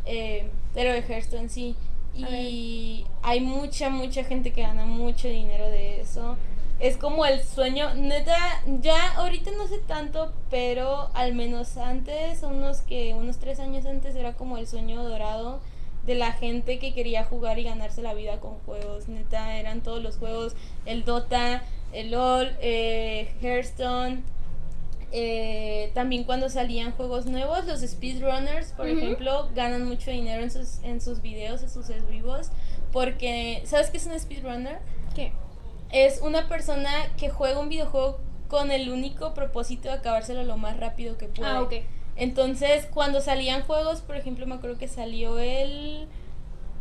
eh, 0.06 0.50
pero 0.74 0.92
de 0.92 1.00
Hearthstone 1.02 1.50
sí. 1.50 1.76
Y 2.16 3.06
hay 3.24 3.40
mucha, 3.42 3.90
mucha 3.90 4.24
gente 4.24 4.52
que 4.54 4.62
gana 4.62 4.86
mucho 4.86 5.28
dinero 5.28 5.68
de 5.70 6.02
eso. 6.02 6.38
Es 6.80 6.98
como 6.98 7.26
el 7.26 7.42
sueño, 7.44 7.94
neta, 7.96 8.38
ya 8.82 9.14
ahorita 9.16 9.52
no 9.58 9.68
sé 9.68 9.78
tanto, 9.80 10.32
pero 10.50 11.10
al 11.14 11.34
menos 11.34 11.78
antes, 11.78 12.44
unos 12.44 12.82
que 12.82 13.14
unos 13.14 13.38
tres 13.38 13.60
años 13.60 13.86
antes 13.86 14.16
era 14.16 14.34
como 14.34 14.58
el 14.58 14.68
sueño 14.68 15.04
dorado 15.04 15.60
de 16.06 16.16
la 16.16 16.34
gente 16.34 16.80
que 16.80 16.94
quería 16.94 17.24
jugar 17.24 17.60
y 17.60 17.64
ganarse 17.64 18.02
la 18.02 18.14
vida 18.14 18.40
con 18.40 18.60
juegos. 18.60 19.08
Neta, 19.08 19.58
eran 19.58 19.82
todos 19.82 20.02
los 20.02 20.18
juegos, 20.18 20.54
el 20.86 21.06
Dota, 21.06 21.64
el 21.94 22.12
LOL, 22.12 22.56
eh, 22.62 23.34
Hearthstone. 23.42 24.24
eh, 25.16 25.92
también 25.94 26.24
cuando 26.24 26.50
salían 26.50 26.92
juegos 26.94 27.28
nuevos, 27.28 27.66
los 27.68 27.82
speedrunners, 27.82 28.72
por 28.72 28.88
ejemplo, 28.88 29.50
ganan 29.54 29.86
mucho 29.88 30.10
dinero 30.10 30.42
en 30.42 30.50
sus, 30.50 30.80
en 30.84 31.02
sus 31.02 31.22
videos, 31.22 31.62
en 31.62 31.70
sus 31.70 31.86
vivos, 32.10 32.50
porque, 32.92 33.62
¿sabes 33.66 33.92
qué 33.92 33.98
es 33.98 34.08
un 34.08 34.20
speedrunner? 34.20 34.80
¿Qué? 35.16 35.32
Es 35.92 36.20
una 36.22 36.48
persona 36.50 36.90
que 37.18 37.30
juega 37.30 37.60
un 37.60 37.70
videojuego 37.70 38.20
con 38.48 38.72
el 38.72 38.90
único 38.90 39.36
propósito 39.36 39.88
de 39.90 39.96
acabárselo 39.96 40.44
lo 40.44 40.58
más 40.58 40.78
rápido 40.78 41.18
que 41.18 41.28
puede. 41.28 41.50
Ah, 41.50 41.62
ok. 41.62 41.74
Entonces, 42.16 42.88
cuando 42.94 43.22
salían 43.22 43.64
juegos, 43.64 44.02
por 44.02 44.16
ejemplo, 44.16 44.46
me 44.46 44.56
acuerdo 44.56 44.78
que 44.78 44.88
salió 44.88 45.40
el. 45.40 46.08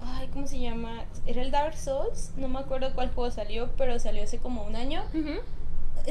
Ay, 0.05 0.29
¿cómo 0.33 0.47
se 0.47 0.59
llama? 0.59 1.05
¿Era 1.27 1.43
el 1.43 1.51
Dark 1.51 1.77
Souls? 1.77 2.33
No 2.37 2.49
me 2.49 2.59
acuerdo 2.59 2.93
cuál 2.95 3.11
juego 3.13 3.31
salió, 3.31 3.71
pero 3.77 3.99
salió 3.99 4.23
hace 4.25 4.39
como 4.39 4.65
un 4.65 4.77
año. 4.77 5.03
Eh, 5.15 5.41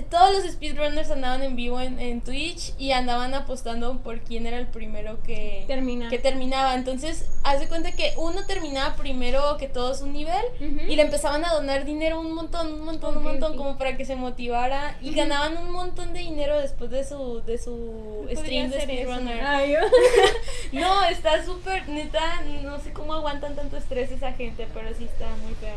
Todos 0.09 0.33
los 0.33 0.51
speedrunners 0.51 1.11
andaban 1.11 1.43
en 1.43 1.55
vivo 1.55 1.79
en, 1.79 1.99
en 1.99 2.21
Twitch 2.21 2.73
y 2.77 2.91
andaban 2.91 3.33
apostando 3.33 3.99
por 4.01 4.21
quién 4.21 4.45
era 4.45 4.57
el 4.57 4.67
primero 4.67 5.21
que, 5.23 5.65
Termina. 5.67 6.09
que 6.09 6.19
terminaba. 6.19 6.75
Entonces, 6.75 7.25
haz 7.43 7.59
de 7.59 7.67
cuenta 7.67 7.91
que 7.91 8.13
uno 8.17 8.45
terminaba 8.45 8.95
primero 8.95 9.57
que 9.57 9.67
todos 9.67 10.01
un 10.01 10.13
nivel 10.13 10.43
y 10.87 10.95
le 10.95 11.01
empezaban 11.01 11.43
a 11.45 11.53
donar 11.53 11.85
dinero 11.85 12.19
un 12.19 12.33
montón, 12.33 12.71
un 12.73 12.85
montón, 12.85 13.17
un 13.17 13.23
montón, 13.23 13.57
como 13.57 13.77
para 13.77 13.97
que 13.97 14.05
se 14.05 14.15
motivara. 14.15 14.97
Y 15.01 15.13
ganaban 15.13 15.57
un 15.57 15.71
montón 15.71 16.13
de 16.13 16.19
dinero 16.19 16.59
después 16.59 16.89
de 16.91 17.03
su, 17.03 17.41
de 17.45 17.57
su 17.57 18.27
stream 18.31 18.69
de 18.69 18.81
speedrunner. 18.81 19.43
No, 20.71 21.03
está 21.05 21.43
súper, 21.43 21.87
neta, 21.89 22.41
no 22.63 22.79
sé 22.79 22.93
cómo 22.93 23.13
aguantan 23.13 23.55
tanto 23.55 23.77
estrés 23.77 24.11
esa 24.11 24.31
gente, 24.33 24.67
pero 24.73 24.87
sí 24.97 25.03
está 25.03 25.27
muy 25.43 25.53
feo. 25.55 25.75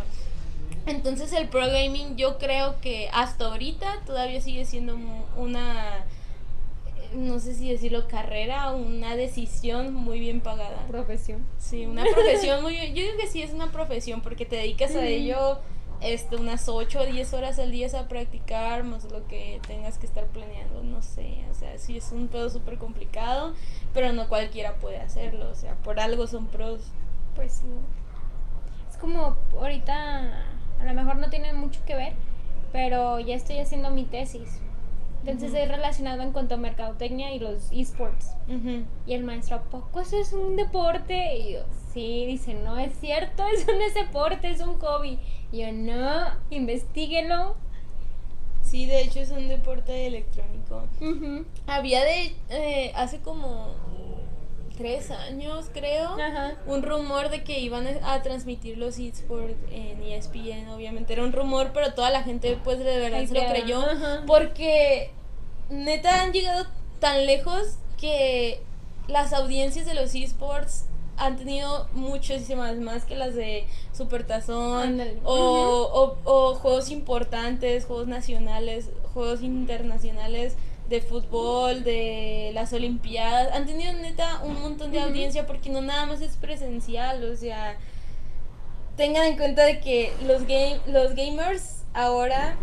Entonces 0.86 1.32
el 1.32 1.48
pro 1.48 1.66
gaming 1.66 2.16
yo 2.16 2.38
creo 2.38 2.80
que 2.80 3.08
hasta 3.12 3.46
ahorita 3.46 4.02
todavía 4.04 4.40
sigue 4.40 4.64
siendo 4.66 4.98
una, 5.36 5.98
eh, 5.98 7.14
no 7.14 7.38
sé 7.38 7.54
si 7.54 7.70
decirlo, 7.70 8.06
carrera 8.06 8.72
o 8.72 8.76
una 8.76 9.16
decisión 9.16 9.94
muy 9.94 10.20
bien 10.20 10.40
pagada. 10.40 10.86
Profesión. 10.88 11.46
Sí, 11.58 11.86
una 11.86 12.04
profesión 12.04 12.62
muy 12.62 12.74
bien. 12.74 12.94
Yo 12.94 13.02
digo 13.02 13.16
que 13.18 13.28
sí 13.28 13.42
es 13.42 13.52
una 13.52 13.72
profesión 13.72 14.20
porque 14.20 14.44
te 14.44 14.56
dedicas 14.56 14.94
a 14.94 15.06
ello 15.06 15.60
este, 16.04 16.36
unas 16.36 16.68
8 16.68 17.00
o 17.00 17.06
10 17.06 17.32
horas 17.32 17.58
al 17.58 17.70
día 17.70 17.88
a 17.98 18.08
practicar, 18.08 18.84
más 18.84 19.04
lo 19.10 19.26
que 19.26 19.60
tengas 19.66 19.96
que 19.96 20.06
estar 20.06 20.26
planeando, 20.26 20.82
no 20.82 21.02
sé. 21.02 21.44
O 21.50 21.54
sea, 21.54 21.78
sí 21.78 21.96
es 21.96 22.12
un 22.12 22.28
pedo 22.28 22.50
súper 22.50 22.76
complicado, 22.78 23.54
pero 23.94 24.12
no 24.12 24.28
cualquiera 24.28 24.74
puede 24.74 24.98
hacerlo. 24.98 25.48
O 25.50 25.54
sea, 25.54 25.74
por 25.76 26.00
algo 26.00 26.26
son 26.26 26.46
pros. 26.46 26.80
Pues 27.34 27.54
sí. 27.54 27.66
Es 28.90 28.98
como 28.98 29.36
ahorita, 29.52 30.44
a 30.84 30.92
lo 30.92 30.94
mejor 30.94 31.16
no 31.16 31.30
tiene 31.30 31.52
mucho 31.54 31.80
que 31.86 31.94
ver, 31.94 32.12
pero 32.72 33.18
ya 33.18 33.34
estoy 33.34 33.58
haciendo 33.58 33.90
mi 33.90 34.04
tesis. 34.04 34.60
Entonces 35.20 35.54
es 35.54 35.68
relacionado 35.68 36.22
en 36.22 36.32
cuanto 36.32 36.56
a 36.56 36.58
mercadotecnia 36.58 37.32
y 37.32 37.38
los 37.38 37.72
esports. 37.72 38.36
Y 39.06 39.14
el 39.14 39.24
maestro, 39.24 39.56
¿a 39.56 39.62
poco 39.62 40.00
eso 40.00 40.20
es 40.20 40.34
un 40.34 40.56
deporte? 40.56 41.38
Y 41.38 41.54
yo, 41.54 41.60
sí, 41.94 42.26
dice, 42.26 42.52
no 42.52 42.78
es 42.78 42.92
cierto, 43.00 43.42
eso 43.54 43.72
no 43.72 43.80
es 43.80 43.94
deporte, 43.94 44.50
es 44.50 44.60
un 44.60 44.78
hobby. 44.78 45.18
Y 45.50 45.60
yo, 45.60 45.72
no, 45.72 46.26
investíguelo. 46.50 47.56
Sí, 48.60 48.84
de 48.84 49.00
hecho 49.00 49.20
es 49.20 49.30
un 49.30 49.48
deporte 49.48 50.06
electrónico. 50.06 50.82
Había 51.66 52.04
de 52.04 52.34
eh, 52.50 52.92
hace 52.94 53.20
como 53.20 53.74
tres 54.76 55.10
años, 55.10 55.70
creo, 55.72 56.18
Ajá. 56.20 56.56
un 56.66 56.82
rumor 56.82 57.30
de 57.30 57.44
que 57.44 57.60
iban 57.60 57.86
a 58.02 58.22
transmitir 58.22 58.76
los 58.78 58.98
esports 58.98 59.56
en 59.70 60.02
ESPN. 60.02 60.68
Obviamente 60.68 61.12
era 61.12 61.22
un 61.22 61.32
rumor, 61.32 61.70
pero 61.72 61.94
toda 61.94 62.10
la 62.10 62.22
gente 62.22 62.58
pues 62.62 62.78
de 62.78 62.98
verdad 62.98 63.24
se 63.24 63.34
lo 63.34 63.46
creyó. 63.46 63.80
Ajá. 63.80 64.22
Porque 64.26 65.10
neta 65.70 66.22
han 66.22 66.32
llegado 66.32 66.66
tan 66.98 67.26
lejos 67.26 67.78
que 68.00 68.60
las 69.08 69.32
audiencias 69.32 69.86
de 69.86 69.94
los 69.94 70.14
esports 70.14 70.86
han 71.16 71.36
tenido 71.36 71.88
muchísimas 71.92 72.76
más 72.76 73.04
que 73.04 73.14
las 73.14 73.34
de 73.36 73.66
Supertazón 73.92 75.00
o, 75.22 75.34
o, 75.34 76.18
o 76.24 76.54
juegos 76.56 76.90
importantes, 76.90 77.84
juegos 77.84 78.08
nacionales, 78.08 78.88
juegos 79.12 79.42
internacionales 79.42 80.56
de 80.88 81.00
fútbol, 81.00 81.82
de 81.84 82.50
las 82.54 82.72
olimpiadas. 82.72 83.52
Han 83.54 83.66
tenido 83.66 83.92
neta 83.94 84.40
un 84.44 84.60
montón 84.60 84.90
de 84.90 85.00
audiencia 85.00 85.46
porque 85.46 85.70
no 85.70 85.80
nada 85.80 86.06
más 86.06 86.20
es 86.20 86.36
presencial, 86.36 87.24
o 87.24 87.36
sea, 87.36 87.76
tengan 88.96 89.26
en 89.26 89.36
cuenta 89.36 89.64
de 89.64 89.80
que 89.80 90.12
los 90.26 90.42
game, 90.42 90.80
los 90.86 91.14
gamers 91.14 91.82
ahora 91.94 92.56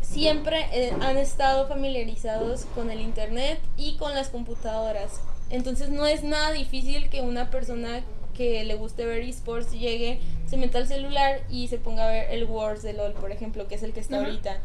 siempre 0.00 0.66
eh, 0.72 0.92
han 1.02 1.16
estado 1.18 1.68
familiarizados 1.68 2.64
con 2.74 2.90
el 2.90 3.00
internet 3.00 3.60
y 3.76 3.96
con 3.96 4.14
las 4.14 4.28
computadoras. 4.28 5.20
Entonces 5.50 5.90
no 5.90 6.06
es 6.06 6.24
nada 6.24 6.52
difícil 6.52 7.08
que 7.10 7.20
una 7.20 7.50
persona 7.50 8.02
que 8.34 8.64
le 8.64 8.74
guste 8.76 9.04
ver 9.04 9.22
esports 9.22 9.72
llegue, 9.72 10.20
se 10.46 10.56
meta 10.56 10.78
al 10.78 10.86
celular 10.86 11.40
y 11.50 11.68
se 11.68 11.78
ponga 11.78 12.04
a 12.04 12.10
ver 12.10 12.30
el 12.30 12.44
Wars 12.44 12.82
de 12.82 12.92
LOL, 12.92 13.12
por 13.12 13.32
ejemplo, 13.32 13.66
que 13.66 13.74
es 13.74 13.82
el 13.82 13.92
que 13.92 14.00
está 14.00 14.18
ahorita. 14.18 14.60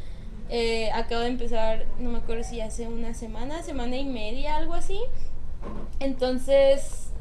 Eh, 0.49 0.91
acabo 0.91 1.21
de 1.21 1.29
empezar, 1.29 1.85
no 1.99 2.11
me 2.11 2.19
acuerdo 2.19 2.43
si 2.43 2.61
hace 2.61 2.87
una 2.87 3.13
semana, 3.13 3.63
semana 3.63 3.95
y 3.95 4.05
media, 4.05 4.57
algo 4.57 4.73
así. 4.73 4.99
Entonces, 5.99 7.11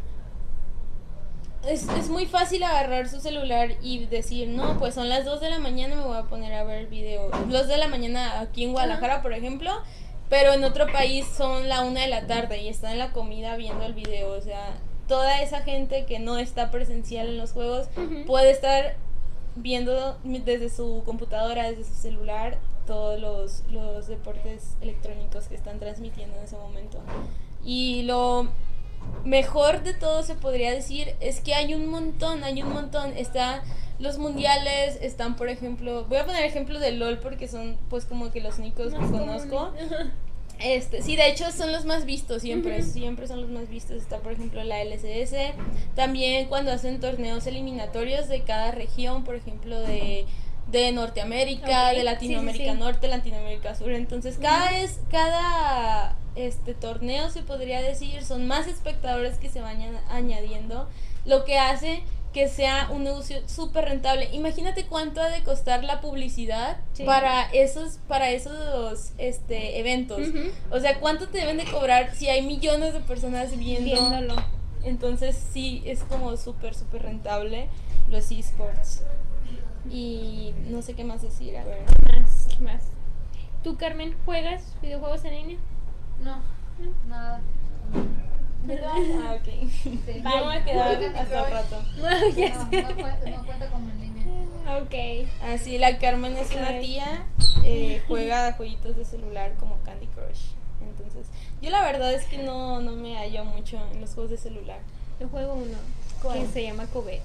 es, 1.66 1.88
es 1.88 2.08
muy 2.08 2.26
fácil 2.26 2.62
agarrar 2.64 3.08
su 3.08 3.20
celular 3.20 3.70
y 3.80 4.06
decir, 4.06 4.48
no, 4.48 4.78
pues 4.78 4.94
son 4.94 5.08
las 5.08 5.24
2 5.24 5.40
de 5.40 5.50
la 5.50 5.58
mañana, 5.60 5.94
me 5.96 6.02
voy 6.02 6.16
a 6.16 6.24
poner 6.24 6.52
a 6.54 6.64
ver 6.64 6.78
el 6.78 6.86
video. 6.86 7.30
2 7.48 7.68
de 7.68 7.76
la 7.76 7.88
mañana 7.88 8.40
aquí 8.40 8.64
en 8.64 8.72
Guadalajara, 8.72 9.22
por 9.22 9.32
ejemplo, 9.32 9.70
pero 10.28 10.52
en 10.52 10.64
otro 10.64 10.90
país 10.90 11.26
son 11.26 11.68
la 11.68 11.82
1 11.82 12.00
de 12.00 12.08
la 12.08 12.26
tarde 12.26 12.62
y 12.62 12.68
están 12.68 12.92
en 12.92 12.98
la 12.98 13.12
comida 13.12 13.56
viendo 13.56 13.84
el 13.84 13.94
video. 13.94 14.32
O 14.32 14.40
sea, 14.40 14.74
toda 15.06 15.40
esa 15.42 15.60
gente 15.62 16.04
que 16.06 16.18
no 16.18 16.38
está 16.38 16.70
presencial 16.70 17.28
en 17.28 17.38
los 17.38 17.52
juegos 17.52 17.88
puede 18.26 18.50
estar 18.50 18.96
viendo 19.54 20.18
desde 20.24 20.70
su 20.70 21.02
computadora, 21.04 21.70
desde 21.70 21.84
su 21.84 21.94
celular, 21.94 22.58
todos 22.86 23.20
los, 23.20 23.62
los 23.70 24.06
deportes 24.06 24.76
electrónicos 24.80 25.46
que 25.48 25.54
están 25.54 25.78
transmitiendo 25.78 26.36
en 26.36 26.44
ese 26.44 26.56
momento. 26.56 26.98
Y 27.64 28.02
lo 28.02 28.48
mejor 29.24 29.82
de 29.82 29.94
todo 29.94 30.22
se 30.22 30.34
podría 30.34 30.72
decir 30.72 31.14
es 31.20 31.40
que 31.40 31.54
hay 31.54 31.74
un 31.74 31.86
montón, 31.86 32.44
hay 32.44 32.62
un 32.62 32.72
montón. 32.72 33.16
Está 33.16 33.62
los 33.98 34.18
mundiales, 34.18 34.98
están 35.00 35.36
por 35.36 35.48
ejemplo, 35.48 36.04
voy 36.06 36.18
a 36.18 36.26
poner 36.26 36.44
ejemplo 36.44 36.80
de 36.80 36.92
LOL 36.92 37.18
porque 37.18 37.46
son 37.48 37.76
pues 37.88 38.04
como 38.04 38.30
que 38.32 38.40
los 38.40 38.58
únicos 38.58 38.92
que 38.92 38.98
conozco. 38.98 39.72
Este, 40.58 41.02
sí, 41.02 41.16
de 41.16 41.28
hecho 41.28 41.50
son 41.50 41.72
los 41.72 41.84
más 41.86 42.04
vistos 42.04 42.42
siempre, 42.42 42.80
Ujú. 42.80 42.88
siempre 42.88 43.26
son 43.26 43.40
los 43.40 43.50
más 43.50 43.68
vistos. 43.68 43.96
Está 43.96 44.18
por 44.18 44.30
ejemplo 44.30 44.62
la 44.62 44.80
LCS, 44.80 45.34
también 45.96 46.46
cuando 46.46 46.70
hacen 46.70 47.00
torneos 47.00 47.48
eliminatorios 47.48 48.28
de 48.28 48.42
cada 48.42 48.70
región, 48.70 49.24
por 49.24 49.34
ejemplo 49.34 49.80
de, 49.80 50.24
de 50.70 50.90
Norteamérica, 50.92 51.90
Ok, 51.90 51.96
de 51.96 52.04
Latinoamérica 52.04 52.64
sí, 52.64 52.70
sí. 52.70 52.78
Norte, 52.78 53.08
Latinoamérica 53.08 53.74
Sur. 53.74 53.92
Entonces 53.92 54.38
cada 54.40 54.78
es, 54.80 55.00
cada 55.10 56.16
este 56.34 56.74
torneo 56.74 57.28
se 57.30 57.42
podría 57.42 57.82
decir 57.82 58.24
son 58.24 58.46
más 58.46 58.66
espectadores 58.66 59.36
que 59.36 59.50
se 59.50 59.60
vayan 59.60 59.96
añadiendo, 60.10 60.88
lo 61.26 61.44
que 61.44 61.58
hace 61.58 62.02
que 62.32 62.48
sea 62.48 62.88
un 62.90 63.04
negocio 63.04 63.46
súper 63.46 63.84
rentable. 63.84 64.30
Imagínate 64.32 64.86
cuánto 64.86 65.20
ha 65.20 65.28
de 65.28 65.42
costar 65.42 65.84
la 65.84 66.00
publicidad 66.00 66.78
Sí. 66.94 67.04
para 67.04 67.42
esos 67.52 67.98
para 68.08 68.30
esos 68.30 69.10
este 69.18 69.78
eventos. 69.78 70.22
O 70.70 70.80
sea, 70.80 70.98
¿cuánto 70.98 71.28
te 71.28 71.36
deben 71.38 71.58
de 71.58 71.64
cobrar 71.64 72.14
si 72.14 72.28
hay 72.30 72.40
millones 72.40 72.94
de 72.94 73.00
personas 73.00 73.54
viendo? 73.58 73.84
Viéndolo. 73.90 74.36
Entonces 74.82 75.36
sí, 75.52 75.82
es 75.84 76.02
como 76.04 76.34
súper, 76.38 76.74
súper 76.74 77.02
rentable 77.02 77.68
los 78.10 78.30
esports. 78.30 79.02
Y 79.90 80.54
no 80.68 80.82
sé 80.82 80.94
qué 80.94 81.04
más 81.04 81.22
decir, 81.22 81.56
a 81.56 81.64
ver. 81.64 81.82
Más, 82.12 82.60
más. 82.60 82.82
¿Tú, 83.62 83.76
Carmen, 83.76 84.16
juegas 84.24 84.74
videojuegos 84.82 85.24
en 85.24 85.34
línea? 85.34 85.58
No, 86.22 86.40
nada. 87.08 87.40
Ah, 88.68 89.36
ok. 89.38 89.70
Sí. 89.82 90.00
Voy 90.22 90.56
a 90.56 90.64
quedar 90.64 91.04
hasta 91.16 91.50
rato. 91.50 91.82
No, 91.96 92.02
no, 92.10 92.94
cuenta, 92.94 93.30
no 93.30 93.44
cuenta 93.44 93.70
como 93.70 93.90
en 93.90 94.00
línea. 94.00 94.78
ok. 94.78 95.28
Así, 95.42 95.78
la 95.78 95.98
Carmen 95.98 96.36
es 96.36 96.54
una 96.54 96.78
tía, 96.78 97.26
eh, 97.64 98.02
juega 98.06 98.52
jueguitos 98.56 98.96
de 98.96 99.04
celular 99.04 99.54
como 99.58 99.78
Candy 99.84 100.06
Crush. 100.08 100.52
Entonces, 100.80 101.26
yo 101.60 101.70
la 101.70 101.82
verdad 101.82 102.12
es 102.12 102.24
que 102.26 102.38
no, 102.38 102.80
no 102.80 102.92
me 102.92 103.16
hallo 103.16 103.44
mucho 103.44 103.78
en 103.92 104.00
los 104.00 104.14
juegos 104.14 104.30
de 104.30 104.36
celular. 104.36 104.80
Yo 105.20 105.28
juego 105.28 105.54
uno 105.54 105.78
¿Cuál? 106.22 106.40
que 106.40 106.46
se 106.46 106.62
llama 106.62 106.86
Cubet. 106.86 107.22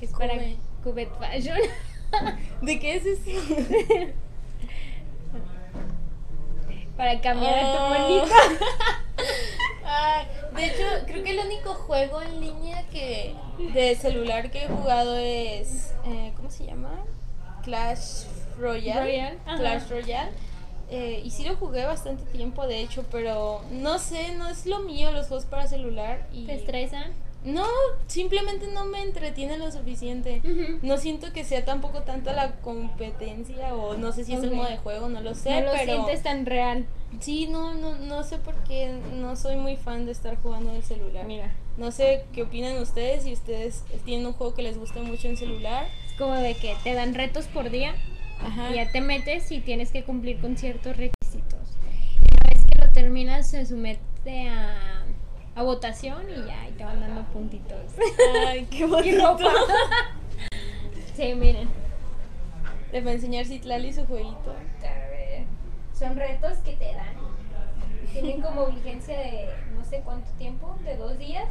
Es 0.00 0.10
para 0.10 0.34
Cubet. 0.34 0.58
Cubet 0.82 1.18
Fashion. 1.18 1.58
¿De 2.62 2.78
qué 2.78 2.96
es 2.96 3.06
eso? 3.06 3.30
para 6.96 7.20
cambiar 7.20 7.58
a 7.58 7.72
tu 7.72 7.78
Ah. 9.84 10.24
de 10.54 10.66
hecho, 10.66 10.84
creo 11.06 11.24
que 11.24 11.30
el 11.30 11.38
único 11.46 11.74
juego 11.74 12.22
en 12.22 12.40
línea 12.40 12.84
que 12.90 13.34
de 13.74 13.94
celular 13.96 14.50
que 14.50 14.64
he 14.64 14.68
jugado 14.68 15.16
es 15.16 15.94
eh, 16.06 16.32
¿cómo 16.36 16.50
se 16.50 16.66
llama? 16.66 16.90
Clash 17.62 18.24
Royale. 18.58 19.38
Clash 19.56 19.88
Royale. 19.88 20.30
Eh, 20.90 21.22
y 21.24 21.30
sí 21.30 21.44
lo 21.44 21.56
jugué 21.56 21.86
bastante 21.86 22.22
tiempo, 22.32 22.66
de 22.66 22.82
hecho, 22.82 23.04
pero 23.10 23.62
no 23.70 23.98
sé, 23.98 24.34
no 24.36 24.48
es 24.48 24.66
lo 24.66 24.80
mío 24.80 25.10
los 25.10 25.28
juegos 25.28 25.46
para 25.46 25.66
celular 25.66 26.28
y 26.32 26.44
¿Te 26.44 26.54
estresan? 26.54 27.12
No, 27.44 27.66
simplemente 28.06 28.68
no 28.68 28.84
me 28.84 29.02
entretiene 29.02 29.58
lo 29.58 29.70
suficiente. 29.72 30.42
No 30.82 30.96
siento 30.96 31.32
que 31.32 31.44
sea 31.44 31.64
tampoco 31.64 32.02
tanta 32.02 32.32
la 32.32 32.52
competencia 32.60 33.74
o 33.74 33.96
no 33.96 34.12
sé 34.12 34.24
si 34.24 34.34
es 34.34 34.42
el 34.42 34.52
modo 34.52 34.68
de 34.68 34.76
juego, 34.76 35.08
no 35.08 35.20
lo 35.20 35.34
sé, 35.34 35.60
no 35.60 35.66
lo 35.66 35.72
pero 35.72 35.84
sientes 35.92 36.22
tan 36.22 36.46
real. 36.46 36.86
Sí, 37.20 37.46
no, 37.46 37.74
no, 37.74 37.96
no 37.98 38.22
sé 38.22 38.38
por 38.38 38.54
qué 38.64 38.98
no 39.14 39.36
soy 39.36 39.56
muy 39.56 39.76
fan 39.76 40.06
de 40.06 40.12
estar 40.12 40.36
jugando 40.40 40.70
en 40.70 40.76
el 40.76 40.82
celular. 40.82 41.26
Mira, 41.26 41.52
No 41.76 41.90
sé 41.90 42.24
qué 42.32 42.42
opinan 42.42 42.76
ustedes, 42.78 43.24
si 43.24 43.32
ustedes 43.32 43.84
tienen 44.04 44.26
un 44.26 44.32
juego 44.32 44.54
que 44.54 44.62
les 44.62 44.78
guste 44.78 45.00
mucho 45.00 45.28
en 45.28 45.36
celular. 45.36 45.86
es 46.06 46.12
como 46.14 46.34
de 46.34 46.54
que 46.54 46.76
te 46.84 46.94
dan 46.94 47.14
retos 47.14 47.46
por 47.46 47.70
día 47.70 47.94
Ajá. 48.40 48.70
y 48.70 48.76
ya 48.76 48.90
te 48.90 49.00
metes 49.00 49.50
y 49.52 49.60
tienes 49.60 49.90
que 49.90 50.04
cumplir 50.04 50.40
con 50.40 50.56
ciertos 50.56 50.96
requisitos. 50.96 51.58
Y 52.20 52.34
una 52.34 52.48
vez 52.52 52.64
que 52.70 52.78
lo 52.78 52.92
terminas, 52.92 53.50
se 53.50 53.66
somete 53.66 54.48
a, 54.48 55.01
a 55.54 55.62
votación 55.62 56.28
y 56.30 56.46
ya, 56.46 56.68
y 56.68 56.72
te 56.72 56.84
van 56.84 57.00
dando 57.00 57.22
puntitos. 57.32 57.78
Ay, 58.46 58.66
qué 58.66 58.86
bonito. 58.86 59.36
sí, 61.14 61.34
miren. 61.34 61.68
Les 62.92 63.04
va 63.04 63.10
a 63.10 63.14
enseñar 63.14 63.46
Citlali 63.46 63.92
su 63.92 64.04
jueguito. 64.06 64.54
Son 65.98 66.16
retos 66.16 66.58
que 66.58 66.72
te 66.72 66.92
dan. 66.94 67.14
Tienen 68.12 68.42
como 68.42 68.66
vigencia 68.66 69.16
de 69.18 69.48
no 69.76 69.84
sé 69.84 70.00
cuánto 70.04 70.30
tiempo, 70.32 70.76
de 70.84 70.96
dos 70.96 71.18
días, 71.18 71.48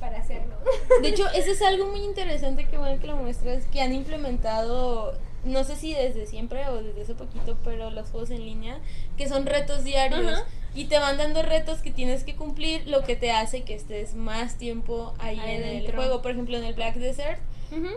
para 0.00 0.18
hacerlo. 0.18 0.56
De 1.02 1.08
hecho, 1.08 1.28
eso 1.28 1.52
es 1.52 1.62
algo 1.62 1.86
muy 1.86 2.02
interesante 2.02 2.64
que 2.66 2.78
bueno 2.78 3.00
que 3.00 3.06
lo 3.06 3.16
muestras, 3.16 3.64
que 3.66 3.80
han 3.80 3.92
implementado, 3.92 5.14
no 5.46 5.64
sé 5.64 5.76
si 5.76 5.94
desde 5.94 6.26
siempre 6.26 6.68
o 6.68 6.82
desde 6.82 7.02
hace 7.02 7.14
poquito, 7.14 7.56
pero 7.64 7.90
los 7.90 8.10
juegos 8.10 8.30
en 8.30 8.44
línea, 8.44 8.78
que 9.16 9.28
son 9.28 9.46
retos 9.46 9.84
diarios. 9.84 10.44
Y 10.74 10.84
te 10.86 10.98
van 10.98 11.16
dando 11.16 11.42
retos 11.42 11.78
que 11.78 11.90
tienes 11.90 12.22
que 12.22 12.36
cumplir, 12.36 12.86
lo 12.86 13.02
que 13.02 13.16
te 13.16 13.30
hace 13.30 13.62
que 13.62 13.74
estés 13.74 14.14
más 14.14 14.58
tiempo 14.58 15.14
ahí 15.18 15.40
Ahí 15.40 15.56
en 15.56 15.64
el 15.64 15.94
juego. 15.94 16.20
Por 16.20 16.32
ejemplo, 16.32 16.58
en 16.58 16.64
el 16.64 16.74
Black 16.74 16.96
Desert, 16.96 17.40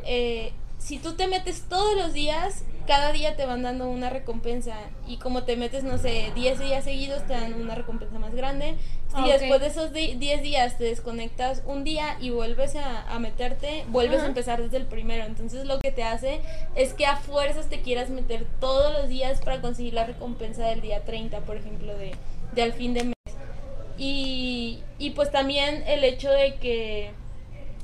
eh, 0.05 0.53
si 0.79 0.97
tú 0.97 1.13
te 1.13 1.27
metes 1.27 1.63
todos 1.69 1.95
los 1.95 2.13
días, 2.13 2.63
cada 2.87 3.11
día 3.11 3.35
te 3.35 3.45
van 3.45 3.61
dando 3.61 3.87
una 3.87 4.09
recompensa 4.09 4.75
y 5.07 5.17
como 5.17 5.43
te 5.43 5.55
metes, 5.55 5.83
no 5.83 5.99
sé, 5.99 6.31
10 6.33 6.57
días 6.59 6.83
seguidos 6.85 7.21
te 7.27 7.33
dan 7.33 7.53
una 7.53 7.75
recompensa 7.75 8.17
más 8.17 8.33
grande. 8.33 8.77
Si 9.09 9.15
Ah, 9.29 9.37
después 9.37 9.59
de 9.61 9.67
esos 9.67 9.93
di- 9.93 10.15
10 10.15 10.41
días 10.41 10.77
te 10.79 10.85
desconectas 10.85 11.61
un 11.67 11.83
día 11.83 12.17
y 12.19 12.31
vuelves 12.31 12.75
a, 12.75 13.03
a 13.13 13.19
meterte, 13.19 13.83
vuelves 13.89 14.21
a 14.21 14.25
empezar 14.25 14.59
desde 14.63 14.77
el 14.77 14.85
primero. 14.87 15.25
Entonces 15.25 15.65
lo 15.65 15.77
que 15.79 15.91
te 15.91 16.01
hace 16.03 16.39
es 16.75 16.93
que 16.95 17.05
a 17.05 17.17
fuerzas 17.17 17.67
te 17.69 17.81
quieras 17.81 18.09
meter 18.09 18.47
todos 18.59 18.91
los 18.93 19.07
días 19.07 19.39
para 19.41 19.61
conseguir 19.61 19.93
la 19.93 20.05
recompensa 20.05 20.65
del 20.65 20.81
día 20.81 21.03
30, 21.05 21.41
por 21.41 21.57
ejemplo, 21.57 21.95
de, 21.95 22.15
de 22.55 22.61
al 22.63 22.73
fin 22.73 22.95
de 22.95 23.03
mes. 23.03 23.13
Y, 23.97 24.79
y 24.97 25.11
pues 25.11 25.31
también 25.31 25.83
el 25.87 26.03
hecho 26.03 26.31
de 26.31 26.55
que 26.55 27.11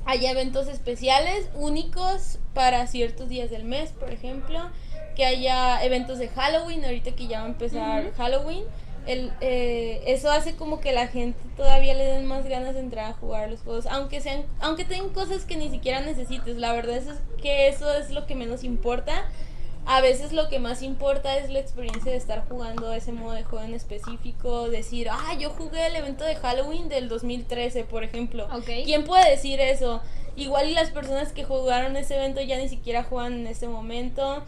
haya 0.06 0.30
eventos 0.30 0.68
especiales 0.68 1.48
únicos 1.54 2.38
para 2.54 2.86
ciertos 2.86 3.28
días 3.28 3.50
del 3.50 3.64
mes, 3.64 3.90
por 3.90 4.10
ejemplo, 4.10 4.70
que 5.16 5.26
haya 5.26 5.82
eventos 5.84 6.18
de 6.18 6.28
Halloween, 6.28 6.84
ahorita 6.84 7.12
que 7.12 7.26
ya 7.26 7.40
va 7.40 7.46
a 7.46 7.48
empezar 7.48 8.12
Halloween. 8.16 8.64
El, 9.06 9.32
eh, 9.40 10.02
eso 10.06 10.30
hace 10.30 10.56
como 10.56 10.80
que 10.80 10.92
la 10.92 11.06
gente 11.06 11.38
todavía 11.56 11.94
le 11.94 12.04
den 12.04 12.26
más 12.26 12.44
ganas 12.46 12.74
de 12.74 12.80
entrar 12.80 13.10
a 13.10 13.14
jugar 13.14 13.50
los 13.50 13.60
juegos, 13.60 13.86
aunque 13.86 14.20
sean, 14.20 14.44
aunque 14.60 14.84
tengan 14.84 15.10
cosas 15.10 15.44
que 15.44 15.56
ni 15.56 15.70
siquiera 15.70 16.00
necesites. 16.00 16.56
La 16.56 16.72
verdad 16.72 16.96
es 16.96 17.06
que 17.40 17.68
eso 17.68 17.92
es 17.94 18.10
lo 18.10 18.26
que 18.26 18.34
menos 18.34 18.64
importa. 18.64 19.28
A 19.86 20.00
veces 20.00 20.32
lo 20.32 20.48
que 20.48 20.58
más 20.58 20.82
importa 20.82 21.38
es 21.38 21.48
la 21.48 21.60
experiencia 21.60 22.10
de 22.10 22.18
estar 22.18 22.44
jugando 22.48 22.92
ese 22.92 23.12
modo 23.12 23.34
de 23.34 23.44
juego 23.44 23.64
en 23.64 23.72
específico, 23.72 24.68
decir, 24.68 25.08
ah, 25.10 25.34
yo 25.38 25.50
jugué 25.50 25.86
el 25.86 25.94
evento 25.94 26.24
de 26.24 26.34
Halloween 26.34 26.88
del 26.88 27.08
2013, 27.08 27.84
por 27.84 28.02
ejemplo. 28.02 28.48
¿Quién 28.84 29.04
puede 29.04 29.30
decir 29.30 29.60
eso? 29.60 30.02
Igual 30.34 30.70
y 30.70 30.74
las 30.74 30.90
personas 30.90 31.32
que 31.32 31.44
jugaron 31.44 31.96
ese 31.96 32.16
evento 32.16 32.40
ya 32.40 32.58
ni 32.58 32.68
siquiera 32.68 33.04
juegan 33.04 33.34
en 33.34 33.46
ese 33.46 33.68
momento. 33.68 34.42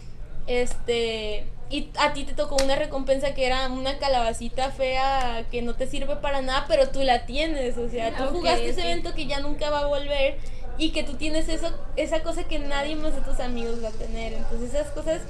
Este, 0.48 1.46
y 1.70 1.90
a 1.98 2.14
ti 2.14 2.24
te 2.24 2.32
tocó 2.32 2.56
una 2.62 2.74
recompensa 2.74 3.34
que 3.34 3.46
era 3.46 3.68
una 3.68 3.98
calabacita 3.98 4.70
fea 4.70 5.44
que 5.50 5.62
no 5.62 5.74
te 5.74 5.86
sirve 5.86 6.16
para 6.16 6.42
nada, 6.42 6.64
pero 6.66 6.88
tú 6.88 7.02
la 7.02 7.26
tienes, 7.26 7.76
o 7.78 7.88
sea, 7.88 8.16
tú 8.16 8.24
jugaste 8.24 8.70
ese 8.70 8.80
evento 8.80 9.14
que 9.14 9.26
ya 9.26 9.40
nunca 9.40 9.70
va 9.70 9.80
a 9.80 9.86
volver 9.86 10.38
y 10.78 10.90
que 10.90 11.02
tú 11.02 11.14
tienes 11.14 11.48
eso 11.48 11.72
esa 11.96 12.22
cosa 12.22 12.44
que 12.44 12.58
nadie 12.60 12.96
más 12.96 13.14
de 13.14 13.20
tus 13.20 13.40
amigos 13.40 13.82
va 13.82 13.88
a 13.88 13.92
tener. 13.92 14.32
Entonces, 14.32 14.72
esas 14.72 14.90
cosas 14.92 15.22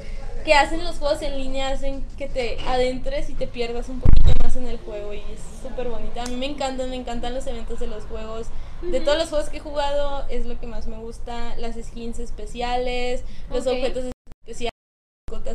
que 0.44 0.54
hacen 0.54 0.84
los 0.84 0.98
juegos 0.98 1.22
en 1.22 1.36
línea 1.36 1.68
hacen 1.68 2.06
que 2.16 2.28
te 2.28 2.58
adentres 2.60 3.30
y 3.30 3.34
te 3.34 3.46
pierdas 3.46 3.88
un 3.88 4.00
poquito 4.00 4.30
más 4.42 4.56
en 4.56 4.66
el 4.66 4.78
juego 4.78 5.12
y 5.14 5.18
es 5.18 5.40
súper 5.62 5.88
bonita. 5.88 6.22
A 6.22 6.26
mí 6.26 6.36
me 6.36 6.46
encantan, 6.46 6.90
me 6.90 6.96
encantan 6.96 7.34
los 7.34 7.46
eventos 7.46 7.80
de 7.80 7.86
los 7.86 8.04
juegos. 8.04 8.48
De 8.82 9.00
todos 9.00 9.18
los 9.18 9.28
juegos 9.28 9.48
que 9.48 9.56
he 9.56 9.60
jugado 9.60 10.24
es 10.28 10.46
lo 10.46 10.60
que 10.60 10.66
más 10.66 10.86
me 10.86 10.98
gusta, 10.98 11.56
las 11.56 11.74
skins 11.74 12.18
especiales, 12.20 13.24
los 13.50 13.66
objetos 13.66 14.04
especiales, 14.42 14.72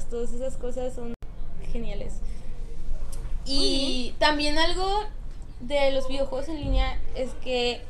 todas 0.10 0.34
esas 0.34 0.58
cosas 0.58 0.94
son 0.94 1.14
geniales. 1.72 2.16
Y 3.46 4.14
también 4.20 4.58
algo 4.58 5.06
de 5.60 5.92
los 5.92 6.08
videojuegos 6.08 6.50
en 6.50 6.60
línea 6.60 7.00
es 7.16 7.30
que 7.44 7.82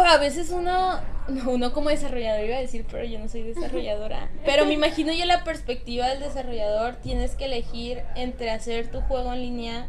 a 0.00 0.18
veces 0.18 0.50
uno, 0.50 1.00
no, 1.28 1.50
uno 1.50 1.72
como 1.72 1.90
desarrollador 1.90 2.44
iba 2.44 2.56
a 2.56 2.60
decir, 2.60 2.86
pero 2.90 3.04
yo 3.04 3.18
no 3.18 3.28
soy 3.28 3.42
desarrolladora, 3.42 4.30
pero 4.44 4.64
me 4.64 4.72
imagino 4.72 5.12
yo 5.12 5.26
la 5.26 5.44
perspectiva 5.44 6.08
del 6.08 6.20
desarrollador, 6.20 6.96
tienes 6.96 7.34
que 7.34 7.44
elegir 7.44 8.02
entre 8.14 8.50
hacer 8.50 8.90
tu 8.90 9.00
juego 9.02 9.32
en 9.32 9.42
línea 9.42 9.88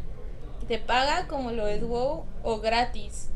que 0.60 0.66
te 0.66 0.78
paga 0.78 1.26
como 1.26 1.52
lo 1.52 1.66
es 1.66 1.82
WoW 1.82 2.24
o 2.42 2.60
gratis. 2.60 3.30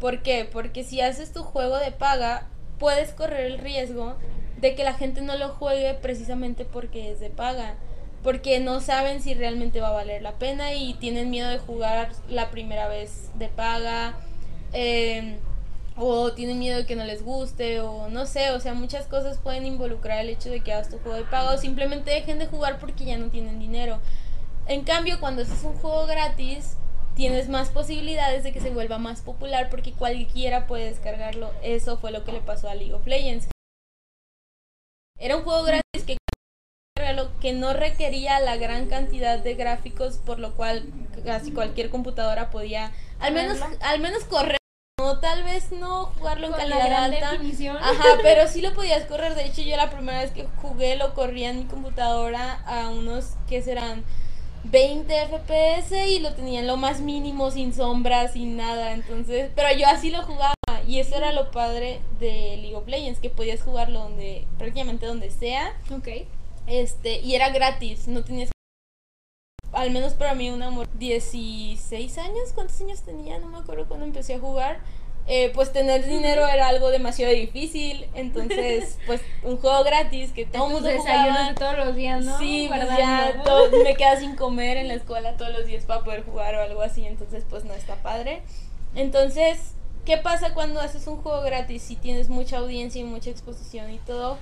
¿Por 0.00 0.22
qué? 0.22 0.48
Porque 0.50 0.84
si 0.84 1.00
haces 1.00 1.32
tu 1.32 1.42
juego 1.42 1.78
de 1.78 1.92
paga, 1.92 2.48
puedes 2.78 3.12
correr 3.12 3.46
el 3.46 3.58
riesgo 3.58 4.16
de 4.60 4.74
que 4.74 4.84
la 4.84 4.94
gente 4.94 5.20
no 5.22 5.36
lo 5.36 5.50
juegue 5.50 5.94
precisamente 5.94 6.64
porque 6.64 7.10
es 7.10 7.20
de 7.20 7.30
paga. 7.30 7.76
Porque 8.22 8.58
no 8.60 8.80
saben 8.80 9.20
si 9.22 9.34
realmente 9.34 9.80
va 9.80 9.88
a 9.88 9.92
valer 9.92 10.22
la 10.22 10.32
pena 10.32 10.72
y 10.74 10.94
tienen 10.94 11.30
miedo 11.30 11.48
de 11.48 11.58
jugar 11.58 12.10
la 12.28 12.50
primera 12.50 12.88
vez 12.88 13.30
de 13.34 13.48
paga. 13.48 14.16
eh, 14.72 15.38
o 15.96 16.32
tienen 16.32 16.58
miedo 16.58 16.78
de 16.78 16.86
que 16.86 16.96
no 16.96 17.04
les 17.04 17.22
guste, 17.22 17.80
o 17.80 18.08
no 18.08 18.26
sé, 18.26 18.50
o 18.50 18.60
sea, 18.60 18.74
muchas 18.74 19.06
cosas 19.06 19.38
pueden 19.38 19.64
involucrar 19.64 20.20
el 20.20 20.30
hecho 20.30 20.50
de 20.50 20.60
que 20.60 20.72
hagas 20.72 20.88
tu 20.88 20.98
juego 20.98 21.16
de 21.16 21.24
pago, 21.24 21.54
o 21.54 21.58
simplemente 21.58 22.10
dejen 22.10 22.38
de 22.38 22.46
jugar 22.46 22.78
porque 22.78 23.04
ya 23.04 23.18
no 23.18 23.30
tienen 23.30 23.58
dinero. 23.58 24.00
En 24.66 24.82
cambio, 24.82 25.20
cuando 25.20 25.42
haces 25.42 25.62
un 25.62 25.74
juego 25.74 26.06
gratis, 26.06 26.76
tienes 27.14 27.48
más 27.48 27.70
posibilidades 27.70 28.42
de 28.42 28.52
que 28.52 28.60
se 28.60 28.70
vuelva 28.70 28.98
más 28.98 29.20
popular 29.22 29.68
porque 29.70 29.92
cualquiera 29.92 30.66
puede 30.66 30.86
descargarlo. 30.86 31.52
Eso 31.62 31.98
fue 31.98 32.10
lo 32.10 32.24
que 32.24 32.32
le 32.32 32.40
pasó 32.40 32.68
a 32.68 32.74
League 32.74 32.94
of 32.94 33.06
Legends. 33.06 33.48
Era 35.18 35.36
un 35.36 35.44
juego 35.44 35.62
gratis 35.62 36.04
que 36.06 36.16
que 37.40 37.52
no 37.52 37.74
requería 37.74 38.40
la 38.40 38.56
gran 38.56 38.86
cantidad 38.86 39.38
de 39.38 39.54
gráficos 39.54 40.16
por 40.18 40.38
lo 40.38 40.54
cual 40.54 40.86
casi 41.24 41.52
cualquier 41.52 41.90
computadora 41.90 42.50
podía 42.50 42.92
al 43.18 43.34
menos 43.34 43.58
al 43.80 44.00
menos 44.00 44.24
correr 44.24 44.56
no 45.04 45.18
tal 45.18 45.42
vez 45.42 45.70
no 45.72 46.06
jugarlo 46.06 46.46
en 46.46 46.52
Con 46.52 46.68
la 46.68 46.78
calidad 46.78 46.88
gran 46.88 47.12
alta 47.12 47.32
definición. 47.32 47.76
Ajá, 47.76 48.18
pero 48.22 48.48
sí 48.48 48.60
lo 48.60 48.72
podías 48.74 49.04
correr. 49.04 49.34
De 49.34 49.44
hecho, 49.44 49.62
yo 49.62 49.76
la 49.76 49.90
primera 49.90 50.20
vez 50.20 50.30
que 50.30 50.46
jugué 50.62 50.96
lo 50.96 51.14
corría 51.14 51.50
en 51.50 51.58
mi 51.58 51.64
computadora 51.64 52.62
a 52.66 52.88
unos 52.88 53.34
que 53.48 53.62
serán 53.62 54.04
20 54.64 55.26
FPS 55.26 55.92
y 56.08 56.20
lo 56.20 56.32
tenía 56.34 56.60
en 56.60 56.66
lo 56.66 56.76
más 56.76 57.00
mínimo, 57.00 57.50
sin 57.50 57.74
sombras, 57.74 58.32
sin 58.32 58.56
nada. 58.56 58.92
Entonces, 58.92 59.50
pero 59.54 59.76
yo 59.76 59.86
así 59.86 60.10
lo 60.10 60.22
jugaba. 60.22 60.54
Y 60.86 61.00
eso 61.00 61.16
era 61.16 61.32
lo 61.32 61.50
padre 61.50 62.00
de 62.18 62.56
League 62.58 62.74
of 62.74 62.86
Legends, 62.86 63.20
que 63.20 63.30
podías 63.30 63.62
jugarlo 63.62 64.00
donde, 64.00 64.46
prácticamente 64.58 65.06
donde 65.06 65.30
sea. 65.30 65.72
Ok. 65.90 66.08
Este, 66.66 67.20
y 67.20 67.34
era 67.34 67.50
gratis, 67.50 68.08
no 68.08 68.24
tenías 68.24 68.53
al 69.74 69.90
menos 69.90 70.14
para 70.14 70.34
mí 70.34 70.50
un 70.50 70.62
amor 70.62 70.88
16 70.98 72.18
años, 72.18 72.52
¿cuántos 72.54 72.80
años 72.80 73.02
tenía? 73.02 73.38
No 73.38 73.46
me 73.48 73.58
acuerdo 73.58 73.86
cuando 73.86 74.06
empecé 74.06 74.34
a 74.34 74.38
jugar. 74.38 74.78
Eh, 75.26 75.50
pues 75.54 75.72
tener 75.72 76.04
dinero 76.06 76.46
era 76.46 76.68
algo 76.68 76.90
demasiado 76.90 77.32
difícil, 77.32 78.06
entonces 78.14 78.98
pues 79.06 79.22
un 79.42 79.56
juego 79.56 79.82
gratis 79.82 80.32
que 80.32 80.44
todo 80.44 80.66
el 80.66 80.72
mundo 80.74 80.90
jugaba. 80.98 81.54
todos 81.54 81.78
los 81.78 81.96
días, 81.96 82.22
¿no? 82.22 82.38
Sí, 82.38 82.66
pues 82.68 82.82
ya 82.98 83.40
todo- 83.42 83.70
me 83.82 83.94
queda 83.94 84.16
sin 84.20 84.36
comer 84.36 84.76
en 84.76 84.88
la 84.88 84.94
escuela 84.94 85.34
todos 85.38 85.52
los 85.52 85.66
días 85.66 85.84
para 85.86 86.04
poder 86.04 86.24
jugar 86.24 86.54
o 86.56 86.60
algo 86.60 86.82
así, 86.82 87.06
entonces 87.06 87.42
pues 87.48 87.64
no 87.64 87.72
está 87.72 87.94
padre. 88.02 88.42
Entonces, 88.94 89.72
¿qué 90.04 90.18
pasa 90.18 90.52
cuando 90.52 90.80
haces 90.80 91.06
un 91.06 91.16
juego 91.22 91.40
gratis 91.40 91.82
si 91.82 91.96
tienes 91.96 92.28
mucha 92.28 92.58
audiencia 92.58 93.00
y 93.00 93.04
mucha 93.04 93.30
exposición 93.30 93.90
y 93.92 93.98
todo? 94.00 94.36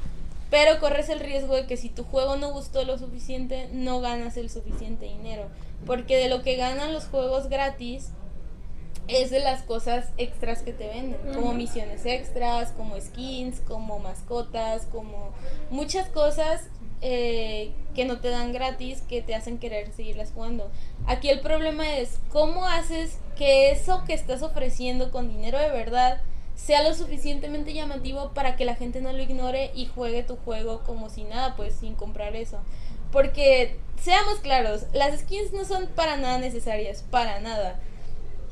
Pero 0.53 0.81
corres 0.81 1.09
el 1.09 1.19
riesgo 1.19 1.55
de 1.55 1.65
que 1.65 1.79
si 1.79 1.89
tu 1.89 2.05
juego 2.05 2.37
no 2.37 2.53
gustó 2.53 2.85
lo 2.85 2.99
suficiente, 2.99 3.71
no 3.73 4.03
ganas 4.03 4.37
el 4.37 4.51
suficiente 4.51 5.07
dinero. 5.07 5.47
Porque 5.87 6.19
de 6.19 6.29
lo 6.29 6.43
que 6.43 6.57
ganan 6.57 6.93
los 6.93 7.07
juegos 7.07 7.49
gratis 7.49 8.11
es 9.09 9.31
de 9.31 9.41
las 9.41 9.63
cosas 9.63 10.11
extras 10.19 10.61
que 10.61 10.75
te 10.75 10.89
venden, 10.89 11.19
como 11.33 11.55
misiones 11.55 12.05
extras, 12.05 12.73
como 12.73 13.01
skins, 13.01 13.61
como 13.61 13.99
mascotas, 13.99 14.85
como 14.93 15.33
muchas 15.71 16.11
cosas 16.11 16.69
eh, 17.01 17.73
que 17.95 18.05
no 18.05 18.21
te 18.21 18.29
dan 18.29 18.53
gratis 18.53 19.01
que 19.09 19.23
te 19.23 19.35
hacen 19.35 19.57
querer 19.57 19.91
seguirlas 19.93 20.33
jugando. 20.35 20.71
Aquí 21.07 21.31
el 21.31 21.41
problema 21.41 21.97
es 21.97 22.19
cómo 22.29 22.67
haces 22.67 23.17
que 23.39 23.71
eso 23.71 24.05
que 24.07 24.13
estás 24.13 24.43
ofreciendo 24.43 25.13
con 25.13 25.31
dinero 25.31 25.59
de 25.59 25.71
verdad 25.71 26.21
sea 26.65 26.83
lo 26.83 26.95
suficientemente 26.95 27.75
llamativo 27.75 28.33
para 28.35 28.55
que 28.55 28.65
la 28.65 28.77
gente 28.77 29.01
no 29.01 29.13
lo 29.13 29.21
ignore 29.21 29.73
y 29.75 29.87
juegue 29.87 30.23
tu 30.23 30.37
juego 30.37 30.83
como 30.85 31.11
si 31.11 31.25
nada, 31.25 31.57
pues 31.57 31.75
sin 31.75 31.95
comprar 31.95 32.37
eso. 32.37 32.59
Porque, 33.11 33.81
seamos 34.01 34.39
claros, 34.39 34.85
las 34.93 35.21
skins 35.21 35.53
no 35.53 35.65
son 35.65 35.89
para 35.89 36.17
nada 36.17 36.39
necesarias, 36.39 37.05
para 37.11 37.41
nada. 37.41 37.81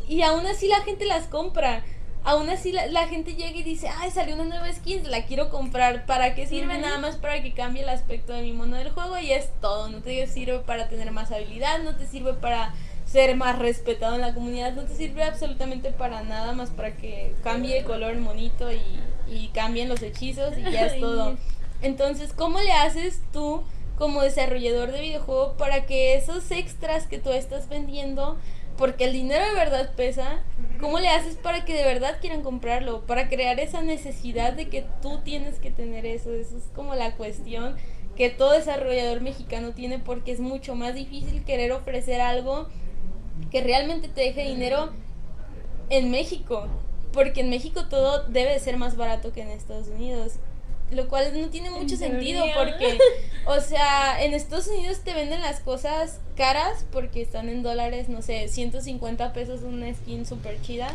Y 0.08 0.22
aún 0.22 0.44
así 0.46 0.66
la 0.66 0.80
gente 0.80 1.04
las 1.06 1.28
compra. 1.28 1.84
Aún 2.24 2.50
así 2.50 2.72
la, 2.72 2.86
la 2.88 3.06
gente 3.06 3.34
llega 3.34 3.56
y 3.56 3.62
dice, 3.62 3.88
ay, 3.88 4.10
salió 4.10 4.34
una 4.34 4.44
nueva 4.44 4.70
skin, 4.72 5.08
la 5.08 5.24
quiero 5.24 5.48
comprar. 5.48 6.04
¿Para 6.04 6.34
qué 6.34 6.46
sirve? 6.46 6.78
Nada 6.78 6.98
más 6.98 7.16
para 7.16 7.40
que 7.40 7.54
cambie 7.54 7.84
el 7.84 7.88
aspecto 7.88 8.32
de 8.32 8.42
mi 8.42 8.52
mono 8.52 8.76
del 8.76 8.90
juego 8.90 9.18
y 9.18 9.30
es 9.30 9.48
todo. 9.60 9.88
No 9.88 10.02
te 10.02 10.26
sirve 10.26 10.58
para 10.58 10.88
tener 10.88 11.12
más 11.12 11.30
habilidad, 11.30 11.78
no 11.78 11.96
te 11.96 12.06
sirve 12.06 12.34
para 12.34 12.74
ser 13.10 13.36
más 13.36 13.58
respetado 13.58 14.14
en 14.14 14.20
la 14.20 14.34
comunidad, 14.34 14.74
no 14.74 14.84
te 14.84 14.94
sirve 14.94 15.24
absolutamente 15.24 15.90
para 15.90 16.22
nada 16.22 16.52
más 16.52 16.70
para 16.70 16.96
que 16.96 17.34
cambie 17.42 17.78
el 17.78 17.84
color 17.84 18.12
el 18.12 18.20
monito 18.20 18.70
y, 18.70 18.80
y 19.28 19.48
cambien 19.48 19.88
los 19.88 20.02
hechizos 20.02 20.56
y 20.56 20.62
ya 20.70 20.86
es 20.86 21.00
todo. 21.00 21.36
Entonces, 21.82 22.32
¿cómo 22.32 22.60
le 22.60 22.72
haces 22.72 23.20
tú 23.32 23.64
como 24.00 24.22
desarrollador 24.22 24.92
de 24.92 25.00
videojuego 25.02 25.54
para 25.58 25.84
que 25.84 26.14
esos 26.14 26.50
extras 26.50 27.06
que 27.06 27.18
tú 27.18 27.30
estás 27.32 27.68
vendiendo, 27.68 28.38
porque 28.78 29.04
el 29.04 29.12
dinero 29.12 29.44
de 29.44 29.54
verdad 29.54 29.92
pesa, 29.94 30.42
¿cómo 30.80 30.98
le 31.00 31.08
haces 31.08 31.34
para 31.34 31.66
que 31.66 31.74
de 31.74 31.84
verdad 31.84 32.16
quieran 32.18 32.42
comprarlo? 32.42 33.02
Para 33.02 33.28
crear 33.28 33.60
esa 33.60 33.82
necesidad 33.82 34.54
de 34.54 34.68
que 34.68 34.86
tú 35.02 35.18
tienes 35.22 35.58
que 35.58 35.70
tener 35.70 36.06
eso. 36.06 36.32
Eso 36.32 36.56
es 36.56 36.64
como 36.74 36.94
la 36.94 37.14
cuestión 37.16 37.76
que 38.16 38.30
todo 38.30 38.52
desarrollador 38.52 39.20
mexicano 39.20 39.72
tiene 39.72 39.98
porque 39.98 40.32
es 40.32 40.40
mucho 40.40 40.74
más 40.74 40.94
difícil 40.94 41.44
querer 41.44 41.72
ofrecer 41.72 42.22
algo 42.22 42.68
que 43.50 43.60
realmente 43.62 44.08
te 44.08 44.20
deje 44.22 44.42
dinero 44.48 44.90
en 45.88 46.10
México. 46.10 46.66
Porque 47.12 47.40
en 47.40 47.50
México 47.50 47.86
todo 47.88 48.24
debe 48.28 48.52
de 48.52 48.58
ser 48.60 48.76
más 48.76 48.96
barato 48.96 49.32
que 49.32 49.42
en 49.42 49.48
Estados 49.48 49.88
Unidos. 49.88 50.34
lo 50.92 51.08
cual 51.08 51.40
no 51.40 51.48
tiene 51.50 51.70
mucho 51.70 51.94
¿En 51.94 52.00
sentido 52.00 52.44
porque, 52.56 52.98
o 53.46 53.60
sea, 53.60 54.22
en 54.24 54.34
Estados 54.34 54.66
Unidos 54.66 55.00
te 55.04 55.14
venden 55.14 55.40
las 55.40 55.60
cosas 55.60 56.18
caras 56.36 56.84
porque 56.90 57.22
están 57.22 57.48
en 57.48 57.62
dólares, 57.62 58.08
no 58.08 58.22
sé, 58.22 58.48
150 58.48 59.32
pesos 59.32 59.62
una 59.62 59.92
skin 59.94 60.26
súper 60.26 60.60
chida. 60.62 60.88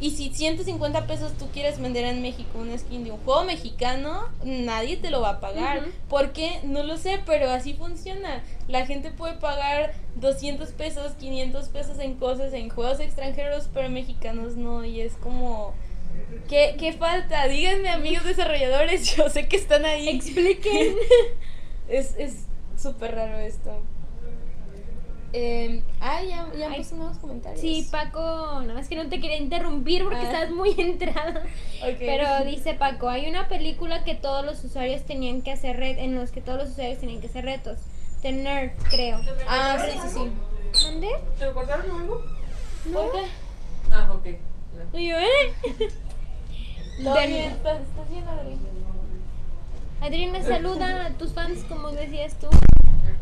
Y 0.00 0.10
si 0.10 0.30
150 0.30 1.06
pesos 1.06 1.32
tú 1.38 1.48
quieres 1.52 1.80
vender 1.80 2.04
en 2.04 2.20
México 2.20 2.58
una 2.58 2.76
skin 2.76 3.04
de 3.04 3.12
un 3.12 3.18
juego 3.18 3.44
mexicano, 3.44 4.28
nadie 4.44 4.96
te 4.96 5.10
lo 5.10 5.20
va 5.20 5.30
a 5.30 5.40
pagar. 5.40 5.78
Ujú. 5.78 5.90
¿Por 6.08 6.32
qué? 6.32 6.60
No 6.64 6.82
lo 6.82 6.96
sé, 6.96 7.20
pero 7.24 7.50
así 7.50 7.74
funciona. 7.74 8.42
La 8.68 8.86
gente 8.86 9.10
puede 9.10 9.34
pagar 9.34 9.94
200 10.16 10.70
pesos, 10.72 11.12
500 11.12 11.68
pesos 11.68 11.98
en 11.98 12.14
cosas, 12.14 12.52
en 12.52 12.68
juegos 12.68 13.00
extranjeros, 13.00 13.68
pero 13.72 13.88
mexicanos 13.88 14.56
no. 14.56 14.84
Y 14.84 15.00
es 15.00 15.14
como... 15.14 15.74
¿Qué, 16.48 16.76
qué 16.78 16.92
falta? 16.92 17.46
Díganme, 17.48 17.88
amigos 17.88 18.24
desarrolladores, 18.24 19.16
yo 19.16 19.28
sé 19.28 19.48
que 19.48 19.56
están 19.56 19.84
ahí. 19.84 20.08
Expliquen. 20.08 20.96
Es 21.86 22.16
es 22.16 22.46
súper 22.78 23.14
raro 23.14 23.38
esto. 23.38 23.82
Eh, 25.36 25.82
ah, 26.00 26.22
ya, 26.22 26.46
ya 26.56 26.70
Ay. 26.70 26.78
puso 26.78 26.94
nuevos 26.94 27.18
comentarios. 27.18 27.60
Sí, 27.60 27.88
Paco, 27.90 28.20
nada 28.62 28.74
más 28.74 28.88
que 28.88 28.94
no 28.94 29.08
te 29.08 29.20
quería 29.20 29.36
interrumpir 29.36 30.04
porque 30.04 30.18
Ah. 30.20 30.22
estás 30.22 30.50
muy 30.52 30.74
entrada. 30.78 31.42
Ok. 31.82 31.96
Pero 31.98 32.44
dice 32.44 32.74
Paco, 32.74 33.08
hay 33.08 33.28
una 33.28 33.48
película 33.48 34.04
que 34.04 34.14
todos 34.14 34.44
los 34.46 34.62
usuarios 34.62 35.02
tenían 35.02 35.42
que 35.42 35.50
hacer 35.50 35.76
ret 35.76 35.98
en 35.98 36.14
los 36.14 36.30
que 36.30 36.40
todos 36.40 36.58
los 36.60 36.70
usuarios 36.70 37.00
tenían 37.00 37.20
que 37.20 37.26
hacer 37.26 37.44
retos. 37.44 37.78
The 38.22 38.30
Nerd, 38.30 38.70
creo. 38.90 39.20
Ah, 39.48 39.76
sí, 39.84 39.98
sí, 40.02 40.08
sí. 40.14 40.84
¿Dónde? 40.84 41.08
¿Te 41.38 41.44
lo 41.46 41.54
cortaron 41.54 41.90
o 41.90 41.98
algo? 41.98 42.24
¿Por 42.92 43.12
qué? 43.12 43.26
Ah, 43.90 44.12
ok. 44.12 44.26
Y 44.94 45.08
yo, 45.08 45.16
¿eh? 45.18 45.52
¿Estás, 46.98 47.80
bien, 48.08 48.24
Adri? 48.28 48.56
Adriana, 50.00 50.42
saluda 50.42 51.06
a 51.06 51.10
tus 51.10 51.32
fans, 51.32 51.64
como 51.68 51.90
decías 51.90 52.34
tú. 52.38 52.46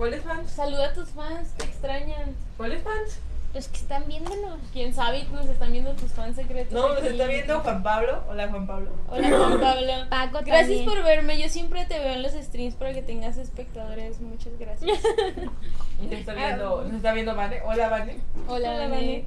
¿Cuáles 0.03 0.25
fans? 0.25 0.51
Saluda 0.51 0.87
a 0.87 0.93
tus 0.95 1.11
fans, 1.11 1.51
te 1.57 1.65
extrañan. 1.65 2.35
¿Cuáles 2.57 2.83
fans? 2.83 3.21
Los 3.55 3.69
que 3.69 3.77
están 3.77 4.03
viéndonos. 4.09 4.59
Quién 4.73 4.93
sabe, 4.93 5.23
nos 5.33 5.47
están 5.47 5.71
viendo 5.71 5.93
tus 5.93 6.11
fans 6.11 6.35
secretos. 6.35 6.73
No, 6.73 6.89
nos 6.89 7.05
está 7.05 7.25
viendo 7.27 7.61
Juan 7.61 7.85
Pablo. 7.85 8.25
Hola, 8.29 8.49
Juan 8.49 8.67
Pablo. 8.67 8.91
Hola, 9.09 9.29
Juan 9.29 9.61
Pablo. 9.61 9.93
Paco 10.11 10.41
Gracias 10.45 10.67
también. 10.67 10.85
por 10.87 11.05
verme. 11.05 11.41
Yo 11.41 11.49
siempre 11.49 11.87
te 11.87 12.01
veo 12.01 12.15
en 12.15 12.23
los 12.25 12.33
streams 12.33 12.75
para 12.75 12.93
que 12.93 13.03
tengas 13.03 13.37
espectadores. 13.37 14.21
Muchas 14.21 14.59
gracias. 14.59 14.91
Nos 16.03 16.13
está 16.13 16.35
viendo, 16.35 16.83
nos 16.83 16.95
está 16.95 17.13
viendo 17.13 17.37
Vane. 17.37 17.61
Hola, 17.65 17.89
Vane. 17.89 18.19
Hola, 18.49 18.71
Hola, 18.71 18.89
Vane. 18.89 18.91
Vane. 18.91 19.25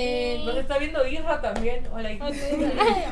Eh, 0.00 0.42
Nos 0.44 0.56
está 0.56 0.78
viendo 0.78 1.04
Isra 1.06 1.40
también. 1.40 1.86
Hola. 1.92 2.10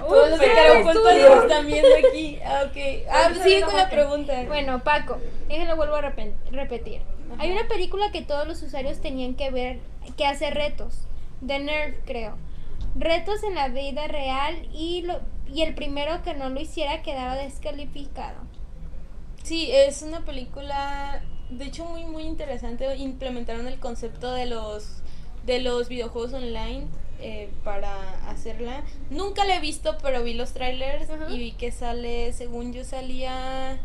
Todos 0.07 0.30
los 0.30 0.41
nos 0.41 1.43
están 1.43 1.66
viendo 1.66 1.89
aquí. 2.09 2.39
Ah, 2.45 2.64
ok. 2.66 2.76
Ah, 3.11 3.24
Ahorita 3.24 3.43
sigue 3.45 3.62
con 3.62 3.76
la 3.76 3.91
pregunta. 3.91 4.45
Bueno, 4.47 4.82
Paco, 4.84 5.18
déjenlo 5.49 5.76
vuelvo 5.76 5.97
a 5.97 6.03
repen- 6.03 6.34
repetir. 6.51 7.01
Hay 7.39 7.51
una 7.51 7.66
película 7.66 8.12
que 8.12 8.22
todos 8.22 8.47
los 8.47 8.62
usuarios 8.62 9.01
tenían 9.01 9.34
que 9.34 9.51
ver, 9.51 9.80
que 10.16 10.26
hace 10.26 10.51
retos. 10.51 11.07
The 11.45 11.59
Nerf, 11.59 11.97
creo. 12.07 12.37
Retos 12.95 13.43
en 13.43 13.57
la 13.57 13.68
vida 13.68 14.07
real 14.07 14.68
y, 14.72 15.03
lo, 15.03 15.20
y 15.53 15.62
el 15.62 15.74
primero 15.74 16.22
que 16.22 16.34
no 16.34 16.49
lo 16.49 16.61
hiciera 16.61 17.03
quedaba 17.03 17.34
descalificado. 17.34 18.37
Sí, 19.43 19.70
es 19.70 20.03
una 20.03 20.24
película, 20.24 21.22
de 21.51 21.64
hecho, 21.66 21.84
muy, 21.84 22.05
muy 22.05 22.22
interesante. 22.24 22.97
Implementaron 22.97 23.66
el 23.66 23.78
concepto 23.78 24.32
de 24.32 24.47
los, 24.47 25.03
de 25.47 25.61
los 25.61 25.88
videojuegos 25.88 26.32
online 26.32 26.86
eh, 27.20 27.49
para 27.64 28.28
hacerla. 28.28 28.82
Nunca 29.11 29.44
la 29.44 29.57
he 29.57 29.61
visto, 29.61 29.97
pero 30.03 30.22
vi 30.22 30.34
los 30.34 30.53
trailers 30.53 31.09
y 31.30 31.38
vi 31.38 31.53
que 31.53 31.72
sale, 31.72 32.32
según 32.32 32.72
yo, 32.72 32.84
salía. 32.84 33.78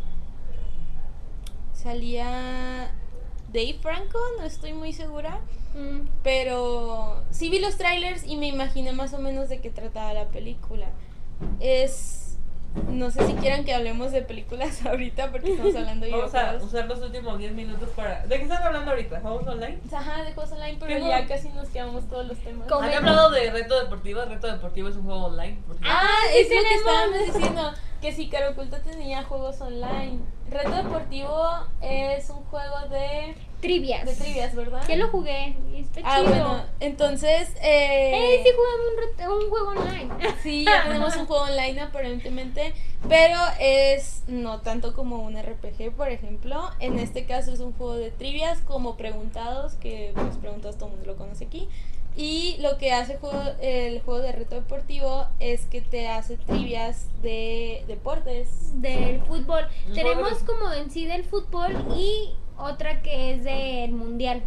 Salía. 1.73 2.91
Dave 3.53 3.77
Franco, 3.81 4.19
no 4.37 4.45
estoy 4.45 4.73
muy 4.73 4.93
segura. 4.93 5.39
Mm, 5.75 6.07
Pero 6.23 7.23
sí 7.31 7.49
vi 7.49 7.59
los 7.59 7.77
trailers 7.77 8.25
y 8.25 8.37
me 8.37 8.47
imaginé 8.47 8.91
más 8.91 9.13
o 9.13 9.19
menos 9.19 9.49
de 9.49 9.59
qué 9.61 9.69
trataba 9.69 10.13
la 10.13 10.27
película. 10.27 10.87
Es. 11.59 12.30
No 12.89 13.11
sé 13.11 13.25
si 13.27 13.33
quieran 13.33 13.65
que 13.65 13.73
hablemos 13.73 14.11
de 14.11 14.21
películas 14.21 14.85
ahorita 14.85 15.31
porque 15.31 15.51
estamos 15.51 15.75
hablando 15.75 16.05
de 16.05 16.11
Vamos 16.11 16.35
a 16.35 16.55
usar 16.61 16.87
los 16.87 17.01
últimos 17.01 17.37
10 17.37 17.53
minutos 17.53 17.89
para. 17.95 18.25
¿De 18.25 18.37
qué 18.37 18.43
están 18.43 18.63
hablando 18.63 18.91
ahorita? 18.91 19.19
¿Juegos 19.19 19.47
online? 19.47 19.79
Ajá, 19.91 20.23
de 20.23 20.33
juegos 20.33 20.53
online, 20.53 20.77
pero 20.79 20.95
¿Qué 20.95 21.07
ya 21.07 21.27
casi 21.27 21.49
nos 21.49 21.67
quedamos 21.69 22.07
todos 22.07 22.27
los 22.27 22.37
temas. 22.39 22.67
¿Cómo? 22.67 22.81
¿Han 22.81 22.93
hablado 22.93 23.29
de 23.31 23.51
Reto 23.51 23.79
Deportivo? 23.79 24.23
Reto 24.23 24.47
Deportivo 24.47 24.89
es 24.89 24.95
un 24.95 25.03
juego 25.03 25.25
online. 25.25 25.57
Ah, 25.83 26.21
sí 26.31 26.39
es 26.39 26.49
lo 26.49 26.69
que 26.69 26.75
estábamos 26.75 27.33
diciendo, 27.33 27.73
que 28.01 28.11
si 28.11 28.29
Caro 28.29 28.51
Oculto 28.51 28.77
tenía 28.81 29.23
juegos 29.23 29.61
online. 29.61 30.19
Reto 30.49 30.71
Deportivo 30.71 31.39
es 31.81 32.29
un 32.29 32.43
juego 32.45 32.79
de, 32.89 33.35
trivias. 33.61 34.05
de 34.05 34.13
trivias, 34.15 34.53
¿verdad? 34.53 34.83
Que 34.85 34.97
lo 34.97 35.07
jugué 35.07 35.55
está 35.77 36.01
Ah, 36.03 36.17
chido. 36.19 36.29
bueno, 36.29 36.65
entonces... 36.81 37.53
Eh, 37.61 38.11
¡Ey, 38.13 38.43
sí 38.43 38.49
jugamos 38.55 39.37
un, 39.37 39.43
un 39.43 39.49
juego 39.49 39.67
online! 39.69 40.11
Sí, 40.43 40.65
ya 40.65 40.83
tenemos 40.83 41.15
un 41.15 41.25
juego 41.27 41.43
online 41.43 41.79
aparentemente, 41.79 42.73
pero 43.07 43.37
es 43.59 44.23
no 44.27 44.59
tanto 44.61 44.93
como 44.93 45.17
un 45.21 45.41
RPG, 45.41 45.93
por 45.95 46.09
ejemplo. 46.09 46.69
En 46.79 46.99
este 46.99 47.25
caso 47.25 47.53
es 47.53 47.59
un 47.59 47.71
juego 47.73 47.93
de 47.95 48.11
trivias 48.11 48.59
como 48.61 48.97
preguntados, 48.97 49.75
que 49.75 50.11
pues 50.15 50.35
preguntados 50.37 50.77
todo 50.77 50.87
el 50.89 50.95
mundo 50.95 51.11
lo 51.11 51.17
conoce 51.17 51.45
aquí. 51.45 51.69
Y 52.15 52.57
lo 52.59 52.77
que 52.77 52.91
hace 52.91 53.13
el 53.13 53.19
juego, 53.19 53.41
el 53.61 54.01
juego 54.01 54.19
de 54.21 54.31
reto 54.33 54.55
deportivo 54.55 55.27
es 55.39 55.65
que 55.65 55.81
te 55.81 56.09
hace 56.09 56.37
trivias 56.37 57.07
de 57.21 57.83
deportes. 57.87 58.49
del 58.81 59.21
fútbol. 59.21 59.65
Tenemos 59.93 60.39
como 60.43 60.71
en 60.73 60.89
sí 60.91 61.05
del 61.05 61.23
fútbol 61.23 61.71
y 61.95 62.33
otra 62.57 63.01
que 63.01 63.33
es 63.33 63.43
del 63.43 63.91
mundial. 63.91 64.41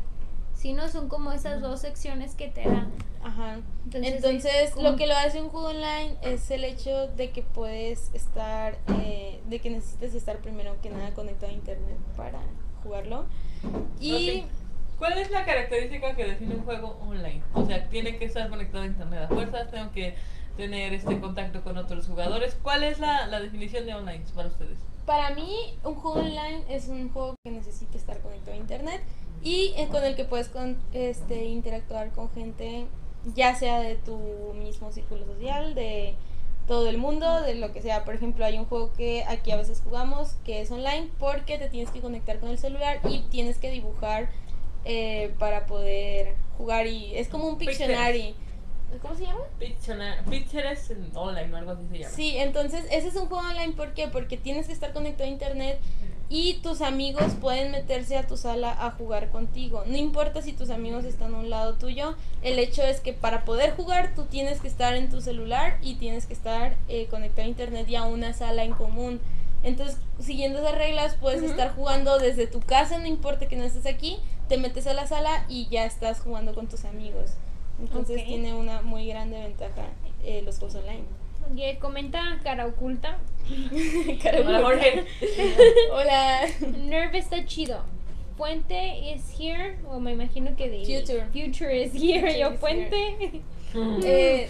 Si 0.55 0.73
no, 0.73 0.89
son 0.89 1.09
como 1.09 1.33
esas 1.33 1.61
dos 1.61 1.81
secciones 1.81 2.35
que 2.35 2.49
te 2.49 2.63
dan. 2.69 2.91
Ajá. 3.23 3.61
Entonces, 3.87 4.15
Entonces, 4.15 4.53
es 4.63 4.71
como- 4.73 4.91
lo 4.91 4.97
que 4.97 5.07
lo 5.07 5.15
hace 5.17 5.41
un 5.41 5.49
juego 5.49 5.69
online 5.69 6.17
es 6.23 6.51
el 6.51 6.65
hecho 6.65 7.09
de 7.09 7.31
que 7.31 7.43
puedes 7.43 8.11
estar, 8.15 8.79
eh, 8.99 9.41
de 9.49 9.59
que 9.61 9.71
necesitas 9.71 10.15
estar 10.15 10.39
primero 10.39 10.75
que 10.83 10.91
nada 10.91 11.13
conectado 11.15 11.51
a 11.53 11.55
internet 11.55 11.97
para 12.17 12.41
jugarlo. 12.83 13.25
Y. 14.01 14.45
¿Cuál 14.99 15.19
es 15.19 15.31
la 15.31 15.45
característica 15.45 16.15
que 16.15 16.25
define 16.25 16.55
un 16.55 16.65
juego 16.65 16.99
online? 17.03 17.43
O 17.53 17.65
sea, 17.67 17.89
tiene 17.89 18.17
que 18.17 18.27
estar 18.27 18.49
conectado 18.49 18.85
a 18.85 18.87
internet 18.87 19.23
a 19.25 19.29
fuerzas, 19.29 19.71
tengo 19.71 19.91
que 19.93 20.15
tener 20.57 20.93
este 20.93 21.19
contacto 21.21 21.63
con 21.63 21.77
otros 21.77 22.07
jugadores. 22.07 22.57
¿Cuál 22.63 22.85
es 22.85 22.99
la, 23.01 23.29
definición 23.41 23.87
de 23.87 23.95
online 23.95 24.25
para 24.35 24.49
ustedes? 24.49 24.79
para 25.05 25.35
mí, 25.35 25.77
un 25.85 25.97
juego 25.97 26.21
online 26.21 26.65
es 26.71 26.89
un 26.89 27.13
juego 27.13 27.35
que 27.45 27.51
necesita 27.51 27.99
estar 27.99 28.21
conectado 28.21 28.53
a 28.53 28.57
internet 28.57 29.03
y 29.43 29.75
eh, 29.77 29.89
con 29.91 30.03
el 30.03 30.17
que 30.17 30.25
puedes 30.25 30.49
con- 30.49 30.79
este, 30.95 31.45
interactuar 31.45 32.11
con 32.13 32.31
gente, 32.31 32.87
ya 33.35 33.55
sea 33.55 33.81
de 33.81 33.97
tu 33.97 34.17
mismo 34.55 34.93
círculo 34.93 35.27
social, 35.27 35.75
de 35.75 36.15
todo 36.67 36.89
el 36.89 36.97
mundo, 36.97 37.43
de 37.43 37.55
lo 37.55 37.73
que 37.73 37.83
sea. 37.83 38.05
Por 38.07 38.15
ejemplo, 38.15 38.47
hay 38.47 38.57
un 38.59 38.65
juego 38.65 38.95
que 38.95 39.25
aquí 39.29 39.51
a 39.51 39.57
veces 39.57 39.83
jugamos 39.85 40.37
que 40.45 40.63
es 40.63 40.71
online 40.71 41.11
porque 41.19 41.59
te 41.59 41.69
tienes 41.69 41.91
que 41.91 42.01
conectar 42.01 42.39
con 42.39 42.49
el 42.49 42.57
celular 42.59 43.01
y 43.07 43.21
tienes 43.31 43.59
que 43.59 43.71
dibujar 43.71 44.31
eh, 44.85 45.33
para 45.39 45.67
poder 45.67 46.35
jugar 46.57 46.87
y 46.87 47.17
es 47.17 47.29
como 47.29 47.49
un 47.49 47.59
Pictionary. 47.59 48.35
¿Cómo 49.03 49.17
se 49.17 49.25
llama? 49.25 49.41
Pictionary 49.59 50.23
Pictures 50.31 50.93
online 51.15 51.53
o 51.53 51.57
algo 51.57 51.73
así 51.73 51.83
se 51.91 51.99
llama. 51.99 52.15
Sí, 52.15 52.37
entonces 52.37 52.85
ese 52.91 53.09
es 53.09 53.17
un 53.17 53.27
juego 53.27 53.47
online, 53.49 53.73
¿por 53.73 53.93
qué? 53.93 54.09
Porque 54.09 54.37
tienes 54.37 54.67
que 54.67 54.73
estar 54.73 54.93
conectado 54.93 55.29
a 55.29 55.33
internet 55.33 55.81
y 56.29 56.55
tus 56.63 56.81
amigos 56.81 57.35
pueden 57.41 57.71
meterse 57.71 58.17
a 58.17 58.27
tu 58.27 58.37
sala 58.37 58.73
a 58.73 58.93
jugar 58.93 59.31
contigo. 59.31 59.85
No 59.87 59.97
importa 59.97 60.43
si 60.43 60.53
tus 60.53 60.71
amigos 60.71 61.05
están 61.05 61.35
a 61.35 61.39
un 61.39 61.51
lado 61.51 61.75
tuyo, 61.75 62.17
el 62.43 62.59
hecho 62.59 62.83
es 62.83 63.01
que 63.01 63.13
para 63.13 63.45
poder 63.45 63.75
jugar 63.75 64.15
tú 64.15 64.25
tienes 64.25 64.61
que 64.61 64.69
estar 64.69 64.95
en 64.95 65.11
tu 65.11 65.21
celular 65.21 65.79
y 65.83 65.97
tienes 65.97 66.27
que 66.27 66.33
estar 66.33 66.77
eh, 66.89 67.07
conectado 67.11 67.47
a 67.47 67.51
internet 67.51 67.89
y 67.89 67.97
a 67.97 68.05
una 68.05 68.33
sala 68.33 68.65
en 68.65 68.73
común. 68.73 69.21
Entonces, 69.65 69.99
siguiendo 70.21 70.61
esas 70.61 70.77
reglas, 70.77 71.17
puedes 71.17 71.43
estar 71.43 71.75
jugando 71.75 72.19
desde 72.19 72.47
tu 72.47 72.61
casa, 72.61 72.99
no 72.99 73.07
importa 73.07 73.49
que 73.49 73.57
no 73.57 73.65
estés 73.65 73.87
aquí, 73.87 74.19
te 74.49 74.59
metes 74.59 74.87
a 74.87 74.95
la 74.95 75.07
sala 75.07 75.47
y 75.49 75.69
ya 75.69 75.85
estás 75.87 76.21
jugando 76.21 76.55
con 76.55 76.69
tus 76.69 76.85
amigos. 76.85 77.33
Entonces 77.81 78.25
tiene 78.25 78.55
una 78.55 78.83
muy 78.83 79.07
grande 79.07 79.41
ventaja 79.41 79.89
eh, 80.23 80.43
los 80.43 80.59
juegos 80.59 80.77
online. 80.77 81.05
Oye, 81.51 81.79
comenta 81.79 82.39
cara 82.43 82.67
oculta. 82.67 83.19
Hola 84.47 84.61
Jorge. 84.63 85.05
Hola. 85.93 86.43
Nerve 86.79 87.19
está 87.19 87.45
chido. 87.45 87.83
Puente 88.37 89.13
is 89.13 89.23
here. 89.39 89.77
O 89.91 90.01
me 90.01 90.13
imagino 90.13 90.57
que 90.57 90.69
de. 90.69 90.85
Future. 90.85 91.27
Future 91.33 91.85
is 91.85 91.93
here. 91.93 92.21
Future 92.21 92.39
Yo, 92.39 92.53
is 92.53 92.61
puente. 92.61 93.43
Eh, 94.05 94.49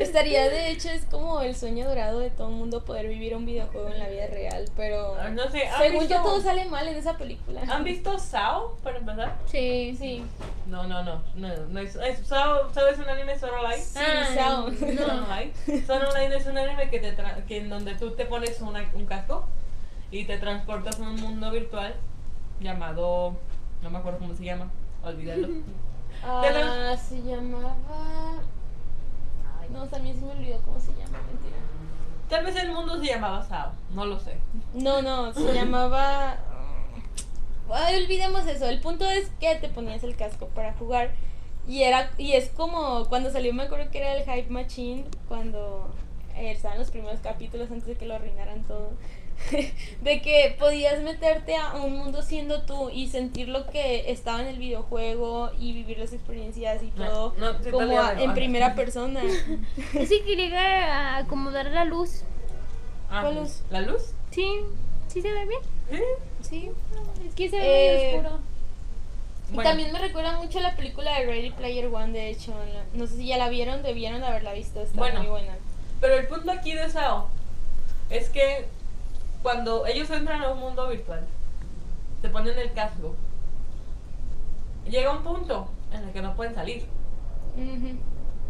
estaría 0.00 0.48
de 0.48 0.70
hecho 0.70 0.88
es 0.90 1.04
como 1.04 1.40
el 1.40 1.54
sueño 1.54 1.86
dorado 1.88 2.18
de 2.18 2.30
todo 2.30 2.48
el 2.48 2.54
mundo 2.54 2.84
poder 2.84 3.06
vivir 3.08 3.34
un 3.36 3.46
videojuego 3.46 3.88
en 3.88 3.98
la 3.98 4.08
vida 4.08 4.26
real, 4.26 4.64
pero 4.76 5.14
Ah, 5.20 5.28
no 5.28 5.48
sé, 5.50 5.66
¿han 5.68 5.78
según 5.82 6.00
visto- 6.00 6.14
yo 6.16 6.22
todo 6.22 6.40
sale 6.40 6.64
mal 6.66 6.86
en 6.88 6.96
esa 6.96 7.16
película. 7.16 7.62
¿Han 7.68 7.84
visto 7.84 8.18
Sao 8.18 8.76
para 8.82 8.98
empezar? 8.98 9.36
Sí. 9.46 9.94
Sí. 9.98 10.24
No, 10.66 10.84
no, 10.86 11.02
no. 11.04 11.22
No, 11.36 11.48
no 11.68 11.80
es, 11.80 11.94
es 11.96 12.26
Sao, 12.26 12.72
¿Sao 12.74 12.88
es 12.88 12.98
un 12.98 13.08
anime 13.08 13.32
Art 13.32 13.44
Online? 13.44 13.76
Sí, 13.82 13.98
Ah, 14.00 14.26
Sao. 14.34 14.64
Online. 14.66 15.52
Sword 15.86 16.02
Art 16.02 16.10
Online 16.12 16.36
es 16.36 16.46
un 16.46 16.58
anime 16.58 16.90
que 16.90 16.98
te 16.98 17.16
tra- 17.16 17.44
que 17.46 17.58
en 17.58 17.68
donde 17.68 17.94
tú 17.94 18.10
te 18.12 18.26
pones 18.26 18.60
una- 18.60 18.90
un 18.94 19.06
casco 19.06 19.46
y 20.10 20.24
te 20.24 20.38
transportas 20.38 20.98
a 20.98 21.02
un 21.02 21.16
mundo 21.20 21.50
virtual 21.52 21.94
llamado, 22.60 23.36
no 23.82 23.90
me 23.90 23.98
acuerdo 23.98 24.18
cómo 24.18 24.34
se 24.34 24.44
llama, 24.44 24.70
olvídalo. 25.04 25.48
Ah, 26.24 26.96
se 26.96 27.22
llamaba. 27.22 27.74
Ay, 29.66 29.72
no, 29.72 29.86
también 29.86 30.18
se 30.18 30.24
me 30.24 30.32
olvidó 30.32 30.60
cómo 30.62 30.78
se 30.78 30.92
llama, 30.92 31.18
mentira. 31.26 31.56
Tal 32.28 32.44
vez 32.44 32.56
el 32.56 32.72
mundo 32.72 32.98
se 32.98 33.06
llamaba 33.06 33.44
Sao, 33.44 33.72
no 33.94 34.04
lo 34.04 34.18
sé. 34.18 34.36
No, 34.74 35.02
no, 35.02 35.32
se 35.32 35.52
llamaba. 35.54 36.38
Ay, 37.70 38.02
olvidemos 38.02 38.46
eso. 38.46 38.68
El 38.68 38.80
punto 38.80 39.04
es 39.04 39.30
que 39.40 39.54
te 39.56 39.68
ponías 39.68 40.02
el 40.04 40.16
casco 40.16 40.46
para 40.48 40.72
jugar. 40.74 41.10
Y 41.68 41.82
era 41.82 42.10
y 42.16 42.32
es 42.32 42.48
como 42.50 43.06
cuando 43.08 43.30
salió, 43.30 43.52
me 43.52 43.64
acuerdo 43.64 43.90
que 43.90 43.98
era 43.98 44.14
el 44.14 44.22
Hype 44.22 44.50
Machine, 44.50 45.04
cuando 45.28 45.92
eh, 46.36 46.52
estaban 46.52 46.78
los 46.78 46.90
primeros 46.90 47.20
capítulos 47.20 47.70
antes 47.70 47.86
de 47.86 47.96
que 47.96 48.06
lo 48.06 48.14
arruinaran 48.14 48.62
todo. 48.64 48.90
de 50.02 50.22
que 50.22 50.56
podías 50.58 51.02
meterte 51.02 51.56
a 51.56 51.74
un 51.76 51.96
mundo 51.96 52.22
siendo 52.22 52.62
tú 52.62 52.90
y 52.90 53.08
sentir 53.08 53.48
lo 53.48 53.66
que 53.66 54.10
estaba 54.10 54.40
en 54.40 54.46
el 54.48 54.58
videojuego 54.58 55.50
y 55.58 55.72
vivir 55.72 55.98
las 55.98 56.12
experiencias 56.12 56.82
y 56.82 56.88
todo 56.88 57.34
no, 57.38 57.52
sí, 57.62 57.70
como 57.70 57.98
a- 58.00 58.20
en 58.20 58.34
primera 58.34 58.74
persona. 58.74 59.22
Es 59.94 60.08
que 60.08 60.36
llega 60.36 60.60
a 60.94 61.16
acomodar 61.18 61.66
la 61.66 61.84
luz. 61.84 62.22
Ah, 63.10 63.20
¿Cuál 63.22 63.36
luz? 63.36 63.62
¿La 63.70 63.80
luz? 63.82 64.02
Sí, 64.30 64.46
sí 65.08 65.22
se 65.22 65.32
ve 65.32 65.46
bien. 65.46 65.60
Sí. 66.42 66.48
sí. 66.48 66.70
Es 67.28 67.34
que 67.34 67.48
se 67.48 67.56
ve 67.56 67.62
Eh, 67.64 68.16
muy 68.16 68.26
oscuro. 68.26 68.40
Y 69.52 69.56
también 69.62 69.92
me 69.92 70.00
recuerda 70.00 70.32
mucho 70.40 70.58
a 70.58 70.62
la 70.62 70.74
película 70.74 71.16
de 71.20 71.26
Ready 71.26 71.50
Player 71.50 71.86
One, 71.86 72.12
de 72.12 72.30
hecho. 72.30 72.52
No 72.94 73.06
sé 73.06 73.16
si 73.16 73.26
ya 73.28 73.36
la 73.36 73.48
vieron, 73.48 73.82
debieron 73.84 74.20
de 74.20 74.26
haberla 74.26 74.52
visto, 74.54 74.82
está 74.82 74.96
Bueno. 74.98 75.20
muy 75.20 75.28
buena. 75.28 75.54
Pero 76.00 76.14
el 76.16 76.26
punto 76.26 76.50
aquí 76.50 76.74
de 76.74 76.90
Sao 76.90 77.28
es 78.10 78.28
que 78.28 78.66
cuando 79.46 79.86
ellos 79.86 80.10
entran 80.10 80.42
a 80.42 80.48
un 80.48 80.58
mundo 80.58 80.88
virtual, 80.88 81.24
se 82.20 82.28
ponen 82.30 82.58
el 82.58 82.72
casco, 82.72 83.14
llega 84.90 85.12
un 85.12 85.22
punto 85.22 85.70
en 85.92 86.02
el 86.02 86.12
que 86.12 86.20
no 86.20 86.34
pueden 86.34 86.56
salir. 86.56 86.84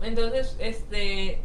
Entonces, 0.01 0.57
este, 0.59 1.42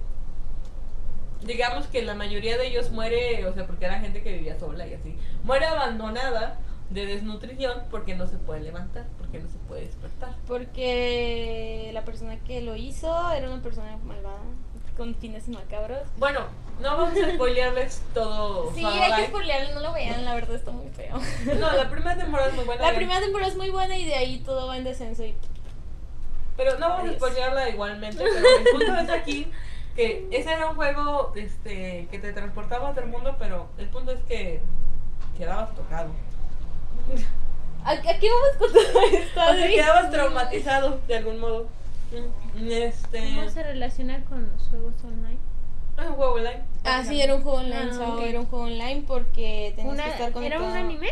digamos 1.45 1.85
que 1.87 2.01
la 2.01 2.15
mayoría 2.15 2.57
de 2.57 2.67
ellos 2.67 2.91
muere, 2.91 3.45
o 3.45 3.53
sea, 3.53 3.67
porque 3.67 3.83
era 3.83 3.99
gente 3.99 4.23
que 4.23 4.31
vivía 4.31 4.57
sola 4.57 4.87
y 4.87 4.93
así, 4.93 5.17
muere 5.43 5.65
abandonada 5.65 6.57
de 6.89 7.05
desnutrición 7.07 7.83
porque 7.91 8.15
no 8.15 8.27
se 8.27 8.37
puede 8.37 8.61
levantar, 8.61 9.05
porque 9.17 9.39
no 9.39 9.49
se 9.49 9.57
puede 9.67 9.81
despertar. 9.81 10.33
Porque 10.47 11.89
la 11.93 12.05
persona 12.05 12.39
que 12.39 12.61
lo 12.61 12.77
hizo 12.77 13.31
era 13.33 13.51
una 13.51 13.61
persona 13.61 13.97
malvada, 13.97 14.39
con 14.95 15.13
fines 15.13 15.49
macabros. 15.49 16.07
Bueno, 16.17 16.39
no 16.81 16.97
vamos 16.97 17.13
a 17.17 17.33
spoilearles 17.35 18.01
todo. 18.13 18.73
Sí, 18.73 18.83
hay 18.85 19.11
que 19.11 19.15
Live. 19.17 19.27
spoilearlo, 19.27 19.73
no 19.75 19.79
lo 19.81 19.93
vean, 19.93 20.25
la 20.25 20.33
verdad 20.35 20.55
está 20.55 20.71
muy 20.71 20.89
feo. 20.89 21.15
No, 21.59 21.71
la 21.73 21.89
primera 21.89 22.17
temporada 22.17 22.49
es 22.49 22.55
muy 22.55 22.65
buena. 22.65 22.81
La 22.81 22.87
vean. 22.89 22.97
primera 22.97 23.19
temporada 23.21 23.51
es 23.51 23.57
muy 23.57 23.69
buena 23.69 23.97
y 23.97 24.05
de 24.05 24.15
ahí 24.15 24.39
todo 24.39 24.67
va 24.67 24.77
en 24.77 24.83
descenso 24.83 25.23
y 25.23 25.35
Pero 26.57 26.77
no 26.79 26.89
vamos 26.89 27.09
a 27.09 27.13
spoilearla 27.13 27.69
igualmente, 27.69 28.23
pero 28.23 28.47
el 28.57 28.63
punto 28.71 28.95
es 28.99 29.09
aquí 29.09 29.51
que 29.95 30.27
ese 30.31 30.53
era 30.53 30.69
un 30.69 30.75
juego 30.75 31.33
este, 31.35 32.07
que 32.09 32.19
te 32.19 32.31
transportaba 32.33 32.87
a 32.87 32.91
otro 32.91 33.05
mundo, 33.07 33.35
pero 33.37 33.67
el 33.77 33.87
punto 33.89 34.11
es 34.13 34.19
que 34.23 34.61
quedabas 35.37 35.73
tocado. 35.75 36.09
¿A, 37.83 37.91
a 37.91 38.01
qué 38.01 38.29
vamos 38.29 38.57
con 38.59 38.71
todo 38.71 39.01
esto? 39.11 39.41
O 39.41 39.53
sea, 39.53 39.67
quedabas 39.67 40.11
traumatizado 40.11 40.99
de 41.07 41.17
algún 41.17 41.39
modo. 41.39 41.67
Mm, 42.55 42.71
Este. 42.71 43.19
¿Cómo 43.35 43.49
se 43.49 43.63
relaciona 43.63 44.23
con 44.25 44.49
los 44.51 44.67
juegos 44.69 44.93
online? 45.03 45.39
Es 46.01 46.07
un 46.09 46.15
juego 46.15 46.33
online. 46.33 46.61
Ah, 46.83 47.03
sí, 47.07 47.21
era 47.21 47.35
un 47.35 47.41
juego 47.43 47.59
online, 47.59 47.91
Ah, 47.93 48.19
era 48.25 48.39
un 48.39 48.45
juego 48.47 48.65
online 48.65 49.03
porque 49.07 49.73
tenías 49.75 49.93
Una- 49.93 50.03
que 50.05 50.09
estar 50.09 50.23
¿Era 50.27 50.33
conectado. 50.33 50.65
un 50.65 50.71
anime? 50.77 51.07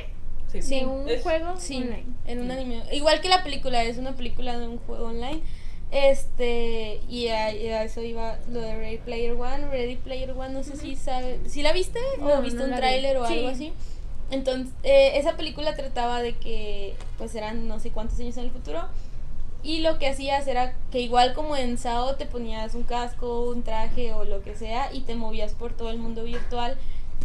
Sí. 0.52 0.62
Sí, 0.64 0.84
un 0.84 1.08
es- 1.08 1.22
juego 1.22 1.54
Sí, 1.58 1.78
online. 1.78 2.06
en 2.26 2.40
un 2.42 2.50
anime. 2.52 2.84
Igual 2.92 3.22
que 3.22 3.30
la 3.30 3.44
película, 3.44 3.84
es 3.84 3.98
una 3.98 4.14
película 4.14 4.58
de 4.58 4.68
un 4.68 4.78
juego 4.80 5.08
online. 5.08 5.42
Este, 5.92 7.02
y 7.10 7.28
a, 7.30 7.54
y 7.54 7.68
a 7.68 7.84
eso 7.84 8.02
iba 8.02 8.38
lo 8.52 8.60
de 8.62 8.76
Ready 8.76 8.98
Player 8.98 9.34
One. 9.34 9.68
Ready 9.68 9.96
Player 9.98 10.32
One, 10.32 10.50
no 10.54 10.64
sé 10.64 10.76
si 10.76 10.96
sabe. 10.96 11.40
¿Si 11.48 11.62
la 11.62 11.72
viste? 11.74 12.00
No, 12.20 12.34
¿O 12.34 12.42
viste 12.42 12.60
no 12.60 12.66
un 12.66 12.76
tráiler 12.76 13.18
o 13.18 13.28
Sí. 13.28 13.34
algo 13.34 13.50
así? 13.50 13.74
Entonces, 14.32 14.72
eh, 14.84 15.14
esa 15.16 15.36
película 15.36 15.76
trataba 15.76 16.22
de 16.22 16.34
que, 16.36 16.96
pues 17.18 17.34
eran 17.36 17.68
no 17.68 17.80
sé 17.80 17.90
cuántos 17.92 18.20
años 18.20 18.38
en 18.38 18.46
el 18.46 18.52
futuro. 18.52 18.82
Y 19.62 19.80
lo 19.80 20.00
que 20.00 20.08
hacías 20.08 20.48
era 20.48 20.74
que 20.92 21.02
igual 21.02 21.34
como 21.34 21.56
en 21.56 21.78
SAO 21.78 22.16
te 22.16 22.26
ponías 22.26 22.76
un 22.76 22.84
casco, 22.84 23.50
un 23.50 23.64
traje 23.64 24.14
o 24.14 24.24
lo 24.24 24.42
que 24.42 24.56
sea 24.56 24.94
y 24.94 25.02
te 25.02 25.16
movías 25.16 25.54
por 25.54 25.74
todo 25.74 25.90
el 25.90 25.98
mundo 25.98 26.24
virtual. 26.24 26.78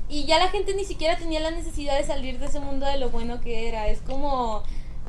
Y 0.08 0.24
ya 0.24 0.38
la 0.38 0.48
gente 0.48 0.74
ni 0.74 0.84
siquiera 0.84 1.16
tenía 1.16 1.40
la 1.40 1.50
necesidad 1.50 1.96
de 1.96 2.04
salir 2.04 2.38
de 2.38 2.46
ese 2.46 2.60
mundo 2.60 2.86
de 2.86 2.98
lo 2.98 3.10
bueno 3.10 3.40
que 3.40 3.68
era. 3.68 3.88
Es 3.88 4.00
como 4.00 4.64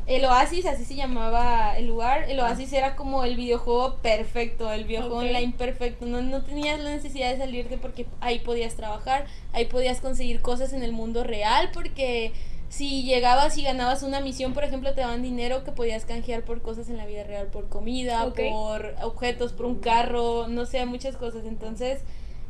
el 0.08 0.24
Oasis, 0.26 0.68
así 0.68 0.86
se 0.86 0.96
llamaba 0.96 1.78
el 1.78 1.88
lugar. 1.88 2.30
El 2.30 2.40
Oasis 2.40 2.72
era 2.74 2.96
como 2.96 3.24
el 3.24 3.36
videojuego 3.36 3.96
perfecto, 3.96 4.72
el 4.72 4.86
videojuego 4.86 5.18
online 5.18 5.54
perfecto. 5.58 6.06
No, 6.06 6.22
no 6.22 6.44
tenías 6.44 6.80
la 6.80 6.92
necesidad 6.92 7.32
de 7.32 7.38
salirte 7.38 7.78
porque 7.78 8.06
ahí 8.22 8.40
podías 8.40 8.76
trabajar, 8.76 9.26
ahí 9.52 9.66
podías 9.66 10.02
conseguir 10.02 10.42
cosas 10.42 10.74
en 10.74 10.84
el 10.84 10.92
mundo 10.92 11.24
real 11.24 11.72
porque 11.74 12.34
si 12.70 13.04
llegabas 13.04 13.58
y 13.58 13.64
ganabas 13.64 14.04
una 14.04 14.20
misión, 14.20 14.54
por 14.54 14.64
ejemplo, 14.64 14.94
te 14.94 15.02
daban 15.02 15.22
dinero 15.22 15.64
que 15.64 15.72
podías 15.72 16.06
canjear 16.06 16.44
por 16.44 16.62
cosas 16.62 16.90
en 16.90 16.98
la 16.98 17.06
vida 17.06 17.24
real, 17.24 17.48
por 17.48 17.70
comida, 17.70 18.34
por 18.34 18.96
objetos, 19.02 19.54
por 19.54 19.66
un 19.66 19.80
carro, 19.80 20.48
no 20.48 20.66
sé, 20.66 20.86
muchas 20.86 21.16
cosas. 21.16 21.46
Entonces, 21.46 22.02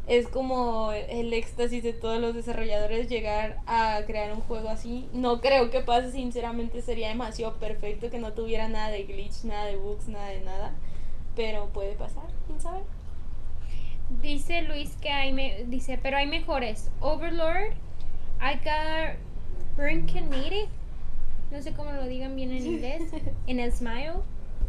es 0.07 0.27
como 0.27 0.91
el 0.91 1.33
éxtasis 1.33 1.83
de 1.83 1.93
todos 1.93 2.21
los 2.21 2.35
desarrolladores 2.35 3.09
llegar 3.09 3.57
a 3.65 4.01
crear 4.05 4.31
un 4.33 4.41
juego 4.41 4.69
así. 4.69 5.09
No 5.13 5.41
creo 5.41 5.71
que 5.71 5.81
pase, 5.81 6.11
sinceramente 6.11 6.81
sería 6.81 7.09
demasiado 7.09 7.55
perfecto 7.55 8.09
que 8.09 8.19
no 8.19 8.33
tuviera 8.33 8.69
nada 8.69 8.89
de 8.89 9.03
glitch, 9.03 9.43
nada 9.43 9.65
de 9.65 9.77
bugs, 9.77 10.07
nada 10.07 10.27
de 10.29 10.41
nada. 10.41 10.73
Pero 11.35 11.69
puede 11.69 11.93
pasar, 11.93 12.25
quién 12.45 12.61
sabe. 12.61 12.81
Dice 14.21 14.61
Luis 14.61 14.95
que 15.01 15.09
hay 15.09 15.33
me 15.33 15.65
dice, 15.65 15.99
pero 16.01 16.17
hay 16.17 16.27
mejores. 16.27 16.91
Overlord, 16.99 17.73
I 18.39 18.55
got 18.63 19.17
Brincanity, 19.77 20.67
no 21.51 21.61
sé 21.61 21.73
cómo 21.73 21.91
lo 21.91 22.05
digan 22.05 22.35
bien 22.35 22.51
en 22.51 22.65
inglés, 22.65 23.03
en 23.47 23.59
el 23.59 23.71
Smile 23.71 24.13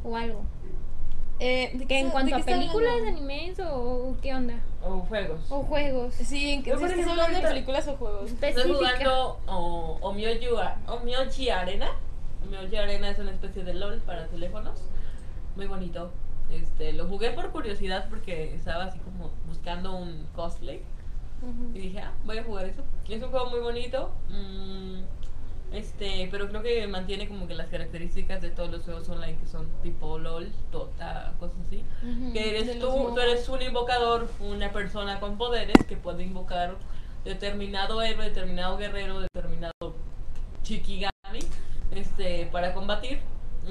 o 0.04 0.16
algo. 0.16 0.42
Eh, 1.38 1.70
¿de 1.74 1.80
qué 1.80 1.86
Que 1.86 1.98
en 2.00 2.10
cuanto 2.10 2.34
de 2.34 2.42
a 2.42 2.44
películas, 2.44 2.92
hablando? 2.94 3.18
animes 3.18 3.60
o, 3.60 3.74
o 4.10 4.16
qué 4.22 4.34
onda, 4.34 4.54
O 4.82 5.00
juegos. 5.00 5.40
o 5.50 5.62
juegos. 5.64 6.14
Sí, 6.14 6.50
¿en 6.50 6.62
qué 6.62 6.70
Yo, 6.70 6.78
por 6.78 6.90
ejemplo, 6.90 7.12
hablando 7.12 7.38
de 7.40 7.48
películas 7.54 7.86
o 7.88 7.96
juegos? 7.96 8.32
Estoy 8.40 8.72
jugando 8.72 9.38
o, 9.46 9.98
Omyoji, 10.00 10.46
Omyoji 10.86 11.50
Arena. 11.50 11.88
Omyoji 12.46 12.76
Arena 12.76 13.10
es 13.10 13.18
una 13.18 13.32
especie 13.32 13.64
de 13.64 13.74
LOL 13.74 13.98
para 14.00 14.26
teléfonos. 14.28 14.80
Muy 15.56 15.66
bonito. 15.66 16.10
Este, 16.50 16.92
lo 16.92 17.06
jugué 17.06 17.32
por 17.32 17.50
curiosidad 17.50 18.06
porque 18.08 18.54
estaba 18.54 18.84
así 18.84 18.98
como 19.00 19.30
buscando 19.46 19.94
un 19.96 20.26
cosplay. 20.34 20.80
Y 21.74 21.78
dije, 21.78 22.00
ah, 22.00 22.12
voy 22.24 22.38
a 22.38 22.44
jugar 22.44 22.66
eso. 22.66 22.82
Y 23.08 23.14
es 23.14 23.22
un 23.22 23.30
juego 23.30 23.50
muy 23.50 23.60
bonito. 23.60 24.10
mm, 24.28 25.00
este, 25.72 26.28
pero 26.30 26.48
creo 26.48 26.62
que 26.62 26.86
mantiene 26.86 27.26
como 27.26 27.48
que 27.48 27.54
las 27.54 27.68
características 27.68 28.40
de 28.40 28.50
todos 28.50 28.70
los 28.70 28.82
juegos 28.82 29.08
online 29.08 29.36
que 29.36 29.46
son 29.46 29.66
tipo 29.82 30.16
LOL, 30.18 30.50
Dota, 30.70 31.34
cosas 31.40 31.56
así. 31.66 31.84
Que 32.32 32.50
eres 32.50 32.78
tú, 32.78 33.12
tú 33.14 33.20
eres 33.20 33.48
un 33.48 33.60
invocador, 33.62 34.28
una 34.40 34.70
persona 34.72 35.18
con 35.18 35.36
poderes 35.36 35.76
que 35.88 35.96
puede 35.96 36.22
invocar 36.22 36.76
determinado 37.24 38.00
héroe, 38.00 38.26
determinado 38.26 38.76
guerrero, 38.78 39.20
determinado 39.20 39.72
Shikigami, 40.62 41.40
este, 41.94 42.46
para 42.52 42.72
combatir. 42.72 43.20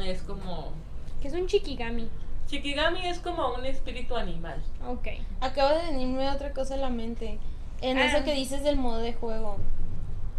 Es 0.03 0.21
como 0.23 0.73
Que 1.21 1.29
es 1.29 1.33
un 1.33 1.47
Chikigami. 1.47 2.09
Shikigami 2.49 3.07
es 3.07 3.19
como 3.19 3.53
un 3.55 3.65
espíritu 3.65 4.15
animal. 4.17 4.61
Ok. 4.85 5.07
Acaba 5.39 5.73
de 5.73 5.91
venirme 5.91 6.29
otra 6.29 6.51
cosa 6.51 6.75
a 6.75 6.77
la 6.77 6.89
mente. 6.89 7.39
En 7.81 7.97
Ah. 7.97 8.05
eso 8.05 8.23
que 8.23 8.33
dices 8.33 8.63
del 8.63 8.77
modo 8.77 8.97
de 8.99 9.13
juego. 9.13 9.57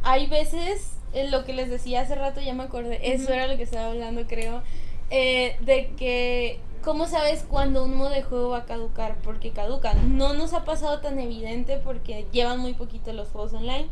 Hay 0.03 0.26
veces, 0.26 0.93
en 1.12 1.30
lo 1.30 1.45
que 1.45 1.53
les 1.53 1.68
decía 1.70 2.01
hace 2.03 2.14
rato, 2.14 2.41
ya 2.41 2.55
me 2.55 2.64
acordé, 2.64 3.12
eso 3.12 3.24
Ujú. 3.24 3.32
era 3.34 3.47
lo 3.47 3.57
que 3.57 3.62
estaba 3.64 3.89
hablando, 3.89 4.26
creo, 4.26 4.62
eh, 5.11 5.57
de 5.61 5.89
que, 5.97 6.61
¿cómo 6.82 7.07
sabes 7.07 7.45
cuándo 7.49 7.84
un 7.84 7.97
modo 7.97 8.11
de 8.11 8.22
juego 8.22 8.51
va 8.51 8.59
a 8.59 8.64
caducar? 8.66 9.16
Porque 9.22 9.51
caduca. 9.51 9.95
No 9.95 10.32
nos 10.34 10.53
ha 10.53 10.64
pasado 10.64 11.01
tan 11.01 11.18
evidente 11.18 11.78
porque 11.78 12.26
llevan 12.32 12.59
muy 12.61 12.74
poquito 12.74 13.12
los 13.12 13.28
juegos 13.28 13.53
online. 13.55 13.89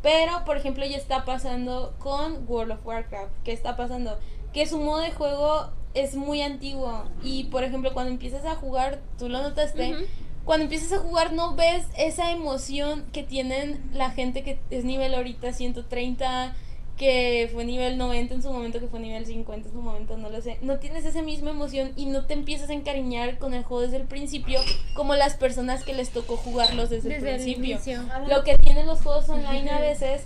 Pero, 0.00 0.44
por 0.44 0.56
ejemplo, 0.56 0.84
ya 0.86 0.96
está 0.96 1.24
pasando 1.24 1.94
con 1.98 2.44
World 2.48 2.72
of 2.72 2.86
Warcraft. 2.86 3.32
¿Qué 3.44 3.52
está 3.52 3.76
pasando? 3.76 4.18
Que 4.52 4.64
su 4.66 4.78
modo 4.78 5.00
de 5.00 5.10
juego 5.10 5.70
es 5.94 6.14
muy 6.14 6.40
antiguo. 6.40 7.04
Y, 7.22 7.44
por 7.44 7.64
ejemplo, 7.64 7.92
cuando 7.92 8.12
empiezas 8.12 8.44
a 8.44 8.54
jugar, 8.54 9.00
tú 9.18 9.28
lo 9.28 9.42
notaste, 9.42 9.94
Ujú. 9.94 10.04
Cuando 10.48 10.64
empiezas 10.64 10.98
a 10.98 11.02
jugar 11.02 11.34
no 11.34 11.56
ves 11.56 11.84
esa 11.98 12.30
emoción 12.30 13.04
que 13.12 13.22
tienen 13.22 13.82
la 13.92 14.12
gente 14.12 14.42
que 14.42 14.58
es 14.70 14.82
nivel 14.82 15.14
ahorita 15.14 15.52
130, 15.52 16.56
que 16.96 17.50
fue 17.52 17.66
nivel 17.66 17.98
90 17.98 18.32
en 18.32 18.42
su 18.42 18.50
momento, 18.50 18.80
que 18.80 18.86
fue 18.86 18.98
nivel 18.98 19.26
50 19.26 19.68
en 19.68 19.74
su 19.74 19.82
momento, 19.82 20.16
no 20.16 20.30
lo 20.30 20.40
sé. 20.40 20.56
No 20.62 20.78
tienes 20.78 21.04
esa 21.04 21.20
misma 21.20 21.50
emoción 21.50 21.92
y 21.96 22.06
no 22.06 22.24
te 22.24 22.32
empiezas 22.32 22.70
a 22.70 22.72
encariñar 22.72 23.36
con 23.36 23.52
el 23.52 23.62
juego 23.62 23.82
desde 23.82 23.98
el 23.98 24.04
principio 24.04 24.58
como 24.94 25.14
las 25.16 25.34
personas 25.34 25.84
que 25.84 25.92
les 25.92 26.08
tocó 26.08 26.38
jugarlos 26.38 26.88
desde, 26.88 27.10
Desde 27.10 27.28
el 27.28 27.42
principio. 27.42 27.78
Lo 28.26 28.42
que 28.42 28.56
tienen 28.56 28.86
los 28.86 29.02
juegos 29.02 29.28
online 29.28 29.70
a 29.70 29.80
veces 29.80 30.22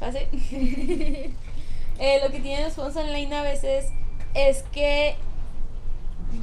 fase. 0.00 0.26
Eh, 2.00 2.18
lo 2.24 2.32
que 2.32 2.40
tienen 2.40 2.64
los 2.64 2.74
juegos 2.74 2.96
online 2.96 3.32
a 3.36 3.44
veces 3.44 3.86
es 4.34 4.64
que 4.72 5.14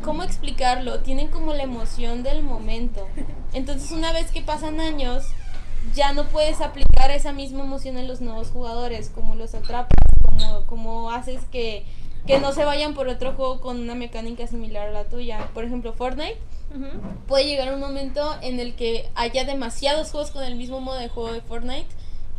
¿cómo 0.04 0.24
explicarlo? 0.24 1.00
Tienen 1.00 1.30
como 1.30 1.54
la 1.54 1.64
emoción 1.64 2.24
del 2.24 2.44
momento. 2.44 3.08
Entonces, 3.54 3.92
una 3.92 4.12
vez 4.12 4.32
que 4.32 4.42
pasan 4.42 4.80
años, 4.80 5.26
ya 5.96 6.14
no 6.14 6.26
puedes 6.26 6.62
aplicar 6.62 7.12
esa 7.12 7.34
misma 7.34 7.64
emoción 7.64 7.98
en 7.98 8.08
los 8.08 8.22
nuevos 8.22 8.50
jugadores, 8.50 9.10
como 9.10 9.36
los 9.36 9.56
atrapas, 9.56 9.98
como, 10.26 10.66
como 10.66 11.12
haces 11.12 11.42
que, 11.52 11.86
que 12.28 12.40
no 12.40 12.52
se 12.52 12.66
vayan 12.66 12.94
por 12.94 13.08
otro 13.08 13.34
juego 13.34 13.62
con 13.62 13.80
una 13.80 13.96
mecánica 13.96 14.48
similar 14.48 14.90
a 14.90 14.92
la 14.92 15.04
tuya. 15.06 15.50
Por 15.54 15.64
ejemplo, 15.64 15.94
Fortnite 15.94 16.38
puede 17.28 17.46
llegar 17.46 17.74
un 17.74 17.80
momento 17.80 18.36
en 18.42 18.60
el 18.60 18.76
que 18.76 19.10
haya 19.16 19.44
demasiados 19.44 20.12
juegos 20.12 20.32
con 20.32 20.44
el 20.44 20.56
mismo 20.56 20.80
modo 20.80 20.98
de 20.98 21.10
juego 21.10 21.34
de 21.34 21.42
Fortnite. 21.42 21.88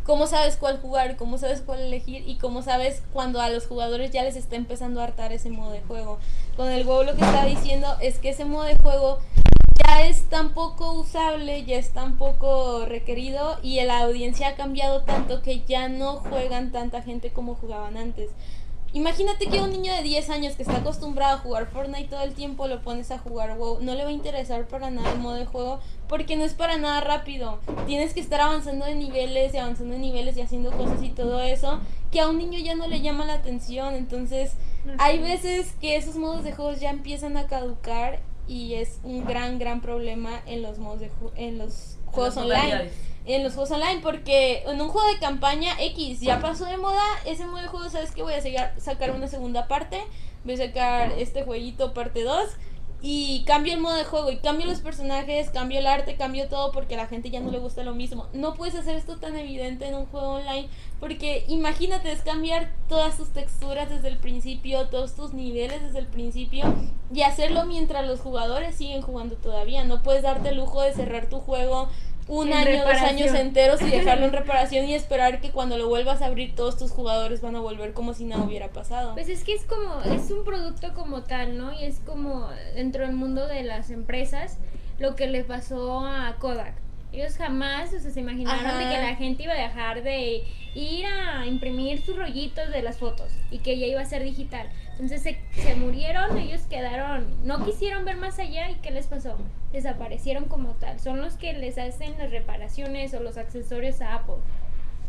¿Cómo 0.04 0.26
sabes 0.26 0.56
cuál 0.56 0.80
jugar? 0.80 1.16
¿Cómo 1.16 1.38
sabes 1.38 1.60
cuál 1.60 1.80
elegir? 1.80 2.28
Y 2.28 2.36
cómo 2.36 2.62
sabes 2.62 3.04
cuando 3.12 3.40
a 3.40 3.48
los 3.50 3.66
jugadores 3.66 4.10
ya 4.10 4.24
les 4.24 4.34
está 4.34 4.56
empezando 4.56 5.00
a 5.00 5.04
hartar 5.04 5.32
ese 5.32 5.48
modo 5.48 5.70
de 5.70 5.80
juego. 5.82 6.18
Con 6.56 6.70
el 6.70 6.84
WoW 6.84 7.04
lo 7.04 7.14
que 7.14 7.24
está 7.24 7.44
diciendo 7.44 7.86
es 8.00 8.18
que 8.18 8.30
ese 8.30 8.44
modo 8.44 8.64
de 8.64 8.76
juego 8.76 9.20
ya 9.86 10.02
es 10.02 10.22
tan 10.28 10.54
poco 10.54 10.92
usable, 10.92 11.64
ya 11.64 11.76
es 11.76 11.90
tan 11.90 12.18
poco 12.18 12.84
requerido 12.84 13.58
y 13.62 13.80
la 13.82 14.00
audiencia 14.00 14.48
ha 14.48 14.54
cambiado 14.56 15.02
tanto 15.02 15.40
que 15.40 15.62
ya 15.62 15.88
no 15.88 16.16
juegan 16.16 16.72
tanta 16.72 17.02
gente 17.02 17.30
como 17.30 17.54
jugaban 17.54 17.96
antes. 17.96 18.30
Imagínate 18.94 19.46
que 19.46 19.60
un 19.60 19.70
niño 19.70 19.94
de 19.94 20.02
10 20.02 20.28
años 20.28 20.54
que 20.54 20.62
está 20.62 20.76
acostumbrado 20.78 21.36
a 21.36 21.38
jugar 21.38 21.66
Fortnite 21.66 22.08
todo 22.08 22.20
el 22.22 22.34
tiempo 22.34 22.66
lo 22.68 22.82
pones 22.82 23.10
a 23.10 23.18
jugar 23.18 23.56
WoW, 23.56 23.80
no 23.80 23.94
le 23.94 24.04
va 24.04 24.10
a 24.10 24.12
interesar 24.12 24.68
para 24.68 24.90
nada 24.90 25.12
el 25.12 25.18
modo 25.18 25.36
de 25.36 25.46
juego 25.46 25.80
porque 26.08 26.36
no 26.36 26.44
es 26.44 26.52
para 26.52 26.76
nada 26.76 27.00
rápido. 27.00 27.58
Tienes 27.86 28.12
que 28.12 28.20
estar 28.20 28.40
avanzando 28.40 28.84
de 28.84 28.94
niveles 28.94 29.54
y 29.54 29.56
avanzando 29.56 29.94
de 29.94 30.00
niveles 30.00 30.36
y 30.36 30.42
haciendo 30.42 30.72
cosas 30.72 31.02
y 31.02 31.08
todo 31.08 31.40
eso 31.40 31.80
que 32.10 32.20
a 32.20 32.28
un 32.28 32.36
niño 32.36 32.58
ya 32.58 32.74
no 32.74 32.86
le 32.86 33.00
llama 33.00 33.24
la 33.24 33.34
atención. 33.34 33.94
Entonces, 33.94 34.52
hay 34.98 35.18
veces 35.18 35.74
que 35.80 35.96
esos 35.96 36.16
modos 36.16 36.44
de 36.44 36.52
juegos 36.52 36.78
ya 36.78 36.90
empiezan 36.90 37.38
a 37.38 37.46
caducar 37.46 38.20
y 38.46 38.74
es 38.74 39.00
un 39.04 39.24
gran 39.24 39.58
gran 39.58 39.80
problema 39.80 40.42
en 40.46 40.62
los 40.62 40.78
modos 40.78 41.00
de 41.00 41.10
en 41.36 41.58
los 41.58 41.96
juegos 42.06 42.36
online. 42.36 42.90
En 43.24 43.44
los 43.44 43.54
juegos 43.54 43.70
online 43.70 44.00
porque 44.02 44.64
en 44.66 44.80
un 44.80 44.88
juego 44.88 45.08
de 45.08 45.18
campaña 45.18 45.74
X 45.80 46.20
ya 46.20 46.40
pasó 46.40 46.64
de 46.64 46.76
moda 46.76 47.02
ese 47.24 47.46
modo 47.46 47.62
de 47.62 47.68
juego 47.68 47.88
sabes 47.88 48.10
que 48.12 48.22
voy 48.22 48.34
a 48.34 48.42
sacar, 48.42 48.74
sacar 48.78 49.10
una 49.12 49.28
segunda 49.28 49.68
parte 49.68 50.02
voy 50.44 50.54
a 50.54 50.66
sacar 50.66 51.12
este 51.12 51.44
jueguito 51.44 51.94
parte 51.94 52.24
2 52.24 52.48
y 53.04 53.42
cambio 53.46 53.74
el 53.74 53.80
modo 53.80 53.96
de 53.96 54.04
juego 54.04 54.30
y 54.30 54.36
cambio 54.36 54.64
los 54.64 54.78
personajes 54.78 55.50
cambio 55.50 55.80
el 55.80 55.88
arte 55.88 56.14
cambio 56.14 56.48
todo 56.48 56.70
porque 56.70 56.94
a 56.94 56.98
la 56.98 57.08
gente 57.08 57.30
ya 57.30 57.40
no 57.40 57.50
le 57.50 57.58
gusta 57.58 57.82
lo 57.82 57.94
mismo. 57.96 58.28
No 58.32 58.54
puedes 58.54 58.76
hacer 58.76 58.96
esto 58.96 59.16
tan 59.16 59.36
evidente 59.36 59.88
en 59.88 59.96
un 59.96 60.06
juego 60.06 60.34
online 60.34 60.68
porque 61.00 61.44
imagínate 61.48 62.12
es 62.12 62.20
cambiar 62.20 62.70
todas 62.88 63.16
tus 63.16 63.32
texturas 63.32 63.90
desde 63.90 64.06
el 64.06 64.18
principio 64.18 64.86
todos 64.86 65.16
tus 65.16 65.32
niveles 65.32 65.82
desde 65.82 65.98
el 65.98 66.06
principio 66.06 66.62
y 67.12 67.22
hacerlo 67.22 67.66
mientras 67.66 68.06
los 68.06 68.20
jugadores 68.20 68.76
siguen 68.76 69.02
jugando 69.02 69.34
todavía. 69.34 69.82
No 69.82 70.00
puedes 70.04 70.22
darte 70.22 70.50
el 70.50 70.58
lujo 70.58 70.80
de 70.80 70.92
cerrar 70.92 71.28
tu 71.28 71.40
juego 71.40 71.88
un 72.32 72.48
En 72.48 72.54
año, 72.54 72.84
dos 72.84 72.96
años 73.02 73.34
enteros 73.34 73.82
y 73.82 73.90
dejarlo 73.90 74.24
en 74.24 74.32
reparación 74.32 74.86
y 74.86 74.94
esperar 74.94 75.40
que 75.40 75.50
cuando 75.50 75.76
lo 75.76 75.88
vuelvas 75.88 76.22
a 76.22 76.26
abrir 76.26 76.54
todos 76.54 76.78
tus 76.78 76.90
jugadores 76.90 77.42
van 77.42 77.56
a 77.56 77.60
volver 77.60 77.92
como 77.92 78.14
si 78.14 78.24
nada 78.24 78.42
hubiera 78.42 78.68
pasado. 78.68 79.12
Pues 79.12 79.28
es 79.28 79.44
que 79.44 79.52
es 79.54 79.64
como, 79.64 80.00
es 80.02 80.30
un 80.30 80.44
producto 80.44 80.94
como 80.94 81.24
tal, 81.24 81.58
¿no? 81.58 81.72
Y 81.72 81.84
es 81.84 82.00
como 82.00 82.48
dentro 82.74 83.06
del 83.06 83.14
mundo 83.14 83.46
de 83.46 83.62
las 83.64 83.90
empresas 83.90 84.58
lo 84.98 85.14
que 85.14 85.26
le 85.26 85.44
pasó 85.44 86.06
a 86.06 86.36
Kodak. 86.38 86.74
Ellos 87.12 87.36
jamás 87.36 87.92
o 87.92 88.00
sea, 88.00 88.10
se 88.10 88.20
imaginaron 88.20 88.64
Ajá. 88.64 88.78
de 88.78 88.84
que 88.94 89.00
la 89.02 89.16
gente 89.16 89.42
iba 89.42 89.52
a 89.52 89.56
dejar 89.60 90.02
de 90.02 90.44
ir 90.74 91.04
a 91.06 91.44
imprimir 91.46 92.00
sus 92.02 92.16
rollitos 92.16 92.70
de 92.70 92.80
las 92.82 92.96
fotos 92.98 93.32
y 93.50 93.58
que 93.58 93.78
ya 93.78 93.86
iba 93.86 94.00
a 94.00 94.06
ser 94.06 94.22
digital. 94.24 94.70
Entonces 94.92 95.22
se, 95.22 95.38
se 95.60 95.74
murieron, 95.74 96.38
ellos 96.38 96.62
quedaron, 96.70 97.26
no 97.44 97.64
quisieron 97.64 98.04
ver 98.04 98.16
más 98.16 98.38
allá 98.38 98.70
y 98.70 98.76
¿qué 98.76 98.90
les 98.90 99.06
pasó? 99.06 99.36
Desaparecieron 99.72 100.46
como 100.46 100.70
tal. 100.74 101.00
Son 101.00 101.20
los 101.20 101.34
que 101.34 101.52
les 101.52 101.76
hacen 101.76 102.16
las 102.18 102.30
reparaciones 102.30 103.12
o 103.14 103.20
los 103.20 103.36
accesorios 103.36 104.00
a 104.00 104.14
Apple. 104.14 104.36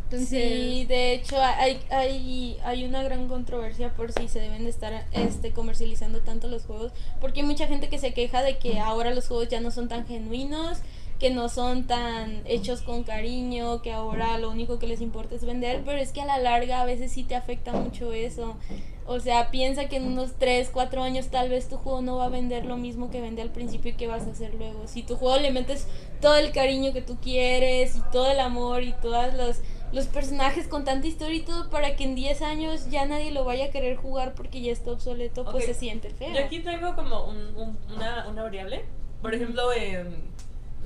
Entonces, 0.06 0.30
Sí, 0.30 0.86
de 0.86 1.14
hecho 1.14 1.42
hay, 1.42 1.80
hay, 1.90 2.58
hay 2.64 2.86
una 2.86 3.02
gran 3.02 3.28
controversia 3.28 3.94
por 3.94 4.12
si 4.12 4.28
se 4.28 4.40
deben 4.40 4.64
de 4.64 4.70
estar 4.70 5.06
este, 5.12 5.52
comercializando 5.52 6.20
tanto 6.20 6.48
los 6.50 6.66
juegos, 6.66 6.92
porque 7.20 7.40
hay 7.42 7.48
mucha 7.48 7.68
gente 7.68 7.90
que 7.90 7.98
se 7.98 8.14
queja 8.14 8.44
de 8.44 8.58
que 8.58 8.80
ahora 8.80 9.12
los 9.14 9.28
juegos 9.28 9.48
ya 9.50 9.60
no 9.60 9.72
son 9.72 9.88
tan 9.88 10.06
genuinos, 10.06 10.82
que 11.24 11.30
no 11.32 11.48
son 11.48 11.88
tan 11.88 12.42
hechos 12.46 12.82
con 12.82 13.04
cariño, 13.04 13.82
que 13.82 13.94
ahora 13.94 14.38
lo 14.40 14.50
único 14.50 14.78
que 14.78 14.88
les 14.88 15.00
importa 15.00 15.36
es 15.36 15.46
vender, 15.46 15.82
pero 15.86 15.98
es 16.00 16.12
que 16.12 16.20
a 16.22 16.26
la 16.26 16.38
larga 16.38 16.82
a 16.82 16.86
veces 16.86 17.14
sí 17.14 17.24
te 17.24 17.34
afecta 17.34 17.72
mucho 17.72 18.12
eso. 18.12 18.58
O 19.06 19.22
sea, 19.22 19.50
piensa 19.50 19.88
que 19.88 19.96
en 19.96 20.04
unos 20.06 20.34
3, 20.38 20.70
4 20.74 21.02
años 21.02 21.28
tal 21.28 21.48
vez 21.48 21.70
tu 21.70 21.78
juego 21.78 22.02
no 22.02 22.18
va 22.18 22.26
a 22.26 22.30
vender 22.30 22.66
lo 22.66 22.76
mismo 22.76 23.10
que 23.10 23.22
vende 23.22 23.42
al 23.42 23.52
principio 23.52 23.92
y 23.92 23.96
que 23.96 24.08
vas 24.08 24.28
a 24.28 24.32
hacer 24.32 24.54
luego. 24.56 24.86
Si 24.86 25.02
tu 25.02 25.16
juego 25.16 25.38
le 25.38 25.52
metes 25.52 25.88
todo 26.20 26.36
el 26.36 26.52
cariño 26.52 26.92
que 26.92 27.02
tú 27.02 27.16
quieres 27.22 27.96
y 27.96 28.02
todo 28.12 28.30
el 28.30 28.42
amor 28.42 28.84
y 28.84 28.92
todos 29.02 29.34
los, 29.34 29.62
los 29.94 30.08
personajes 30.08 30.68
con 30.68 30.84
tanta 30.84 31.08
historia 31.08 31.38
y 31.38 31.42
todo 31.46 31.70
para 31.70 31.96
que 31.96 32.04
en 32.04 32.16
10 32.16 32.42
años 32.42 32.90
ya 32.90 33.06
nadie 33.06 33.32
lo 33.32 33.46
vaya 33.46 33.68
a 33.68 33.70
querer 33.70 33.96
jugar 33.96 34.36
porque 34.36 34.60
ya 34.60 34.74
está 34.74 34.92
obsoleto, 34.92 35.46
pues 35.46 35.64
Ok. 35.64 35.72
se 35.72 35.74
siente 35.74 36.10
feo. 36.10 36.34
Yo 36.34 36.44
aquí 36.44 36.60
tengo 36.60 36.94
como 36.96 37.24
un- 37.28 37.56
un- 37.56 37.78
una, 37.96 38.28
una 38.28 38.44
variable. 38.44 38.84
Por 39.22 39.34
ejemplo, 39.34 39.72
en 39.72 40.34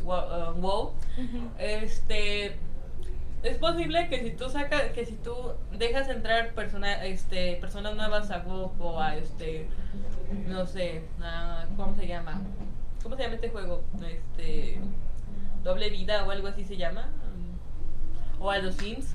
Uh, 0.06 0.54
WoW, 0.60 0.94
Ujú. 1.18 1.50
este 1.60 2.56
es 3.44 3.58
posible 3.58 4.08
que 4.10 4.24
si 4.24 4.32
tú 4.32 4.50
sacas 4.50 4.84
que 4.94 5.06
si 5.06 5.14
tú 5.16 5.34
dejas 5.78 6.08
entrar 6.10 6.54
persona, 6.54 7.04
este, 7.06 7.56
personas 7.58 7.96
nuevas 7.96 8.32
a 8.32 8.40
WoW 8.40 8.72
o 8.80 9.00
a 9.02 9.16
este 9.16 9.68
no 10.48 10.66
sé, 10.66 11.04
a- 11.22 11.66
¿cómo 11.76 11.96
se 11.96 12.08
llama? 12.08 12.42
¿Cómo 13.04 13.16
se 13.16 13.24
llama 13.24 13.36
este 13.36 13.50
juego? 13.50 13.84
Este 14.06 14.80
doble 15.64 15.90
vida 15.90 16.24
o 16.26 16.32
algo 16.32 16.48
así 16.48 16.64
se 16.66 16.78
llama. 16.78 17.08
O 18.40 18.50
a 18.52 18.58
los 18.60 18.76
Sims. 18.76 19.14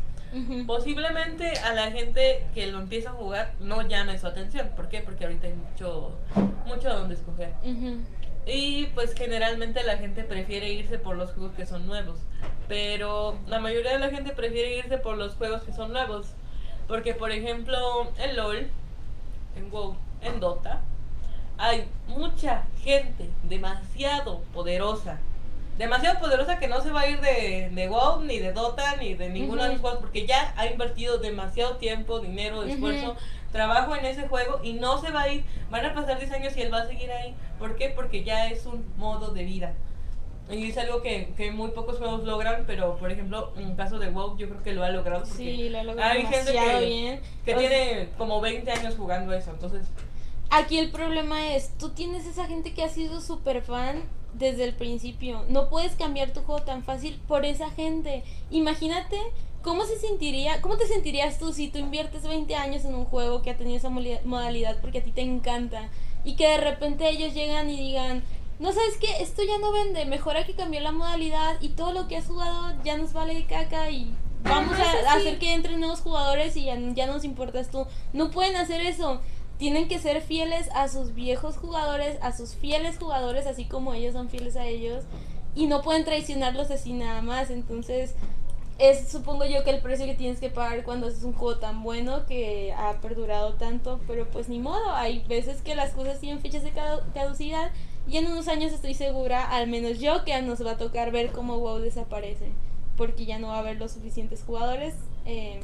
Posiblemente 0.67 1.59
a 1.59 1.75
la 1.75 1.91
gente 1.91 2.47
que 2.55 2.67
lo 2.69 2.79
empieza 2.81 3.11
a 3.11 3.13
jugar 3.13 3.53
no 3.61 3.83
llame 3.87 4.19
su 4.19 4.27
atención. 4.27 4.71
¿Por 4.75 4.89
qué? 4.89 5.01
Porque 5.01 5.25
ahorita 5.25 5.47
hay 5.47 5.53
mucho, 5.55 6.17
mucho 6.67 6.89
donde 6.89 7.15
escoger. 7.15 7.53
Y 8.47 8.87
pues 8.95 9.15
generalmente 9.15 9.85
la 9.85 9.99
gente 9.99 10.25
prefiere 10.25 10.73
irse 10.73 10.99
por 10.99 11.17
los 11.17 11.33
juegos 11.33 11.53
que 11.55 11.67
son 11.67 11.87
nuevos. 11.87 12.19
Pero 12.69 13.39
la 13.47 13.61
mayoría 13.61 13.93
de 13.93 13.99
la 13.99 14.11
gente 14.11 14.33
prefiere 14.33 14.79
irse 14.79 14.99
por 14.99 15.17
los 15.17 15.35
juegos 15.35 15.63
que 15.63 15.73
son 15.73 15.93
nuevos. 15.93 16.29
Porque 16.89 17.15
por 17.15 17.31
ejemplo 17.31 18.11
en 18.19 18.37
LOL, 18.37 18.69
en 19.57 19.71
WoW, 19.71 19.97
en 20.23 20.41
Dota, 20.41 20.81
hay 21.59 21.89
mucha 22.09 22.65
gente 22.83 23.31
demasiado 23.45 24.41
poderosa. 24.53 25.21
Demasiado 25.79 26.19
poderosa 26.19 26.59
que 26.59 26.69
no 26.69 26.81
se 26.83 26.91
va 26.91 27.03
a 27.03 27.09
ir 27.09 27.21
de, 27.21 27.71
de 27.73 27.89
WoW, 27.89 28.23
ni 28.23 28.39
de 28.39 28.53
Dota, 28.53 28.97
ni 28.97 29.15
de 29.15 29.29
ninguno 29.31 29.63
de 29.63 29.71
los 29.71 29.81
juegos. 29.81 30.01
Porque 30.01 30.27
ya 30.27 30.53
ha 30.57 30.67
invertido 30.67 31.19
demasiado 31.19 31.77
tiempo, 31.77 32.21
dinero, 32.21 32.63
esfuerzo, 32.65 33.13
Ujú. 33.13 33.21
Trabajo 33.53 33.95
en 33.95 34.05
ese 34.07 34.27
juego 34.29 34.61
y 34.63 34.73
no 34.75 34.99
se 35.01 35.11
va 35.11 35.23
a 35.23 35.29
ir. 35.33 35.45
Van 35.71 35.85
a 35.85 35.95
pasar 35.95 36.19
10 36.19 36.33
años 36.33 36.57
y 36.57 36.63
él 36.63 36.73
va 36.73 36.81
a 36.83 36.87
seguir 36.87 37.11
ahí. 37.13 37.35
¿Por 37.59 37.77
qué? 37.77 37.91
Porque 37.91 38.25
ya 38.25 38.49
es 38.49 38.67
un 38.67 38.85
modo 38.97 39.33
de 39.33 39.45
vida. 39.45 39.75
Y 40.51 40.71
es 40.71 40.77
algo 40.77 41.03
que, 41.03 41.33
que 41.37 41.51
muy 41.53 41.71
pocos 41.71 41.99
juegos 41.99 42.25
logran, 42.25 42.65
pero 42.67 42.97
por 42.97 43.11
ejemplo, 43.13 43.53
en 43.57 43.69
el 43.71 43.77
caso 43.77 43.99
de 43.99 44.11
WoW, 44.11 44.37
yo 44.37 44.49
creo 44.49 44.63
que 44.63 44.73
lo 44.73 44.83
ha 44.85 44.91
logrado. 44.91 45.21
Porque 45.23 45.37
Sí, 45.37 45.69
lo 45.69 45.79
ha 45.79 45.85
logrado 45.85 46.13
hay 46.13 46.27
gente 46.27 46.53
que, 46.53 46.85
bien. 46.85 47.21
que 47.45 47.55
O 47.55 47.59
sea, 47.61 47.69
tiene 47.69 48.09
como 48.19 48.41
20 48.41 48.71
años 48.71 48.97
jugando 48.97 49.33
eso. 49.33 49.51
Entonces, 49.53 49.87
Aquí 50.55 50.79
el 50.79 50.91
problema 50.91 51.55
es, 51.55 51.71
tú 51.79 51.91
tienes 51.91 52.27
esa 52.27 52.47
gente 52.47 52.75
que 52.75 52.83
ha 52.83 52.91
sido 52.91 53.23
súper 53.23 53.63
fan 53.63 54.03
desde 54.35 54.65
el 54.65 54.75
principio. 54.75 55.45
No 55.49 55.71
puedes 55.71 55.95
cambiar 55.95 56.33
tu 56.33 56.43
juego 56.43 56.61
tan 56.63 56.83
fácil 56.83 57.19
por 57.27 57.47
esa 57.47 57.71
gente. 57.71 58.23
Imagínate 58.51 59.17
cómo 59.63 59.85
se 59.85 59.99
sentiría, 59.99 60.61
cómo 60.61 60.77
te 60.77 60.87
sentirías 60.87 61.39
tú 61.39 61.53
si 61.53 61.69
tú 61.69 61.79
inviertes 61.79 62.25
20 62.25 62.55
años 62.57 62.85
en 62.85 62.95
un 62.95 63.05
juego 63.05 63.43
que 63.43 63.51
ha 63.51 63.57
tenido 63.57 63.77
esa 63.77 63.91
modalidad 63.91 64.81
porque 64.81 64.99
a 64.99 65.03
ti 65.03 65.13
te 65.13 65.23
encanta 65.23 65.89
y 66.25 66.37
que 66.37 66.49
de 66.49 66.59
repente 66.59 67.09
ellos 67.09 67.35
llegan 67.35 67.71
y 67.71 67.77
digan, 67.77 68.23
no 68.59 68.73
sabes 68.73 68.97
qué, 69.01 69.23
esto 69.23 69.43
ya 69.43 69.59
no 69.59 69.73
vende, 69.73 70.05
mejor 70.05 70.37
hay 70.37 70.45
que 70.45 70.55
cambiar 70.55 70.83
la 70.83 70.93
modalidad 70.93 71.57
y 71.61 71.71
todo 71.71 71.93
lo 71.93 72.09
que 72.09 72.17
has 72.17 72.27
jugado 72.27 72.75
ya 72.85 72.97
nos 72.97 73.13
vale 73.13 73.35
de 73.35 73.47
caca 73.47 73.91
y 73.91 74.15
vamos 74.45 74.77
a, 74.79 75.15
hacer 75.15 75.39
que 75.39 75.55
entren 75.55 75.81
nuevos 75.81 76.01
jugadores 76.01 76.57
y 76.57 76.65
ya, 76.65 76.77
ya 76.95 77.07
nos 77.07 77.25
importas 77.25 77.71
tú. 77.71 77.87
No 78.13 78.31
pueden 78.31 78.57
hacer 78.57 78.81
eso. 78.81 79.21
Tienen 79.59 79.87
que 79.89 79.99
ser 79.99 80.23
fieles 80.23 80.69
a 80.75 80.89
sus 80.89 81.15
viejos 81.15 81.57
jugadores, 81.57 82.19
a 82.21 82.37
sus 82.37 82.55
fieles 82.55 82.99
jugadores, 82.99 83.47
así 83.47 83.65
como 83.65 83.95
ellos 83.95 84.15
son 84.15 84.29
fieles 84.29 84.57
a 84.57 84.67
ellos. 84.67 85.05
Y 85.55 85.67
no 85.67 85.83
pueden 85.83 86.05
traicionarlos 86.05 86.71
así 86.71 86.93
nada 86.93 87.23
más. 87.23 87.51
Entonces, 87.51 88.15
es 88.91 89.09
supongo 89.11 89.45
yo 89.45 89.63
que 89.65 89.71
el 89.71 89.81
precio 89.81 90.07
que 90.07 90.15
tienes 90.15 90.41
que 90.41 90.51
pagar 90.51 90.83
cuando 90.85 91.07
haces 91.07 91.23
un 91.25 91.33
juego 91.33 91.59
tan 91.59 91.83
bueno 91.83 92.27
que 92.27 92.73
ha 92.77 92.95
perdurado 93.01 93.55
tanto. 93.55 94.01
Pero 94.07 94.27
pues 94.31 94.49
ni 94.49 94.59
modo, 94.59 94.93
hay 94.93 95.21
veces 95.29 95.63
que 95.63 95.75
las 95.75 95.93
cosas 95.93 96.19
tienen 96.21 96.41
fechas 96.41 96.63
de 96.63 96.73
cadu- 96.73 97.03
caducidad. 97.15 97.71
Y 98.09 98.17
en 98.17 98.27
unos 98.27 98.49
años 98.49 98.73
estoy 98.73 98.95
segura, 98.95 99.49
al 99.49 99.69
menos 99.69 100.01
yo, 100.01 100.25
que 100.25 100.41
nos 100.43 100.65
va 100.67 100.73
a 100.73 100.77
tocar 100.77 101.13
ver 101.13 101.31
cómo 101.33 101.59
WoW 101.59 101.79
desaparece. 101.79 102.51
Porque 102.97 103.25
ya 103.25 103.39
no 103.39 103.49
va 103.49 103.57
a 103.57 103.61
haber 103.61 103.77
los 103.79 103.93
suficientes 103.93 104.43
jugadores. 104.45 104.95
eh, 105.25 105.61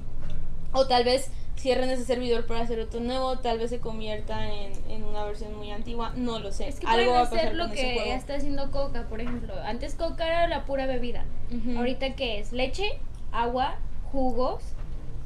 O 0.79 0.87
tal 0.87 1.05
vez 1.05 1.31
cierren 1.57 1.91
ese 1.91 2.05
servidor 2.05 2.47
para 2.47 2.61
hacer 2.61 2.79
otro 2.79 3.01
nuevo, 3.01 3.39
tal 3.41 3.59
vez 3.59 3.71
se 3.71 3.81
convierta 3.81 4.49
en, 4.49 4.73
en 4.89 5.03
una 5.03 5.25
versión 5.25 5.57
muy 5.57 5.73
antigua, 5.73 6.13
no 6.15 6.39
lo 6.39 6.53
sé. 6.53 6.69
Es 6.69 6.79
que 6.79 6.87
Algo 6.87 7.13
va 7.13 7.23
a 7.23 7.25
pasar 7.25 7.39
hacer 7.39 7.55
lo 7.57 7.65
con 7.65 7.73
ese 7.73 7.83
que 7.83 7.95
juego. 7.95 8.13
está 8.13 8.35
haciendo 8.37 8.71
Coca, 8.71 9.07
por 9.09 9.21
ejemplo. 9.21 9.55
Antes 9.65 9.95
Coca 9.97 10.27
era 10.27 10.47
la 10.47 10.65
pura 10.67 10.87
bebida. 10.87 11.25
Ujú. 11.53 11.77
Ahorita 11.79 12.15
que 12.15 12.39
es 12.39 12.53
leche, 12.53 13.01
agua, 13.33 13.77
jugos. 14.13 14.63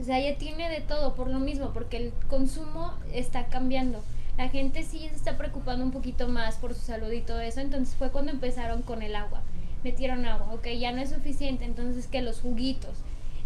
O 0.01 0.05
sea, 0.05 0.19
ya 0.21 0.39
tiene 0.39 0.71
de 0.71 0.81
todo 0.81 1.15
por 1.15 1.29
lo 1.29 1.39
mismo, 1.39 1.71
porque 1.75 1.99
el 1.99 2.13
consumo 2.29 2.95
está 3.13 3.47
cambiando. 3.49 4.03
La 4.39 4.49
gente 4.49 4.83
sí 4.85 5.01
se 5.01 5.15
está 5.15 5.37
preocupando 5.37 5.85
un 5.85 5.91
poquito 5.91 6.29
más 6.29 6.57
por 6.57 6.73
su 6.75 6.81
salud 6.81 7.13
y 7.13 7.21
todo 7.21 7.41
eso. 7.41 7.61
Entonces 7.61 7.95
fue 7.95 8.11
cuando 8.11 8.33
empezaron 8.33 8.81
con 8.81 9.03
el 9.03 9.15
agua. 9.15 9.43
Metieron 9.85 10.25
agua, 10.25 10.55
ok, 10.55 10.67
ya 10.79 10.93
no 10.93 11.03
es 11.03 11.11
suficiente. 11.11 11.67
Entonces 11.67 12.07
que 12.07 12.23
los 12.23 12.41
juguitos. 12.41 12.97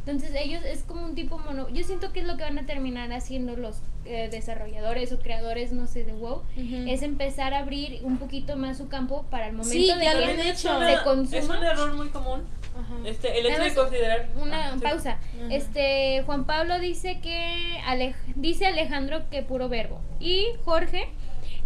Entonces 0.06 0.30
ellos 0.36 0.62
es 0.64 0.82
como 0.84 1.04
un 1.04 1.14
tipo 1.16 1.36
mono. 1.38 1.68
Yo 1.68 1.82
siento 1.84 2.12
que 2.12 2.20
es 2.20 2.26
lo 2.26 2.36
que 2.36 2.44
van 2.44 2.58
a 2.58 2.64
terminar 2.66 3.12
haciendo 3.12 3.56
los 3.56 3.80
eh, 4.04 4.28
desarrolladores 4.30 5.10
o 5.12 5.18
creadores, 5.18 5.72
no 5.72 5.86
sé, 5.88 6.04
de 6.04 6.12
WoW. 6.12 6.42
Es 6.86 7.02
empezar 7.02 7.54
a 7.54 7.58
abrir 7.58 8.00
un 8.04 8.18
poquito 8.18 8.56
más 8.56 8.78
su 8.78 8.88
campo 8.88 9.24
para 9.30 9.46
el 9.48 9.52
momento 9.54 9.72
Sí, 9.72 9.82
de 9.82 10.04
ya 10.04 10.12
que 10.12 10.16
lo 10.18 10.22
han 10.22 10.28
También 10.28 10.40
es 10.48 10.60
hecho. 10.60 10.76
una- 10.76 10.96
se 10.98 11.02
consuma. 11.04 11.38
Es 11.38 11.48
un 11.48 11.64
error 11.64 11.94
muy 11.94 12.08
común. 12.10 12.44
Ajá. 12.78 12.94
Este, 13.08 13.30
el 13.40 13.46
hecho 13.46 13.48
de 13.48 13.54
Además, 13.62 13.74
considerar. 13.74 14.28
Una 14.40 14.68
Ah, 14.68 14.76
pausa. 14.80 15.18
Este 15.50 16.22
Juan 16.26 16.44
Pablo 16.44 16.78
dice 16.78 17.20
que 17.20 17.78
Alej- 17.86 18.14
dice 18.36 18.66
Alejandro 18.66 19.28
que 19.30 19.42
puro 19.42 19.68
verbo. 19.68 20.00
Y 20.20 20.46
Jorge 20.64 21.08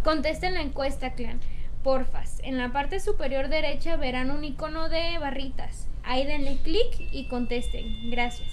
contesta 0.03 0.47
en 0.47 0.55
la 0.55 0.61
encuesta, 0.61 1.13
clan. 1.13 1.39
Porfas, 1.83 2.39
en 2.43 2.57
la 2.57 2.71
parte 2.71 2.99
superior 2.99 3.49
derecha 3.49 3.97
verán 3.97 4.31
un 4.31 4.43
icono 4.45 4.87
de 4.89 5.17
barritas. 5.19 5.87
Ahí 6.03 6.25
denle 6.25 6.57
clic 6.63 7.07
y 7.11 7.25
contesten. 7.27 8.09
Gracias. 8.09 8.49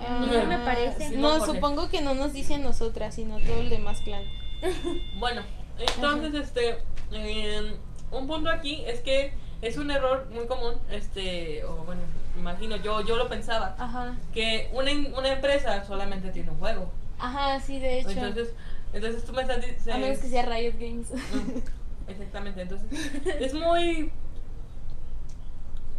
Ah, 0.00 0.24
No 0.30 0.44
me 0.46 0.58
parece. 0.58 1.08
Sí, 1.08 1.16
No, 1.16 1.44
supongo 1.44 1.88
que 1.90 2.00
no 2.00 2.14
nos 2.14 2.32
dice 2.32 2.54
a 2.54 2.58
nosotras, 2.58 3.14
sino 3.16 3.38
todo 3.40 3.60
el 3.60 3.70
demás 3.70 4.00
clan. 4.02 4.22
Bueno, 5.18 5.42
entonces, 5.78 6.34
este, 6.34 6.78
em, 7.12 7.74
un 8.10 8.26
punto 8.26 8.50
aquí 8.50 8.82
es 8.86 9.00
que 9.00 9.32
es 9.62 9.76
un 9.76 9.90
error 9.90 10.28
muy 10.32 10.46
común, 10.46 10.74
este, 10.90 11.64
o 11.64 11.76
bueno, 11.84 12.02
imagino, 12.36 12.76
yo, 12.76 13.00
yo 13.04 13.16
lo 13.16 13.28
pensaba, 13.28 13.74
Ajá. 13.78 14.16
que 14.32 14.68
una, 14.72 14.90
in- 14.92 15.12
una 15.14 15.32
empresa 15.32 15.84
solamente 15.84 16.30
tiene 16.30 16.50
un 16.50 16.58
juego. 16.58 16.90
Ajá, 17.18 17.60
sí, 17.60 17.78
de 17.80 17.98
hecho. 18.00 18.10
Entonces, 18.10 18.52
entonces 18.92 19.24
tú 19.24 19.32
me 19.32 19.42
estás 19.42 19.60
diciendo... 19.60 19.94
a 19.94 19.98
menos 19.98 20.18
que 20.18 20.28
sea 20.28 20.42
Riot 20.46 20.74
Games. 20.78 21.08
Exactamente, 22.08 22.62
entonces 22.62 22.88
es 23.40 23.52
muy 23.54 24.10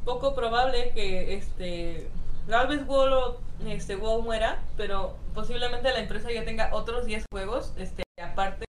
poco 0.09 0.33
probable 0.33 0.91
que 0.95 1.35
este 1.35 2.07
tal 2.47 2.67
vez 2.67 2.85
WoW, 2.87 3.05
lo- 3.07 3.37
este, 3.67 3.95
WoW 3.95 4.21
muera, 4.23 4.59
pero 4.75 5.15
posiblemente 5.35 5.91
la 5.91 5.99
empresa 5.99 6.31
ya 6.31 6.43
tenga 6.45 6.73
otros 6.73 7.05
10 7.05 7.25
juegos, 7.31 7.73
este, 7.77 8.01
aparte 8.21 8.65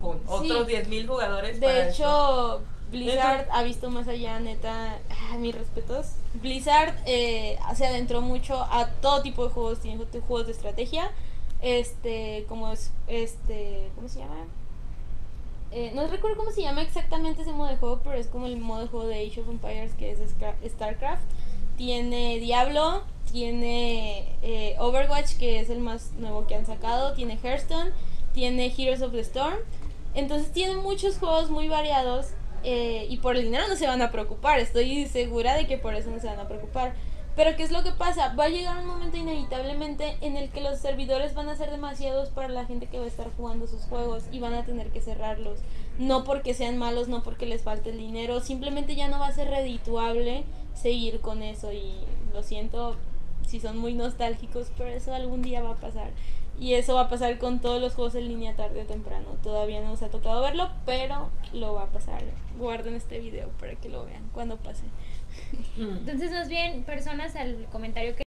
con 0.00 0.20
otros 0.26 0.66
10.000 0.66 1.06
jugadores. 1.06 1.58
para 1.58 1.72
De 1.72 1.80
esto. 1.88 1.92
hecho, 2.02 2.62
Blizzard 2.90 3.46
ha 3.50 3.62
visto 3.62 3.88
más 3.88 4.06
allá, 4.08 4.38
neta. 4.40 4.98
ah, 5.30 5.38
mis 5.38 5.54
respetos. 5.54 6.08
Blizzard 6.34 6.94
eh, 7.06 7.58
se 7.74 7.86
adentró 7.86 8.20
mucho 8.20 8.60
a 8.70 8.88
todo 9.00 9.22
tipo 9.22 9.44
de 9.46 9.50
juegos. 9.54 9.80
Tiene 9.80 10.04
ju- 10.04 10.20
juegos 10.26 10.46
de 10.46 10.52
estrategia. 10.52 11.10
Este, 11.62 12.44
como 12.48 12.70
es, 12.72 12.92
este, 13.06 13.90
¿cómo 13.94 14.08
se 14.08 14.18
llama? 14.18 14.44
Eh, 15.74 15.90
no 15.94 16.06
recuerdo 16.06 16.36
cómo 16.36 16.50
se 16.50 16.60
llama 16.60 16.82
exactamente 16.82 17.42
ese 17.42 17.52
modo 17.52 17.70
de 17.70 17.76
juego, 17.76 18.00
pero 18.04 18.16
es 18.16 18.26
como 18.26 18.46
el 18.46 18.58
modo 18.58 18.82
de 18.82 18.88
juego 18.88 19.06
de 19.06 19.26
Age 19.26 19.40
of 19.40 19.48
Empires 19.48 19.94
que 19.94 20.10
es 20.10 20.18
StarCraft. 20.70 21.22
Tiene 21.78 22.38
Diablo, 22.38 23.02
tiene 23.30 24.36
eh, 24.42 24.76
Overwatch, 24.78 25.38
que 25.38 25.60
es 25.60 25.70
el 25.70 25.80
más 25.80 26.12
nuevo 26.18 26.46
que 26.46 26.54
han 26.54 26.66
sacado, 26.66 27.14
tiene 27.14 27.38
Hearthstone, 27.42 27.92
tiene 28.34 28.72
Heroes 28.76 29.00
of 29.00 29.12
the 29.12 29.20
Storm. 29.20 29.56
Entonces 30.14 30.52
tiene 30.52 30.76
muchos 30.76 31.16
juegos 31.18 31.48
muy 31.50 31.68
variados 31.68 32.28
eh, 32.64 33.06
y 33.08 33.16
por 33.16 33.36
el 33.36 33.44
dinero 33.44 33.66
no 33.66 33.76
se 33.76 33.86
van 33.86 34.02
a 34.02 34.10
preocupar. 34.10 34.60
Estoy 34.60 35.06
segura 35.06 35.54
de 35.54 35.66
que 35.66 35.78
por 35.78 35.94
eso 35.94 36.10
no 36.10 36.20
se 36.20 36.26
van 36.26 36.38
a 36.38 36.48
preocupar. 36.48 36.92
Pero 37.34 37.56
¿qué 37.56 37.62
es 37.62 37.70
lo 37.70 37.82
que 37.82 37.92
pasa? 37.92 38.34
Va 38.34 38.44
a 38.44 38.48
llegar 38.50 38.76
un 38.76 38.86
momento 38.86 39.16
inevitablemente 39.16 40.18
en 40.20 40.36
el 40.36 40.50
que 40.50 40.60
los 40.60 40.78
servidores 40.78 41.34
van 41.34 41.48
a 41.48 41.56
ser 41.56 41.70
demasiados 41.70 42.28
para 42.28 42.48
la 42.48 42.66
gente 42.66 42.86
que 42.86 42.98
va 42.98 43.04
a 43.04 43.08
estar 43.08 43.30
jugando 43.36 43.66
sus 43.66 43.84
juegos 43.84 44.24
y 44.30 44.40
van 44.40 44.52
a 44.52 44.64
tener 44.64 44.90
que 44.90 45.00
cerrarlos. 45.00 45.58
No 45.98 46.24
porque 46.24 46.52
sean 46.52 46.76
malos, 46.76 47.08
no 47.08 47.22
porque 47.22 47.46
les 47.46 47.62
falte 47.62 47.90
el 47.90 47.98
dinero, 47.98 48.40
simplemente 48.40 48.96
ya 48.96 49.08
no 49.08 49.18
va 49.18 49.28
a 49.28 49.32
ser 49.32 49.48
redituable 49.48 50.44
seguir 50.74 51.20
con 51.20 51.42
eso 51.42 51.72
y 51.72 51.94
lo 52.34 52.42
siento 52.42 52.96
si 53.46 53.60
son 53.60 53.78
muy 53.78 53.94
nostálgicos, 53.94 54.70
pero 54.76 54.90
eso 54.90 55.14
algún 55.14 55.42
día 55.42 55.62
va 55.62 55.72
a 55.72 55.80
pasar. 55.80 56.10
Y 56.60 56.74
eso 56.74 56.94
va 56.94 57.02
a 57.02 57.08
pasar 57.08 57.38
con 57.38 57.60
todos 57.60 57.80
los 57.80 57.94
juegos 57.94 58.14
en 58.14 58.28
línea 58.28 58.54
tarde 58.54 58.82
o 58.82 58.86
temprano. 58.86 59.26
Todavía 59.42 59.80
no 59.80 59.88
nos 59.88 60.02
ha 60.02 60.10
tocado 60.10 60.42
verlo, 60.42 60.70
pero 60.84 61.30
lo 61.52 61.74
va 61.74 61.84
a 61.84 61.90
pasar. 61.90 62.22
Guarden 62.58 62.94
este 62.94 63.18
video 63.18 63.48
para 63.58 63.74
que 63.74 63.88
lo 63.88 64.04
vean 64.04 64.28
cuando 64.32 64.58
pase. 64.58 64.84
Mm. 65.76 65.96
Entonces, 65.98 66.30
más 66.32 66.48
bien, 66.48 66.84
personas 66.84 67.34
al 67.36 67.66
comentario 67.70 68.14
que 68.16 68.22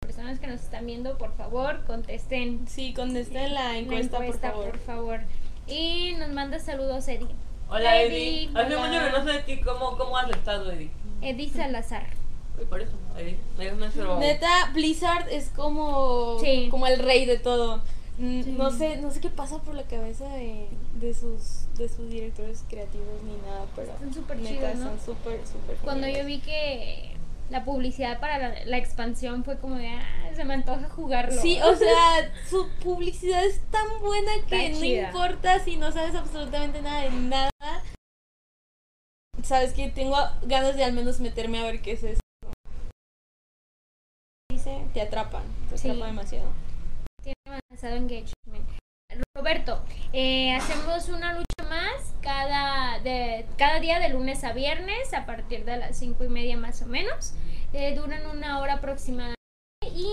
personas 0.00 0.38
que 0.40 0.46
nos 0.46 0.60
están 0.62 0.86
viendo, 0.86 1.18
por 1.18 1.36
favor, 1.36 1.84
contesten 1.84 2.66
Sí, 2.66 2.94
contesten 2.94 3.54
la 3.54 3.72
la 3.72 3.78
encuesta, 3.78 4.16
encuesta, 4.16 4.52
por 4.52 4.78
favor. 4.78 5.20
Y 5.66 6.14
nos 6.18 6.30
manda 6.30 6.58
saludos 6.58 7.06
Eddie. 7.08 7.28
Hola 7.68 8.00
Eddie. 8.00 8.50
Hace 8.54 8.76
mucho 8.76 8.90
que 9.04 9.10
no 9.10 9.24
sé 9.24 9.32
de 9.32 9.38
ti, 9.42 9.60
¿cómo, 9.60 9.98
cómo 9.98 10.16
has 10.16 10.30
estado 10.30 10.70
Eddie? 10.72 10.90
Eddie 11.20 11.50
Salazar. 11.50 12.06
Uy, 12.58 12.64
por 12.66 12.80
eso, 12.80 12.92
Eddie. 13.18 13.36
Es 13.58 13.76
nuestro... 13.76 14.18
Neta, 14.18 14.70
Blizzard 14.72 15.28
es 15.28 15.50
como, 15.50 16.38
Sí. 16.40 16.68
como 16.70 16.86
el 16.86 16.98
rey 17.00 17.26
de 17.26 17.38
todo. 17.38 17.82
Sí. 18.18 18.54
No 18.56 18.70
sé, 18.70 18.96
no 18.96 19.10
sé 19.10 19.20
qué 19.20 19.28
pasa 19.28 19.58
por 19.58 19.74
la 19.74 19.82
cabeza 19.82 20.26
de, 20.30 20.68
de 20.94 21.12
sus 21.12 21.66
de 21.76 21.86
sus 21.88 22.08
directores 22.08 22.64
creativos 22.68 23.22
ni 23.24 23.36
nada, 23.46 23.66
pero 23.76 23.92
Están 23.92 24.14
súper 24.14 24.42
chidos, 24.42 24.74
¿no? 24.76 24.84
son 24.88 25.00
súper 25.00 25.46
súper 25.46 25.76
Cuando 25.78 26.08
yo 26.08 26.24
vi 26.24 26.38
que 26.40 27.14
la 27.50 27.64
publicidad 27.64 28.18
para 28.18 28.38
la, 28.38 28.64
la 28.64 28.78
expansión 28.78 29.44
fue 29.44 29.58
como 29.58 29.76
de, 29.76 29.88
ah, 29.88 30.30
se 30.34 30.44
me 30.44 30.54
antoja 30.54 30.88
jugarlo. 30.88 31.40
Sí, 31.40 31.60
o 31.62 31.76
sea, 31.76 32.32
su 32.48 32.66
publicidad 32.82 33.44
es 33.44 33.60
tan 33.70 33.86
buena 34.00 34.32
que 34.48 34.70
no 34.70 34.84
importa 34.84 35.58
si 35.60 35.76
no 35.76 35.92
sabes 35.92 36.14
absolutamente 36.14 36.80
nada 36.82 37.02
de 37.02 37.10
nada. 37.10 37.50
Sabes 39.42 39.74
que 39.74 39.90
tengo 39.90 40.16
ganas 40.42 40.74
de 40.76 40.84
al 40.84 40.92
menos 40.94 41.20
meterme 41.20 41.58
a 41.60 41.64
ver 41.64 41.82
qué 41.82 41.92
es 41.92 42.02
eso. 42.02 42.20
Dice, 44.50 44.86
te 44.94 45.02
atrapan, 45.02 45.44
te 45.68 45.76
Sí. 45.78 45.88
atrapa 45.90 46.06
demasiado. 46.06 46.48
Tiene 47.56 47.62
avanzado 47.70 47.96
engagement. 47.96 48.68
Roberto, 49.34 49.82
eh, 50.12 50.52
hacemos 50.54 51.08
una 51.08 51.32
lucha 51.34 51.68
más 51.68 52.14
cada, 52.20 52.98
de, 53.00 53.46
cada 53.56 53.80
día 53.80 53.98
de 54.00 54.08
lunes 54.10 54.44
a 54.44 54.52
viernes 54.52 55.12
a 55.14 55.24
partir 55.26 55.64
de 55.64 55.76
las 55.78 55.96
cinco 55.98 56.24
y 56.24 56.28
media 56.28 56.56
más 56.56 56.82
o 56.82 56.86
menos. 56.86 57.34
Eh, 57.72 57.94
duran 57.94 58.26
una 58.26 58.60
hora 58.60 58.74
aproximadamente. 58.74 59.36
Y 59.94 60.08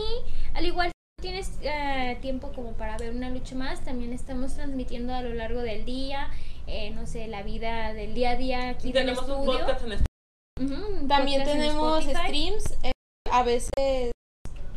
al 0.54 0.66
igual 0.66 0.88
no 0.88 1.22
tienes 1.22 1.58
eh, 1.64 2.18
tiempo 2.22 2.52
como 2.54 2.74
para 2.74 2.98
ver 2.98 3.12
una 3.12 3.30
lucha 3.30 3.56
más, 3.56 3.82
también 3.84 4.14
estamos 4.14 4.54
transmitiendo 4.56 5.14
a 5.14 5.22
lo 5.22 5.34
largo 5.34 5.62
del 5.62 5.84
día, 5.86 6.30
eh, 6.68 6.92
no 6.92 7.06
sé, 7.08 7.28
la 7.28 7.44
vida 7.44 7.94
del 7.94 8.14
día 8.14 8.32
a 8.32 8.36
día 8.36 8.70
aquí 8.70 8.90
Y 8.90 8.92
del 8.94 9.06
tenemos 9.06 9.26
un 9.28 9.40
estudio. 9.40 9.60
podcast 9.66 9.84
en 9.86 10.66
Ujú, 10.72 10.88
un 11.02 11.08
También 11.08 11.44
tenemos 11.44 12.04
streams. 12.06 12.78
eh, 12.84 12.92
a 13.32 13.44
veces 13.44 14.12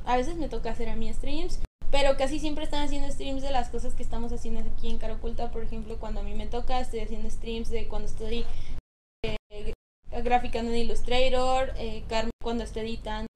a 0.07 0.17
veces 0.17 0.37
me 0.37 0.49
toca 0.49 0.71
hacer 0.71 0.89
a 0.89 0.97
mí 0.97 1.13
streams, 1.13 1.61
pero 1.91 2.17
casi 2.17 2.39
siempre 2.39 2.65
están 2.65 2.83
haciendo 2.85 3.11
streams 3.11 3.43
de 3.43 3.51
las 3.51 3.69
cosas 3.69 3.95
que 3.95 4.03
estamos 4.03 4.33
haciendo 4.33 4.61
aquí 4.61 4.89
en 4.91 4.99
Cara 4.99 5.15
Oculta. 5.15 5.51
Por 5.51 5.63
ejemplo, 5.65 5.99
cuando 5.99 6.21
a 6.21 6.23
mí 6.23 6.35
me 6.35 6.47
toca, 6.47 6.81
estoy 6.81 7.01
haciendo 7.01 7.31
streams 7.31 7.71
de 7.71 7.89
cuando 7.89 8.09
estoy 8.09 8.45
eh, 9.25 9.73
graficando 10.23 10.71
en 10.73 10.79
Illustrator, 10.79 11.73
eh, 11.79 12.05
Carmen 12.09 12.31
cuando 12.43 12.65
está 12.65 12.81
editando. 12.81 13.27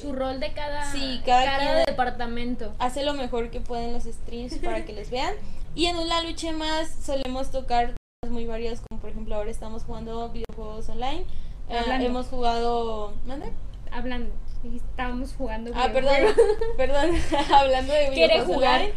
Su 0.00 0.12
rol 0.12 0.40
de 0.40 0.52
cada, 0.52 0.90
Sí, 0.92 1.22
cada 1.24 1.58
quien- 1.58 1.84
departamento. 1.86 2.74
Hace 2.78 3.04
lo 3.04 3.14
mejor 3.14 3.50
que 3.50 3.60
pueden 3.60 3.92
los 3.92 4.04
streams 4.04 4.58
para 4.58 4.84
que 4.84 4.92
les 4.92 5.10
vean. 5.10 5.34
Y 5.74 5.86
en 5.86 5.96
una 5.96 6.22
lucha 6.22 6.52
más 6.52 6.90
solemos 7.04 7.50
tocar 7.50 7.95
muy 8.30 8.46
variados, 8.46 8.80
como 8.88 9.00
por 9.00 9.10
ejemplo 9.10 9.34
ahora 9.34 9.50
estamos 9.50 9.84
jugando 9.84 10.30
videojuegos 10.30 10.88
online. 10.88 11.24
Eh, 11.68 11.82
hemos 12.00 12.26
jugado... 12.26 13.12
¿Mande? 13.26 13.50
Hablando, 13.90 14.30
estábamos 14.74 15.34
jugando. 15.34 15.70
Ah, 15.74 15.90
perdón, 15.92 16.16
perdón, 16.76 17.10
hablando 17.54 17.92
de 17.92 18.08
¿Quiere 18.08 18.34
videojuegos 18.34 18.54
jugar? 18.56 18.80
online, 18.80 18.94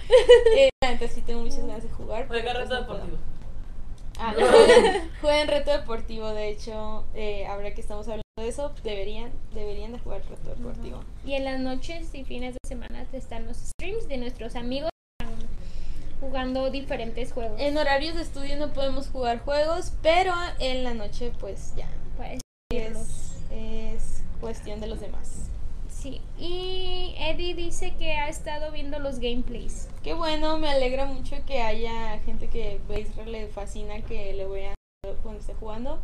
eh, 0.56 0.70
neta 0.84 1.08
sí 1.08 1.22
tengo 1.22 1.42
muchas 1.42 1.66
ganas 1.66 1.84
de 1.84 1.90
jugar. 1.90 2.28
Juega 2.28 2.54
reto 2.54 2.74
no 2.74 2.82
deportivo. 2.82 3.18
Ah, 4.20 4.34
jueguen 5.22 5.48
reto 5.48 5.72
deportivo, 5.72 6.30
de 6.30 6.50
hecho, 6.50 7.06
eh, 7.14 7.46
ahora 7.48 7.74
que 7.74 7.82
estamos 7.82 8.06
hablando 8.08 8.24
de 8.38 8.48
eso, 8.50 8.74
deberían, 8.84 9.32
deberían 9.54 9.94
de 9.94 10.00
jugar 10.00 10.22
reto 10.30 10.50
deportivo. 10.50 11.00
Y 11.26 11.34
en 11.34 11.46
las 11.46 11.60
noches 11.60 12.14
y 12.14 12.26
fines 12.26 12.54
de 12.54 12.68
semana 12.68 13.06
están 13.14 13.46
los 13.48 13.58
streams 13.58 14.08
de 14.10 14.18
nuestros 14.18 14.56
amigos. 14.56 14.90
Jugando 16.20 16.70
diferentes 16.70 17.32
juegos. 17.34 17.60
En 17.60 17.78
horarios 17.78 18.16
de 18.16 18.22
estudio 18.22 18.58
no 18.58 18.74
podemos 18.74 19.08
jugar 19.10 19.40
juegos, 19.40 19.94
pero 20.02 20.34
en 20.60 20.84
la 20.84 20.94
noche 20.94 21.32
pues 21.40 21.74
ya 21.76 21.88
Pues, 22.18 22.42
es, 22.72 23.38
es 23.52 24.24
cuestión 24.42 24.80
de 24.82 24.88
los 24.88 25.00
demás. 25.00 25.50
sí. 25.90 26.22
Y 26.38 27.16
Eddie 27.18 27.54
dice 27.56 27.94
que 27.98 28.14
ha 28.14 28.30
estado 28.30 28.72
viendo 28.72 29.00
los 29.00 29.20
gameplays. 29.20 29.88
Qué 30.04 30.14
bueno, 30.14 30.58
me 30.58 30.70
alegra 30.70 31.06
mucho 31.06 31.36
que 31.46 31.62
haya 31.62 32.20
gente 32.26 32.48
que 32.48 32.80
Israel 32.98 33.32
le 33.32 33.48
fascina 33.48 34.02
que 34.02 34.34
le 34.34 34.46
vean 34.48 34.76
cuando 35.24 35.40
esté 35.42 35.54
jugando. 35.56 36.00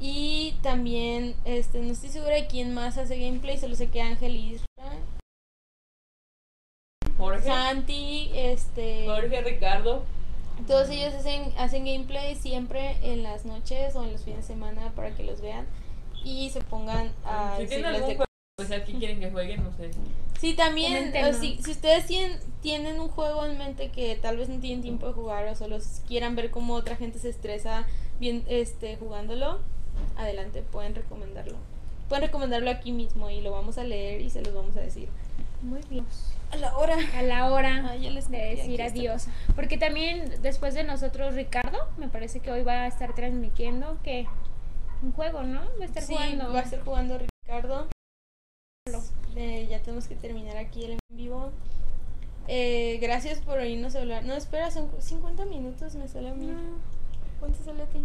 Y 0.00 0.56
también, 0.62 1.34
este, 1.44 1.78
no 1.80 1.92
estoy 1.92 2.08
segura 2.10 2.34
de 2.34 2.46
quién 2.48 2.74
más 2.74 2.98
hace 2.98 3.16
gameplay, 3.18 3.56
solo 3.58 3.76
sé 3.76 3.88
que 3.88 4.02
Ángel 4.02 4.34
y 4.36 4.54
Isra, 4.54 4.66
Jorge, 7.32 7.46
Santi, 7.46 8.30
este, 8.34 9.06
Jorge, 9.06 9.42
Ricardo. 9.42 10.04
todos 10.66 10.90
ellos 10.90 11.14
hacen, 11.14 11.52
hacen 11.56 11.84
gameplay 11.84 12.34
siempre 12.34 12.96
en 13.02 13.22
las 13.22 13.44
noches 13.44 13.94
o 13.96 14.04
en 14.04 14.12
los 14.12 14.22
fines 14.22 14.40
de 14.40 14.54
semana 14.54 14.92
para 14.94 15.14
que 15.14 15.24
los 15.24 15.40
vean 15.40 15.66
y 16.24 16.50
se 16.50 16.60
pongan 16.60 17.10
a 17.24 17.56
si 17.58 17.66
tienen 17.66 17.86
algún 17.86 18.08
de 18.08 18.16
juego 18.16 18.24
especial 18.58 18.84
que 18.84 18.92
quieren 18.98 19.20
que 19.20 19.30
jueguen, 19.30 19.64
no 19.64 19.72
sé. 19.76 19.90
Sí, 20.40 20.54
también, 20.54 21.12
o 21.24 21.32
si, 21.32 21.58
si 21.62 21.70
ustedes 21.70 22.06
tienen, 22.06 22.38
tienen 22.60 23.00
un 23.00 23.08
juego 23.08 23.44
en 23.46 23.58
mente 23.58 23.90
que 23.90 24.16
tal 24.16 24.36
vez 24.36 24.48
no 24.48 24.58
tienen 24.58 24.82
tiempo 24.82 25.06
de 25.06 25.12
jugar 25.12 25.46
o 25.46 25.54
solo 25.54 25.78
quieran 26.06 26.34
ver 26.34 26.50
cómo 26.50 26.74
otra 26.74 26.96
gente 26.96 27.18
se 27.18 27.28
estresa 27.28 27.86
bien, 28.18 28.44
este, 28.48 28.96
jugándolo, 28.96 29.60
adelante, 30.16 30.62
pueden 30.62 30.94
recomendarlo. 30.94 31.56
Pueden 32.08 32.24
recomendarlo 32.24 32.70
aquí 32.70 32.92
mismo 32.92 33.30
y 33.30 33.40
lo 33.40 33.52
vamos 33.52 33.78
a 33.78 33.84
leer 33.84 34.20
y 34.20 34.30
se 34.30 34.42
los 34.42 34.52
vamos 34.52 34.76
a 34.76 34.80
decir. 34.80 35.08
Muy 35.62 35.80
bien. 35.88 36.04
A 36.50 36.56
la 36.56 36.76
hora. 36.76 36.96
A 37.16 37.22
la 37.22 37.50
hora 37.50 37.88
Ah, 37.90 37.96
ya 37.96 38.10
les 38.10 38.30
de 38.30 38.38
decir 38.56 38.82
adiós. 38.82 39.26
Porque 39.54 39.78
también 39.78 40.42
después 40.42 40.74
de 40.74 40.84
nosotros, 40.84 41.34
Ricardo, 41.34 41.78
me 41.96 42.08
parece 42.08 42.40
que 42.40 42.50
hoy 42.50 42.62
va 42.62 42.82
a 42.82 42.86
estar 42.86 43.14
transmitiendo 43.14 43.98
que 44.02 44.26
un 45.02 45.12
juego, 45.12 45.42
¿no? 45.42 45.60
Va 45.78 45.82
a 45.82 45.84
estar 45.86 46.02
Sí, 46.02 46.14
jugando. 46.14 46.52
va 46.52 46.58
a 46.60 46.62
estar 46.62 46.80
jugando 46.84 47.18
Ricardo. 47.18 47.88
Eh, 49.36 49.66
ya 49.70 49.80
tenemos 49.80 50.06
que 50.08 50.14
terminar 50.16 50.56
aquí 50.56 50.84
el 50.84 50.90
en 50.92 50.98
vivo. 51.10 51.52
Eh, 52.48 52.98
gracias 53.00 53.40
por 53.40 53.58
oírnos 53.58 53.94
hablar. 53.94 54.24
No, 54.24 54.34
espera, 54.34 54.70
son 54.70 54.90
50 54.98 55.44
minutos, 55.46 55.94
me 55.94 56.08
sale 56.08 56.30
a 56.30 56.34
mí. 56.34 56.46
No. 56.46 56.58
¿Cuánto 57.40 57.62
sale 57.64 57.82
a 57.84 57.86
ti? 57.86 58.04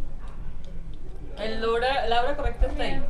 El 1.40 1.64
hora, 1.66 2.08
la 2.08 2.24
hora 2.24 2.36
correcta 2.38 2.68
está 2.68 2.84
ahí. 2.84 3.04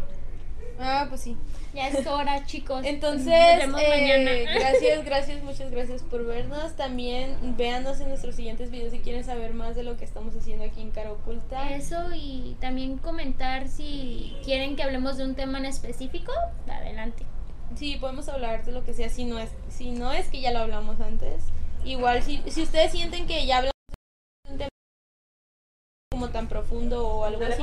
Ah, 0.79 1.05
pues 1.09 1.21
sí. 1.21 1.37
Ya 1.78 1.89
es 1.89 2.07
hora, 2.07 2.43
chicos. 2.43 2.82
Entonces, 2.84 3.36
eh, 3.36 4.47
gracias, 4.51 5.05
gracias, 5.05 5.43
muchas 5.43 5.69
gracias 5.69 6.01
por 6.01 6.25
vernos. 6.25 6.75
También 6.75 7.55
véanos 7.55 7.99
en 7.99 8.09
nuestros 8.09 8.34
siguientes 8.34 8.71
videos 8.71 8.93
si 8.93 8.97
quieren 8.97 9.23
saber 9.23 9.53
más 9.53 9.75
de 9.75 9.84
lo 9.84 9.95
que 9.95 10.03
estamos 10.03 10.36
haciendo 10.36 10.65
aquí 10.65 10.82
en 10.82 10.89
Cara 10.89 11.11
Oculta. 11.11 11.75
Eso 11.75 11.97
y 12.15 12.57
también 12.59 12.97
comentar 12.97 13.67
si 13.67 14.36
quieren 14.43 14.75
que 14.75 14.82
hablemos 14.82 15.17
de 15.17 15.25
un 15.25 15.36
tema 15.36 15.59
en 15.59 15.65
específico, 15.65 16.32
adelante. 16.67 17.28
Sí, 17.75 17.97
podemos 17.97 18.28
hablar 18.28 18.65
de 18.65 18.71
lo 18.71 18.84
que 18.84 18.95
sea, 18.95 19.09
si 19.09 19.25
no 19.25 19.38
es, 19.38 19.51
si 19.69 19.91
no 19.91 20.11
es 20.11 20.30
que 20.30 20.41
ya 20.41 20.51
lo 20.51 20.57
hablamos 20.57 20.99
antes. 20.99 21.43
Igual, 21.86 22.23
si, 22.23 22.41
si 22.47 22.63
ustedes 22.63 22.91
sienten 22.91 23.28
que 23.28 23.45
ya 23.45 23.57
hablamos 23.57 23.76
como 26.18 26.30
tan 26.30 26.47
profundo 26.47 27.07
o 27.07 27.26
algo 27.26 27.45
así, 27.45 27.61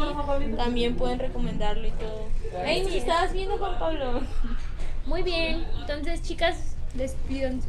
también 0.56 0.94
pueden 0.94 1.18
recomendarlo 1.18 1.88
y 1.88 1.90
todo. 1.90 2.28
Estabas 2.64 3.32
viendo, 3.32 3.58
Juan 3.58 3.80
Pablo. 3.80 4.20
Muy 5.06 5.24
bien, 5.24 5.66
entonces 5.80 6.22
chicas, 6.22 6.76
despídanse. 6.94 7.68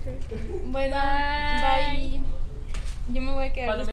Bueno, 0.66 0.96
bye. 0.96 2.22
Yo 3.12 3.22
me 3.22 3.34
voy 3.34 3.46
a 3.46 3.54
quedar. 3.54 3.90